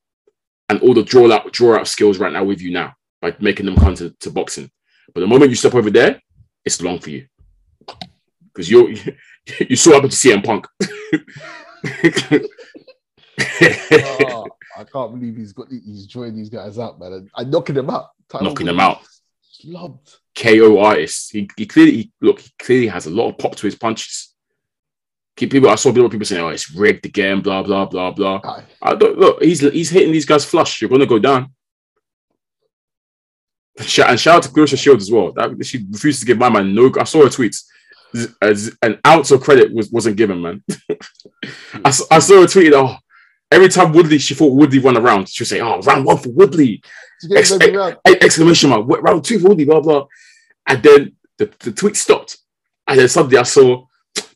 and 0.69 0.81
all 0.81 0.93
the 0.93 1.05
draw 1.05 1.31
out 1.31 1.53
draw 1.53 1.79
out 1.79 1.87
skills 1.87 2.19
right 2.19 2.33
now 2.33 2.43
with 2.43 2.61
you 2.61 2.73
now 2.73 2.95
by 3.23 3.35
making 3.41 3.67
them 3.67 3.77
come 3.77 3.95
to, 3.95 4.11
to 4.21 4.31
boxing. 4.31 4.69
But 5.15 5.21
the 5.21 5.27
moment 5.27 5.51
you 5.51 5.57
step 5.57 5.75
over 5.75 5.91
there, 5.91 6.21
it's 6.65 6.83
long 6.83 6.99
for 6.99 7.11
you 7.11 7.27
because 8.53 8.71
you 8.71 8.97
you 9.69 9.77
saw 9.77 9.97
up 9.97 10.03
to 10.03 10.09
CM 10.09 10.45
Punk. 10.45 10.67
Oh, 13.93 14.47
I 14.77 14.85
can't 14.85 15.13
believe 15.13 15.37
he's 15.37 15.53
got 15.53 15.69
he's 15.71 16.07
joined 16.07 16.37
these 16.37 16.51
guys 16.51 16.79
out, 16.79 17.01
man. 17.01 17.13
And, 17.13 17.31
and 17.37 17.51
knocking 17.51 17.75
them 17.75 17.91
out. 17.91 18.09
Tyler 18.29 18.45
Knocking 18.45 18.67
them 18.67 18.81
out. 18.81 18.99
Slumped. 19.43 20.21
KO 20.37 20.79
artist. 20.79 21.33
He, 21.33 21.49
he 21.57 21.67
clearly 21.67 21.93
he, 21.93 22.13
look. 22.21 22.41
He 22.41 22.51
clearly 22.59 22.87
has 22.87 23.07
a 23.07 23.11
lot 23.11 23.29
of 23.29 23.39
pop 23.39 23.57
to 23.57 23.67
his 23.67 23.75
punches. 23.75 24.35
Keep 25.37 25.53
people. 25.53 25.71
I 25.71 25.75
saw 25.75 25.93
people 25.93 26.09
people 26.09 26.27
saying, 26.27 26.43
"Oh, 26.43 26.49
it's 26.49 26.71
rigged 26.75 27.07
again." 27.07 27.41
Blah 27.41 27.63
blah 27.63 27.87
blah 27.87 28.13
blah. 28.13 28.41
Aye. 28.45 28.65
I 28.83 28.95
don't 28.95 29.19
look. 29.19 29.43
He's 29.43 29.61
he's 29.61 29.91
hitting 29.91 30.13
these 30.13 30.27
guys 30.27 30.45
flush. 30.45 30.81
You're 30.81 30.91
gonna 30.91 31.07
go 31.07 31.19
down. 31.19 31.53
And 33.81 34.21
shout 34.21 34.37
out 34.37 34.43
to 34.45 34.49
Claressa 34.49 34.79
Shields 34.79 35.05
as 35.05 35.11
well. 35.13 35.33
That 35.33 35.65
she 35.65 35.85
refused 35.91 36.21
to 36.21 36.27
give 36.27 36.39
my 36.39 36.49
man 36.49 36.75
no. 36.75 36.93
I 36.99 37.05
saw 37.05 37.23
her 37.23 37.29
tweets. 37.29 37.65
As 38.43 38.69
uh, 38.69 38.87
an 38.87 39.01
ounce 39.07 39.31
of 39.31 39.41
credit 39.41 39.73
was 39.73 39.91
wasn't 39.91 40.17
given, 40.17 40.43
man. 40.43 40.63
I, 41.85 41.93
I, 42.11 42.19
saw 42.19 42.41
her 42.41 42.47
tweet. 42.47 42.73
Oh, 42.75 42.97
every 43.53 43.69
time 43.69 43.93
Woodley, 43.93 44.19
she 44.19 44.35
thought 44.35 44.53
Woodley 44.55 44.81
run 44.81 44.97
around. 44.97 45.29
She 45.29 45.43
would 45.43 45.49
say, 45.49 45.61
"Oh, 45.61 45.81
round 45.83 46.05
one 46.05 46.19
for 46.19 46.31
Woodley." 46.31 46.83
Ex- 47.37 47.53
Ex- 47.53 48.25
exclamation 48.25 48.71
mark, 48.71 48.87
round 48.89 49.25
two 49.25 49.39
for 49.39 49.49
Woodley, 49.49 49.65
blah, 49.65 49.81
blah. 49.81 50.07
And 50.67 50.83
then 50.83 51.13
the, 51.39 51.51
the 51.61 51.73
tweet 51.73 51.97
stopped. 51.97 52.39
And 52.87 52.99
then 52.99 53.09
suddenly 53.09 53.37
I 53.37 53.43
saw 53.43 53.85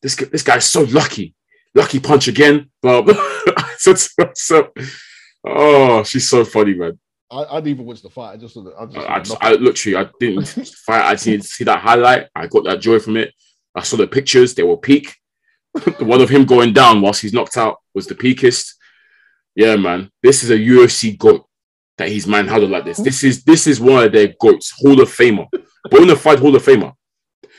this, 0.02 0.14
guy- 0.14 0.26
this 0.26 0.42
guy's 0.42 0.66
so 0.66 0.82
lucky. 0.82 1.34
Lucky 1.74 1.98
punch 1.98 2.28
again, 2.28 2.70
blah, 2.82 3.02
blah. 3.02 3.14
so, 3.78 3.94
so, 3.94 4.30
so- 4.34 4.72
oh, 5.46 6.04
she's 6.04 6.28
so 6.28 6.44
funny, 6.44 6.74
man. 6.74 6.98
I, 7.30 7.44
I 7.44 7.54
didn't 7.56 7.68
even 7.68 7.86
watch 7.86 8.02
the 8.02 8.10
fight. 8.10 8.34
I 8.34 8.36
just. 8.36 8.56
I 8.56 8.86
just, 8.86 9.08
I, 9.08 9.18
just. 9.20 9.36
I 9.40 9.52
literally, 9.52 9.96
I 9.96 10.10
didn't 10.20 10.44
fight. 10.86 11.10
I 11.10 11.14
to 11.14 11.42
see 11.42 11.64
that 11.64 11.80
highlight. 11.80 12.28
I 12.34 12.46
got 12.46 12.64
that 12.64 12.80
joy 12.80 12.98
from 12.98 13.16
it. 13.16 13.32
I 13.74 13.82
saw 13.82 13.96
the 13.96 14.06
pictures, 14.06 14.54
they 14.54 14.62
were 14.62 14.76
peak. 14.76 15.14
the 15.74 16.04
one 16.04 16.20
of 16.20 16.28
him 16.28 16.44
going 16.44 16.72
down 16.72 17.00
whilst 17.00 17.22
he's 17.22 17.32
knocked 17.32 17.56
out 17.56 17.78
was 17.92 18.06
the 18.06 18.14
peakest. 18.14 18.74
Yeah, 19.56 19.76
man. 19.76 20.10
This 20.22 20.44
is 20.44 20.50
a 20.50 20.56
UFC 20.56 21.18
goat 21.18 21.46
that 21.98 22.08
he's 22.08 22.26
manhandled 22.26 22.70
like 22.70 22.84
this. 22.84 22.98
This 22.98 23.24
is 23.24 23.44
this 23.44 23.66
is 23.66 23.80
one 23.80 24.04
of 24.04 24.12
their 24.12 24.34
goats, 24.40 24.70
Hall 24.70 25.00
of 25.00 25.08
Famer, 25.08 25.48
bona 25.90 26.16
fide 26.16 26.38
Hall 26.38 26.54
of 26.54 26.64
Famer. 26.64 26.94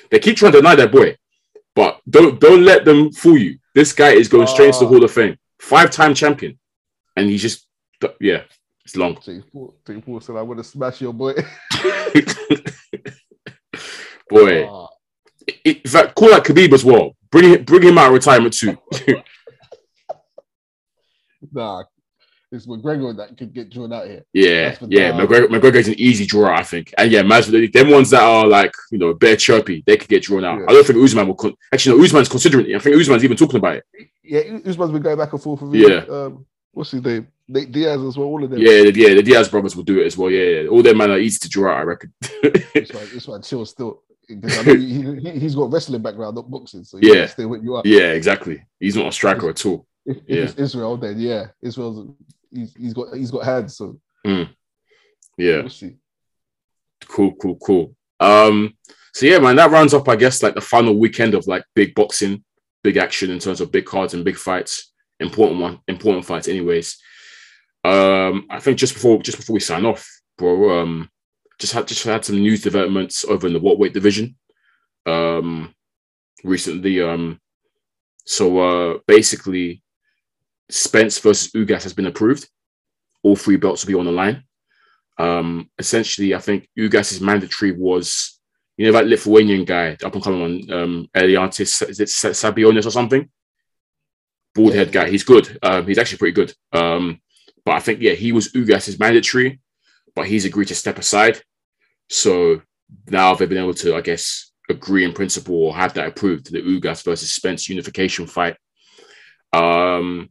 They 0.09 0.19
keep 0.19 0.37
trying 0.37 0.53
to 0.53 0.59
deny 0.59 0.75
that 0.75 0.91
boy, 0.91 1.17
but 1.73 1.99
don't 2.09 2.39
don't 2.39 2.63
let 2.63 2.85
them 2.85 3.11
fool 3.11 3.37
you. 3.37 3.57
This 3.73 3.91
guy 3.91 4.11
is 4.11 4.29
going 4.29 4.47
straight 4.47 4.67
into 4.67 4.79
the 4.79 4.85
Oh. 4.85 4.89
Hall 4.89 5.03
of 5.03 5.11
Fame, 5.11 5.37
five 5.59 5.91
time 5.91 6.13
champion, 6.13 6.57
and 7.15 7.29
he's 7.29 7.41
just 7.41 7.67
yeah, 8.19 8.43
it's 8.85 8.95
long. 8.95 9.17
Jake 9.21 9.51
Paul, 9.51 9.75
Jake 9.85 10.05
Paul 10.05 10.21
said, 10.21 10.35
"I 10.35 10.43
want 10.43 10.59
to 10.59 10.63
smash 10.63 11.01
your 11.01 11.13
boy." 11.13 11.33
boy. 14.29 14.67
Ah, 14.67 14.87
in 15.63 15.81
fact, 15.87 16.15
call 16.15 16.29
that 16.29 16.43
Khabib 16.43 16.73
as 16.73 16.85
well. 16.85 17.15
Bring 17.31 17.49
him, 17.49 17.63
bring 17.63 17.81
him 17.81 17.97
out 17.97 18.07
of 18.07 18.13
retirement 18.13 18.53
too. 18.53 18.77
nah, 21.51 21.83
it's 22.51 22.67
McGregor 22.67 23.17
that 23.17 23.35
could 23.37 23.53
get 23.53 23.71
drawn 23.71 23.91
out 23.91 24.05
here. 24.05 24.23
yeah, 24.33 24.77
yeah. 24.87 25.11
damn. 25.11 25.27
McGregor, 25.27 25.47
McGregor's 25.47 25.87
an 25.87 25.95
easy 25.97 26.27
draw, 26.27 26.55
I 26.55 26.63
think. 26.63 26.93
And 26.97 27.11
yeah, 27.11 27.23
Masvidal, 27.23 27.73
them 27.73 27.89
ones 27.89 28.11
that 28.11 28.21
are 28.21 28.45
like 28.45 28.73
you 28.91 28.99
know 28.99 29.15
bare 29.15 29.35
chirpy, 29.35 29.83
they 29.85 29.97
could 29.97 30.09
get 30.09 30.23
drawn 30.23 30.45
out. 30.45 30.59
Yeah. 30.59 30.65
I 30.69 30.73
don't 30.73 30.85
think 30.85 31.03
Usman 31.03 31.27
will. 31.27 31.35
Con- 31.35 31.55
Actually, 31.73 31.97
no, 31.97 32.03
Usman's 32.03 32.29
considering 32.29 32.69
it. 32.69 32.75
I 32.75 32.79
think 32.79 32.95
Usman's 32.95 33.23
even 33.23 33.37
talking 33.37 33.57
about 33.57 33.77
it. 33.77 33.85
Yeah, 34.23 34.41
Usman's 34.63 34.91
been 34.91 35.01
going 35.01 35.17
back 35.17 35.33
and 35.33 35.41
forth 35.41 35.61
with 35.63 35.73
Yeah. 35.73 36.05
Um, 36.07 36.45
what's 36.71 36.91
his 36.91 37.03
name? 37.03 37.27
Nate 37.47 37.71
Diaz 37.71 38.01
as 38.01 38.17
well. 38.17 38.27
All 38.27 38.43
of 38.43 38.49
them. 38.49 38.59
Yeah, 38.59 38.83
the, 38.83 38.93
yeah. 38.95 39.13
The 39.13 39.23
Diaz 39.23 39.49
brothers 39.49 39.75
will 39.75 39.83
do 39.83 39.99
it 39.99 40.05
as 40.07 40.17
well. 40.17 40.31
Yeah, 40.31 40.61
yeah. 40.61 40.67
all 40.69 40.81
their 40.81 40.95
man 40.95 41.11
are 41.11 41.19
easy 41.19 41.39
to 41.39 41.49
draw 41.49 41.73
out. 41.73 41.79
I 41.79 41.83
reckon. 41.83 42.13
This 42.73 43.27
one 43.27 43.41
chill 43.41 43.65
still. 43.65 44.01
I 44.29 44.63
know 44.63 44.73
he, 44.75 45.39
he's 45.39 45.53
got 45.55 45.71
wrestling 45.71 46.01
background, 46.01 46.35
not 46.35 46.49
boxing. 46.49 46.83
So 46.83 46.97
Yeah. 47.01 47.13
yeah, 47.13 47.25
stay 47.27 47.45
what 47.45 47.61
you 47.63 47.75
are. 47.75 47.83
yeah, 47.85 48.11
exactly. 48.11 48.63
He's 48.79 48.95
not 48.95 49.07
a 49.07 49.11
striker 49.11 49.49
at 49.49 49.63
all. 49.65 49.85
If, 50.05 50.17
if 50.17 50.23
Yeah. 50.27 50.43
it's 50.43 50.55
Israel, 50.55 50.97
then 50.97 51.19
yeah, 51.19 51.47
Israel's 51.61 52.07
he's, 52.51 52.73
he's 52.75 52.93
got 52.93 53.13
he's 53.15 53.29
got 53.31 53.45
hands. 53.45 53.77
So 53.77 53.99
Yeah, 54.25 54.45
we'll 55.37 55.69
see. 55.69 55.97
cool, 57.07 57.33
cool, 57.35 57.57
cool. 57.57 57.95
Um, 58.19 58.75
so 59.13 59.25
yeah, 59.27 59.37
man, 59.39 59.55
that 59.57 59.71
rounds 59.71 59.93
up, 59.93 60.09
I 60.09 60.15
guess, 60.15 60.41
like 60.41 60.55
the 60.55 60.61
final 60.61 60.97
weekend 60.97 61.35
of 61.35 61.45
like 61.47 61.63
big 61.75 61.93
boxing, 61.95 62.43
big 62.83 62.97
action 62.97 63.29
in 63.29 63.39
terms 63.39 63.61
of 63.61 63.71
big 63.71 63.85
cards 63.85 64.13
and 64.13 64.25
big 64.25 64.37
fights. 64.37 64.91
Important 65.19 65.59
one, 65.61 65.79
important 65.87 66.25
fights, 66.25 66.47
anyways. 66.47 66.97
Um, 67.85 68.47
I 68.49 68.59
think 68.59 68.79
just 68.79 68.95
before 68.95 69.21
just 69.21 69.37
before 69.37 69.53
we 69.53 69.59
sign 69.59 69.85
off, 69.85 70.09
bro, 70.39 70.79
um, 70.79 71.09
just 71.59 71.73
had 71.73 71.87
just 71.87 72.03
had 72.03 72.25
some 72.25 72.41
news 72.41 72.63
developments 72.63 73.23
over 73.25 73.45
in 73.45 73.53
the 73.53 73.59
what 73.59 73.77
weight 73.77 73.93
division. 73.93 74.35
Um, 75.05 75.75
recently, 76.43 76.99
um, 76.99 77.39
so 78.25 78.59
uh, 78.59 78.97
basically, 79.05 79.83
Spence 80.67 81.19
versus 81.19 81.51
Ugas 81.51 81.83
has 81.83 81.93
been 81.93 82.07
approved. 82.07 82.49
All 83.21 83.35
three 83.35 83.57
belts 83.57 83.85
will 83.85 83.93
be 83.93 83.99
on 83.99 84.05
the 84.05 84.11
line. 84.11 84.43
Um, 85.19 85.69
essentially, 85.77 86.33
I 86.33 86.39
think 86.39 86.67
Ugas's 86.77 87.21
mandatory 87.21 87.71
was, 87.71 88.39
you 88.77 88.87
know, 88.87 88.93
that 88.93 89.07
Lithuanian 89.07 89.63
guy, 89.63 89.95
up 90.03 90.15
and 90.15 90.23
coming 90.23 90.41
one, 90.41 90.73
um, 90.73 91.09
Eliantis, 91.15 91.87
is 91.87 91.99
it 91.99 92.07
Stanionis 92.09 92.87
or 92.87 92.91
something? 92.91 93.29
Bald 94.55 94.73
head 94.73 94.91
guy. 94.91 95.07
He's 95.07 95.23
good. 95.23 95.59
Um, 95.61 95.85
he's 95.85 95.99
actually 95.99 96.17
pretty 96.17 96.33
good. 96.33 96.53
Um, 96.73 97.21
but 97.65 97.73
I 97.73 97.79
think, 97.79 97.99
yeah, 97.99 98.13
he 98.13 98.31
was 98.31 98.53
Ugas's 98.53 98.99
mandatory, 98.99 99.59
but 100.15 100.27
he's 100.27 100.45
agreed 100.45 100.67
to 100.67 100.75
step 100.75 100.97
aside. 100.97 101.41
So 102.09 102.61
now 103.09 103.33
they've 103.33 103.49
been 103.49 103.57
able 103.57 103.73
to, 103.75 103.95
I 103.95 104.01
guess, 104.01 104.51
agree 104.69 105.03
in 105.03 105.13
principle 105.13 105.55
or 105.55 105.75
have 105.75 105.93
that 105.95 106.07
approved 106.07 106.51
the 106.51 106.61
Ugas 106.61 107.03
versus 107.03 107.31
Spence 107.31 107.67
unification 107.67 108.27
fight. 108.27 108.55
Um, 109.51 110.29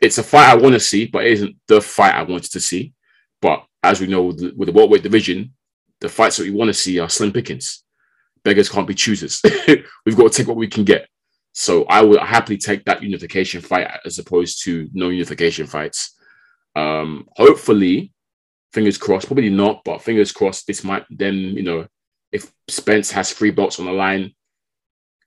it's 0.00 0.18
a 0.18 0.22
fight 0.22 0.50
I 0.50 0.56
want 0.56 0.74
to 0.74 0.80
see, 0.80 1.06
but 1.06 1.24
it 1.24 1.32
isn't 1.32 1.56
the 1.68 1.80
fight 1.80 2.14
I 2.14 2.22
wanted 2.22 2.50
to 2.52 2.60
see. 2.60 2.92
But 3.40 3.64
as 3.82 4.00
we 4.00 4.08
know, 4.08 4.24
with 4.24 4.38
the, 4.38 4.52
with 4.56 4.66
the 4.68 4.98
division, 4.98 5.54
the 6.00 6.08
fights 6.08 6.36
that 6.36 6.44
we 6.44 6.50
want 6.50 6.68
to 6.68 6.74
see 6.74 6.98
are 6.98 7.08
slim 7.08 7.32
pickings. 7.32 7.84
Beggars 8.44 8.68
can't 8.68 8.88
be 8.88 8.94
choosers. 8.94 9.40
We've 10.04 10.16
got 10.16 10.32
to 10.32 10.36
take 10.36 10.48
what 10.48 10.56
we 10.56 10.66
can 10.66 10.84
get. 10.84 11.08
So 11.52 11.84
I 11.84 12.02
would 12.02 12.20
happily 12.20 12.58
take 12.58 12.84
that 12.86 13.02
unification 13.02 13.60
fight 13.60 13.88
as 14.04 14.18
opposed 14.18 14.64
to 14.64 14.88
no 14.92 15.10
unification 15.10 15.66
fights. 15.66 16.16
Um, 16.74 17.28
hopefully, 17.36 18.12
fingers 18.72 18.98
crossed, 18.98 19.26
probably 19.26 19.50
not, 19.50 19.82
but 19.84 20.02
fingers 20.02 20.32
crossed, 20.32 20.66
this 20.66 20.84
might 20.84 21.04
then, 21.10 21.34
you 21.34 21.62
know, 21.62 21.86
if 22.30 22.50
Spence 22.68 23.10
has 23.10 23.32
three 23.32 23.50
belts 23.50 23.78
on 23.78 23.86
the 23.86 23.92
line, 23.92 24.32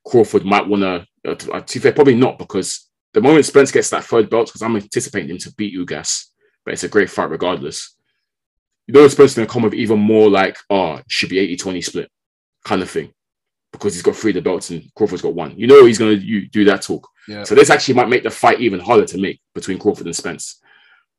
Crawford 0.06 0.46
might 0.46 0.68
want 0.68 0.82
to, 0.82 1.06
uh, 1.30 1.62
to 1.62 1.74
be 1.74 1.80
fair, 1.80 1.94
probably 1.94 2.16
not, 2.16 2.38
because 2.38 2.90
the 3.14 3.22
moment 3.22 3.46
Spence 3.46 3.72
gets 3.72 3.90
that 3.92 4.04
third 4.04 4.30
belt, 4.30 4.48
because 4.48 4.62
I'm 4.62 4.76
anticipating 4.76 5.30
him 5.30 5.38
to 5.40 5.54
beat 5.54 5.78
Ugas, 5.78 6.26
but 6.64 6.74
it's 6.74 6.84
a 6.84 6.90
great 6.90 7.10
fight 7.10 7.30
regardless. 7.30 7.96
You 8.88 8.94
know, 8.94 9.08
Spence 9.08 9.32
is 9.32 9.36
going 9.36 9.48
to 9.48 9.54
come 9.54 9.64
with 9.64 9.74
even 9.74 10.00
more 10.00 10.30
like, 10.30 10.58
oh, 10.70 10.96
it 10.96 11.06
should 11.08 11.30
be 11.30 11.40
80 11.40 11.58
20 11.58 11.82
split 11.82 12.12
kind 12.64 12.82
of 12.82 12.90
thing, 12.90 13.12
because 13.72 13.94
he's 13.94 14.04
got 14.04 14.16
three 14.16 14.32
of 14.32 14.36
the 14.36 14.42
belts 14.42 14.72
and 14.72 14.84
Crawford's 14.96 15.22
got 15.22 15.36
one. 15.36 15.58
You 15.58 15.68
know, 15.68 15.86
he's 15.86 16.00
going 16.00 16.20
to 16.20 16.48
do 16.48 16.66
that 16.66 16.82
talk. 16.82 17.08
Yeah. 17.28 17.44
So 17.44 17.56
this 17.56 17.70
actually 17.70 17.96
might 17.96 18.10
make 18.10 18.24
the 18.24 18.32
fight 18.32 18.60
even 18.60 18.80
harder 18.80 19.06
to 19.06 19.18
make 19.18 19.40
between 19.54 19.80
Crawford 19.80 20.08
and 20.08 20.16
Spence. 20.16 20.60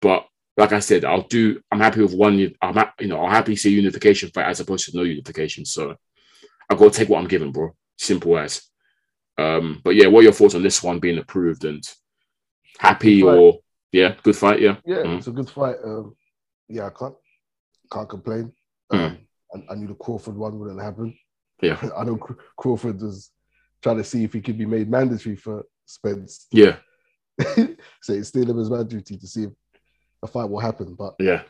But 0.00 0.26
like 0.56 0.72
I 0.72 0.80
said, 0.80 1.04
I'll 1.04 1.22
do. 1.22 1.60
I'm 1.70 1.80
happy 1.80 2.00
with 2.02 2.14
one. 2.14 2.54
I'm 2.62 2.74
ha- 2.74 2.94
you 3.00 3.08
know 3.08 3.20
I'll 3.20 3.30
happily 3.30 3.56
see 3.56 3.70
unification 3.70 4.30
fight 4.30 4.46
as 4.46 4.60
opposed 4.60 4.90
to 4.90 4.96
no 4.96 5.02
unification. 5.02 5.64
So 5.64 5.94
I've 6.70 6.78
got 6.78 6.92
to 6.92 6.98
take 6.98 7.08
what 7.08 7.18
I'm 7.18 7.28
given, 7.28 7.52
bro. 7.52 7.74
Simple 7.98 8.38
as. 8.38 8.62
Um, 9.38 9.80
but 9.84 9.94
yeah, 9.94 10.06
what 10.06 10.20
are 10.20 10.24
your 10.24 10.32
thoughts 10.32 10.54
on 10.54 10.62
this 10.62 10.82
one 10.82 10.98
being 10.98 11.18
approved 11.18 11.64
and 11.64 11.82
happy 12.78 13.22
or 13.22 13.58
yeah, 13.92 14.14
good 14.22 14.36
fight? 14.36 14.60
Yeah, 14.60 14.76
Yeah, 14.86 14.96
Mhm. 15.02 15.18
it's 15.18 15.26
a 15.26 15.32
good 15.32 15.50
fight. 15.50 15.76
Um, 15.84 16.16
yeah, 16.68 16.86
I 16.86 16.90
can't 16.90 17.14
can't 17.92 18.08
complain. 18.08 18.52
Mm. 18.92 18.98
Um, 18.98 19.18
I, 19.54 19.72
I 19.72 19.76
knew 19.76 19.88
the 19.88 19.94
Crawford 19.94 20.36
one 20.36 20.58
wouldn't 20.58 20.80
happen. 20.82 21.16
Yeah. 21.62 21.78
I 21.96 22.04
know 22.04 22.16
Crawford 22.56 23.00
was 23.00 23.30
trying 23.82 23.98
to 23.98 24.04
see 24.04 24.24
if 24.24 24.32
he 24.32 24.40
could 24.40 24.58
be 24.58 24.66
made 24.66 24.90
mandatory 24.90 25.36
for 25.36 25.64
Spence. 25.84 26.46
yeah, 26.50 26.76
so 28.02 28.12
it's 28.14 28.28
still 28.28 28.50
in 28.50 28.56
his 28.56 28.70
mandatory 28.70 29.02
to 29.02 29.26
see 29.26 29.44
if 29.44 29.50
a 30.22 30.26
fight 30.26 30.44
will 30.48 30.60
happen. 30.60 30.94
But 30.94 31.14
yeah, 31.20 31.42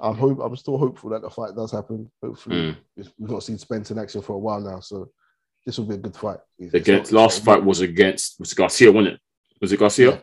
I'm 0.00 0.14
hope 0.16 0.38
I'm 0.40 0.56
still 0.56 0.78
hopeful 0.78 1.10
that 1.10 1.22
the 1.22 1.30
fight 1.30 1.54
does 1.56 1.72
happen. 1.72 2.10
Hopefully, 2.22 2.56
Mm. 2.56 2.76
We've 3.18 3.30
not 3.30 3.42
seen 3.42 3.58
Spence 3.58 3.90
in 3.90 3.98
action 3.98 4.22
for 4.22 4.34
a 4.34 4.38
while 4.38 4.60
now, 4.60 4.80
so 4.80 5.10
this 5.66 5.78
will 5.78 5.86
be 5.86 5.94
a 5.94 5.98
good 5.98 6.16
fight. 6.16 6.38
It's- 6.58 6.74
Against 6.74 7.12
not- 7.12 7.20
last 7.22 7.44
fight 7.44 7.64
was 7.64 7.80
against 7.80 8.38
was 8.40 8.54
Garcia, 8.54 8.90
wasn't 8.92 9.14
it? 9.14 9.20
Was 9.60 9.72
it 9.72 9.78
Garcia? 9.78 10.10
Yeah. 10.10 10.20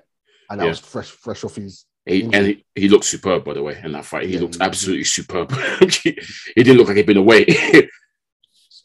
and 0.52 0.60
that 0.60 0.66
yeah. 0.66 0.70
was 0.72 0.80
fresh, 0.80 1.10
fresh 1.10 1.44
off 1.44 1.56
his. 1.56 1.86
He, 2.06 2.22
Injury. 2.22 2.38
and 2.40 2.48
he, 2.48 2.66
he 2.76 2.90
looked 2.90 3.06
superb, 3.06 3.44
by 3.44 3.54
the 3.54 3.62
way, 3.62 3.80
in 3.84 3.92
that 3.92 4.04
fight. 4.06 4.26
He 4.28 4.34
Yeah, 4.34 4.40
looked 4.42 4.58
absolutely 4.60 5.04
superb. 5.04 5.52
he, 6.04 6.18
he 6.56 6.64
didn't 6.64 6.78
look 6.78 6.88
like 6.88 6.98
he'd 6.98 7.06
been 7.06 7.18
away. 7.18 7.46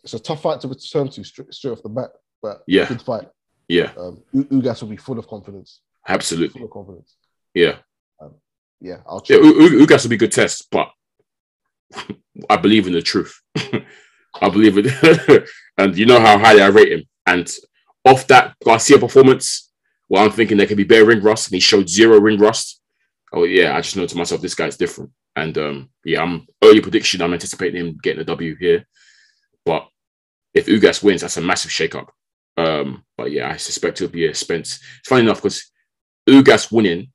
It's 0.03 0.12
a 0.12 0.18
tough 0.18 0.42
fight 0.42 0.61
to 0.61 0.68
return 0.68 1.09
to 1.09 1.24
straight, 1.24 1.55
straight 1.55 1.70
off 1.72 1.82
the 1.82 1.88
bat, 1.88 2.11
but 2.42 2.62
Yeah. 2.66 2.86
good 2.86 3.01
fight. 3.01 3.26
yeah, 3.68 3.92
Um, 3.97 4.22
U- 4.32 4.45
Ugas 4.45 4.82
will 4.82 4.90
be 4.90 4.99
full 4.99 5.18
of 5.18 5.26
confidence. 5.26 5.80
absolutely. 6.07 6.59
Full 6.59 6.66
of 6.66 6.70
confidence. 6.70 7.16
Yeah. 7.55 7.76
Yeah, 8.85 8.99
I'll 9.07 9.22
Yeah, 9.28 9.39
check. 9.39 9.45
U- 9.45 9.62
U- 9.62 9.87
Ugas 9.87 10.05
will 10.05 10.11
be 10.11 10.16
a 10.16 10.20
good 10.20 10.32
test, 10.32 10.68
but 10.70 10.91
I 12.51 12.57
believe 12.57 12.87
in 12.87 12.95
the 12.95 13.03
truth. 13.03 13.41
I 13.57 14.49
believe 14.51 14.76
it. 14.78 15.49
and 15.78 15.97
you 15.97 16.07
know 16.07 16.20
how 16.20 16.39
highly 16.39 16.62
I 16.62 16.68
rate 16.68 16.93
him. 16.93 17.05
And 17.26 17.51
off 18.05 18.26
that 18.28 18.57
Garcia 18.64 18.99
performance, 18.99 19.70
well, 20.09 20.24
I'm 20.24 20.32
thinking 20.32 20.59
there 20.59 20.66
could 20.66 20.76
be 20.78 20.85
better 20.85 21.07
ring 21.07 21.22
rust, 21.22 21.49
and 21.49 21.55
he 21.55 21.61
showed 21.61 21.89
zero 21.89 22.20
ring 22.20 22.39
rust. 22.41 22.80
Oh, 23.32 23.45
yeah, 23.45 23.76
I 23.76 23.80
just 23.82 23.97
know 23.97 24.07
to 24.07 24.16
myself, 24.16 24.43
this 24.43 24.55
guy's 24.57 24.76
different. 24.76 25.11
And 25.37 25.57
um, 25.59 25.91
yeah, 26.05 26.22
I'm 26.22 26.47
early 26.62 26.80
prediction. 26.80 27.22
I'm 27.22 27.32
anticipating 27.35 27.80
him 27.87 27.99
getting 28.03 28.20
a 28.22 28.24
W 28.24 28.57
here. 28.61 28.87
But 29.64 29.89
if 30.55 30.66
Ugas 30.66 31.03
wins, 31.03 31.22
that's 31.22 31.37
a 31.39 31.43
massive 31.43 31.70
shakeup. 31.72 32.09
Um, 32.57 33.05
but 33.18 33.32
yeah, 33.32 33.51
I 33.51 33.57
suspect 33.59 34.01
it'll 34.03 34.12
be 34.12 34.26
a 34.26 34.35
Spence. 34.35 34.80
It's 35.01 35.09
funny 35.09 35.22
enough 35.22 35.39
because 35.43 35.70
Ugas 36.28 36.72
winning, 36.72 37.12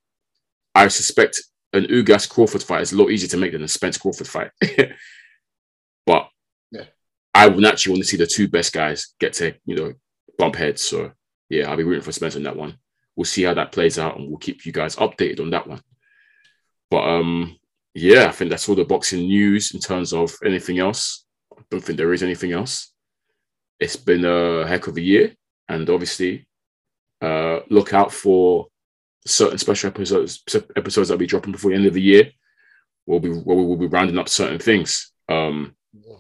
I 0.75 0.87
suspect 0.89 1.41
an 1.73 1.85
Ugas 1.85 2.29
Crawford 2.29 2.63
fight 2.63 2.81
is 2.81 2.91
a 2.91 2.97
lot 2.97 3.11
easier 3.11 3.29
to 3.29 3.37
make 3.37 3.51
than 3.51 3.63
a 3.63 3.67
Spence 3.67 3.97
Crawford 3.97 4.27
fight. 4.27 4.51
but 6.05 6.29
Yeah. 6.71 6.85
I 7.33 7.47
would 7.47 7.59
naturally 7.59 7.95
want 7.95 8.03
to 8.03 8.09
see 8.09 8.17
the 8.17 8.27
two 8.27 8.47
best 8.47 8.73
guys 8.73 9.13
get 9.19 9.33
to, 9.33 9.53
you 9.65 9.75
know, 9.75 9.93
bump 10.37 10.55
heads. 10.55 10.81
So 10.81 11.11
yeah, 11.49 11.69
I'll 11.69 11.77
be 11.77 11.83
rooting 11.83 12.03
for 12.03 12.11
Spence 12.11 12.35
on 12.35 12.43
that 12.43 12.55
one. 12.55 12.77
We'll 13.15 13.25
see 13.25 13.43
how 13.43 13.53
that 13.53 13.71
plays 13.71 13.99
out 13.99 14.17
and 14.17 14.29
we'll 14.29 14.37
keep 14.37 14.65
you 14.65 14.71
guys 14.71 14.95
updated 14.95 15.41
on 15.41 15.49
that 15.51 15.67
one. 15.67 15.81
But 16.89 17.07
um, 17.07 17.57
yeah, 17.93 18.27
I 18.27 18.31
think 18.31 18.49
that's 18.49 18.67
all 18.67 18.75
the 18.75 18.85
boxing 18.85 19.21
news 19.21 19.73
in 19.73 19.79
terms 19.79 20.13
of 20.13 20.35
anything 20.43 20.79
else. 20.79 21.25
I 21.55 21.61
don't 21.69 21.81
think 21.83 21.97
there 21.97 22.13
is 22.13 22.23
anything 22.23 22.51
else. 22.51 22.93
It's 23.79 23.95
been 23.95 24.25
a 24.25 24.67
heck 24.67 24.87
of 24.87 24.97
a 24.97 25.01
year, 25.01 25.33
and 25.67 25.89
obviously, 25.89 26.47
uh, 27.21 27.59
look 27.69 27.93
out 27.93 28.11
for 28.11 28.67
certain 29.25 29.57
special 29.57 29.89
episodes 29.89 30.43
episodes 30.75 31.09
that'll 31.09 31.19
be 31.19 31.27
dropping 31.27 31.51
before 31.51 31.71
the 31.71 31.77
end 31.77 31.85
of 31.85 31.93
the 31.93 32.01
year. 32.01 32.31
We'll 33.05 33.19
be 33.19 33.29
where 33.29 33.57
we 33.57 33.65
will 33.65 33.77
be 33.77 33.87
rounding 33.87 34.17
up 34.17 34.29
certain 34.29 34.59
things. 34.59 35.11
Um, 35.27 35.75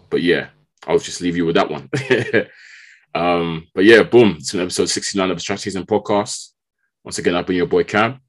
but 0.09 0.21
yeah, 0.21 0.49
I'll 0.87 0.99
just 0.99 1.21
leave 1.21 1.37
you 1.37 1.45
with 1.45 1.55
that 1.55 1.69
one. 1.69 1.89
um, 3.15 3.67
but 3.73 3.85
yeah, 3.85 4.03
boom, 4.03 4.35
it's 4.39 4.51
been 4.51 4.61
episode 4.61 4.89
69 4.89 5.29
of 5.29 5.37
the 5.37 5.41
Strategies 5.41 5.75
and 5.75 5.87
Podcast. 5.87 6.49
Once 7.03 7.17
again, 7.19 7.35
I've 7.35 7.45
been 7.45 7.55
your 7.55 7.67
boy 7.67 7.83
Cam. 7.83 8.19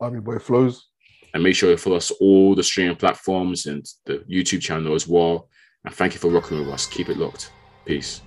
I'm 0.00 0.12
your 0.12 0.22
boy 0.22 0.38
Flows. 0.38 0.88
and 1.32 1.42
make 1.42 1.54
sure 1.56 1.70
you 1.70 1.76
follow 1.76 1.96
us 1.96 2.10
all 2.12 2.54
the 2.54 2.62
streaming 2.62 2.96
platforms 2.96 3.66
and 3.66 3.84
the 4.06 4.18
YouTube 4.30 4.60
channel 4.60 4.94
as 4.94 5.08
well. 5.08 5.48
And 5.84 5.94
thank 5.94 6.14
you 6.14 6.20
for 6.20 6.30
rocking 6.30 6.58
with 6.58 6.68
us. 6.68 6.86
Keep 6.86 7.08
it 7.08 7.18
locked. 7.18 7.52
Peace. 7.84 8.22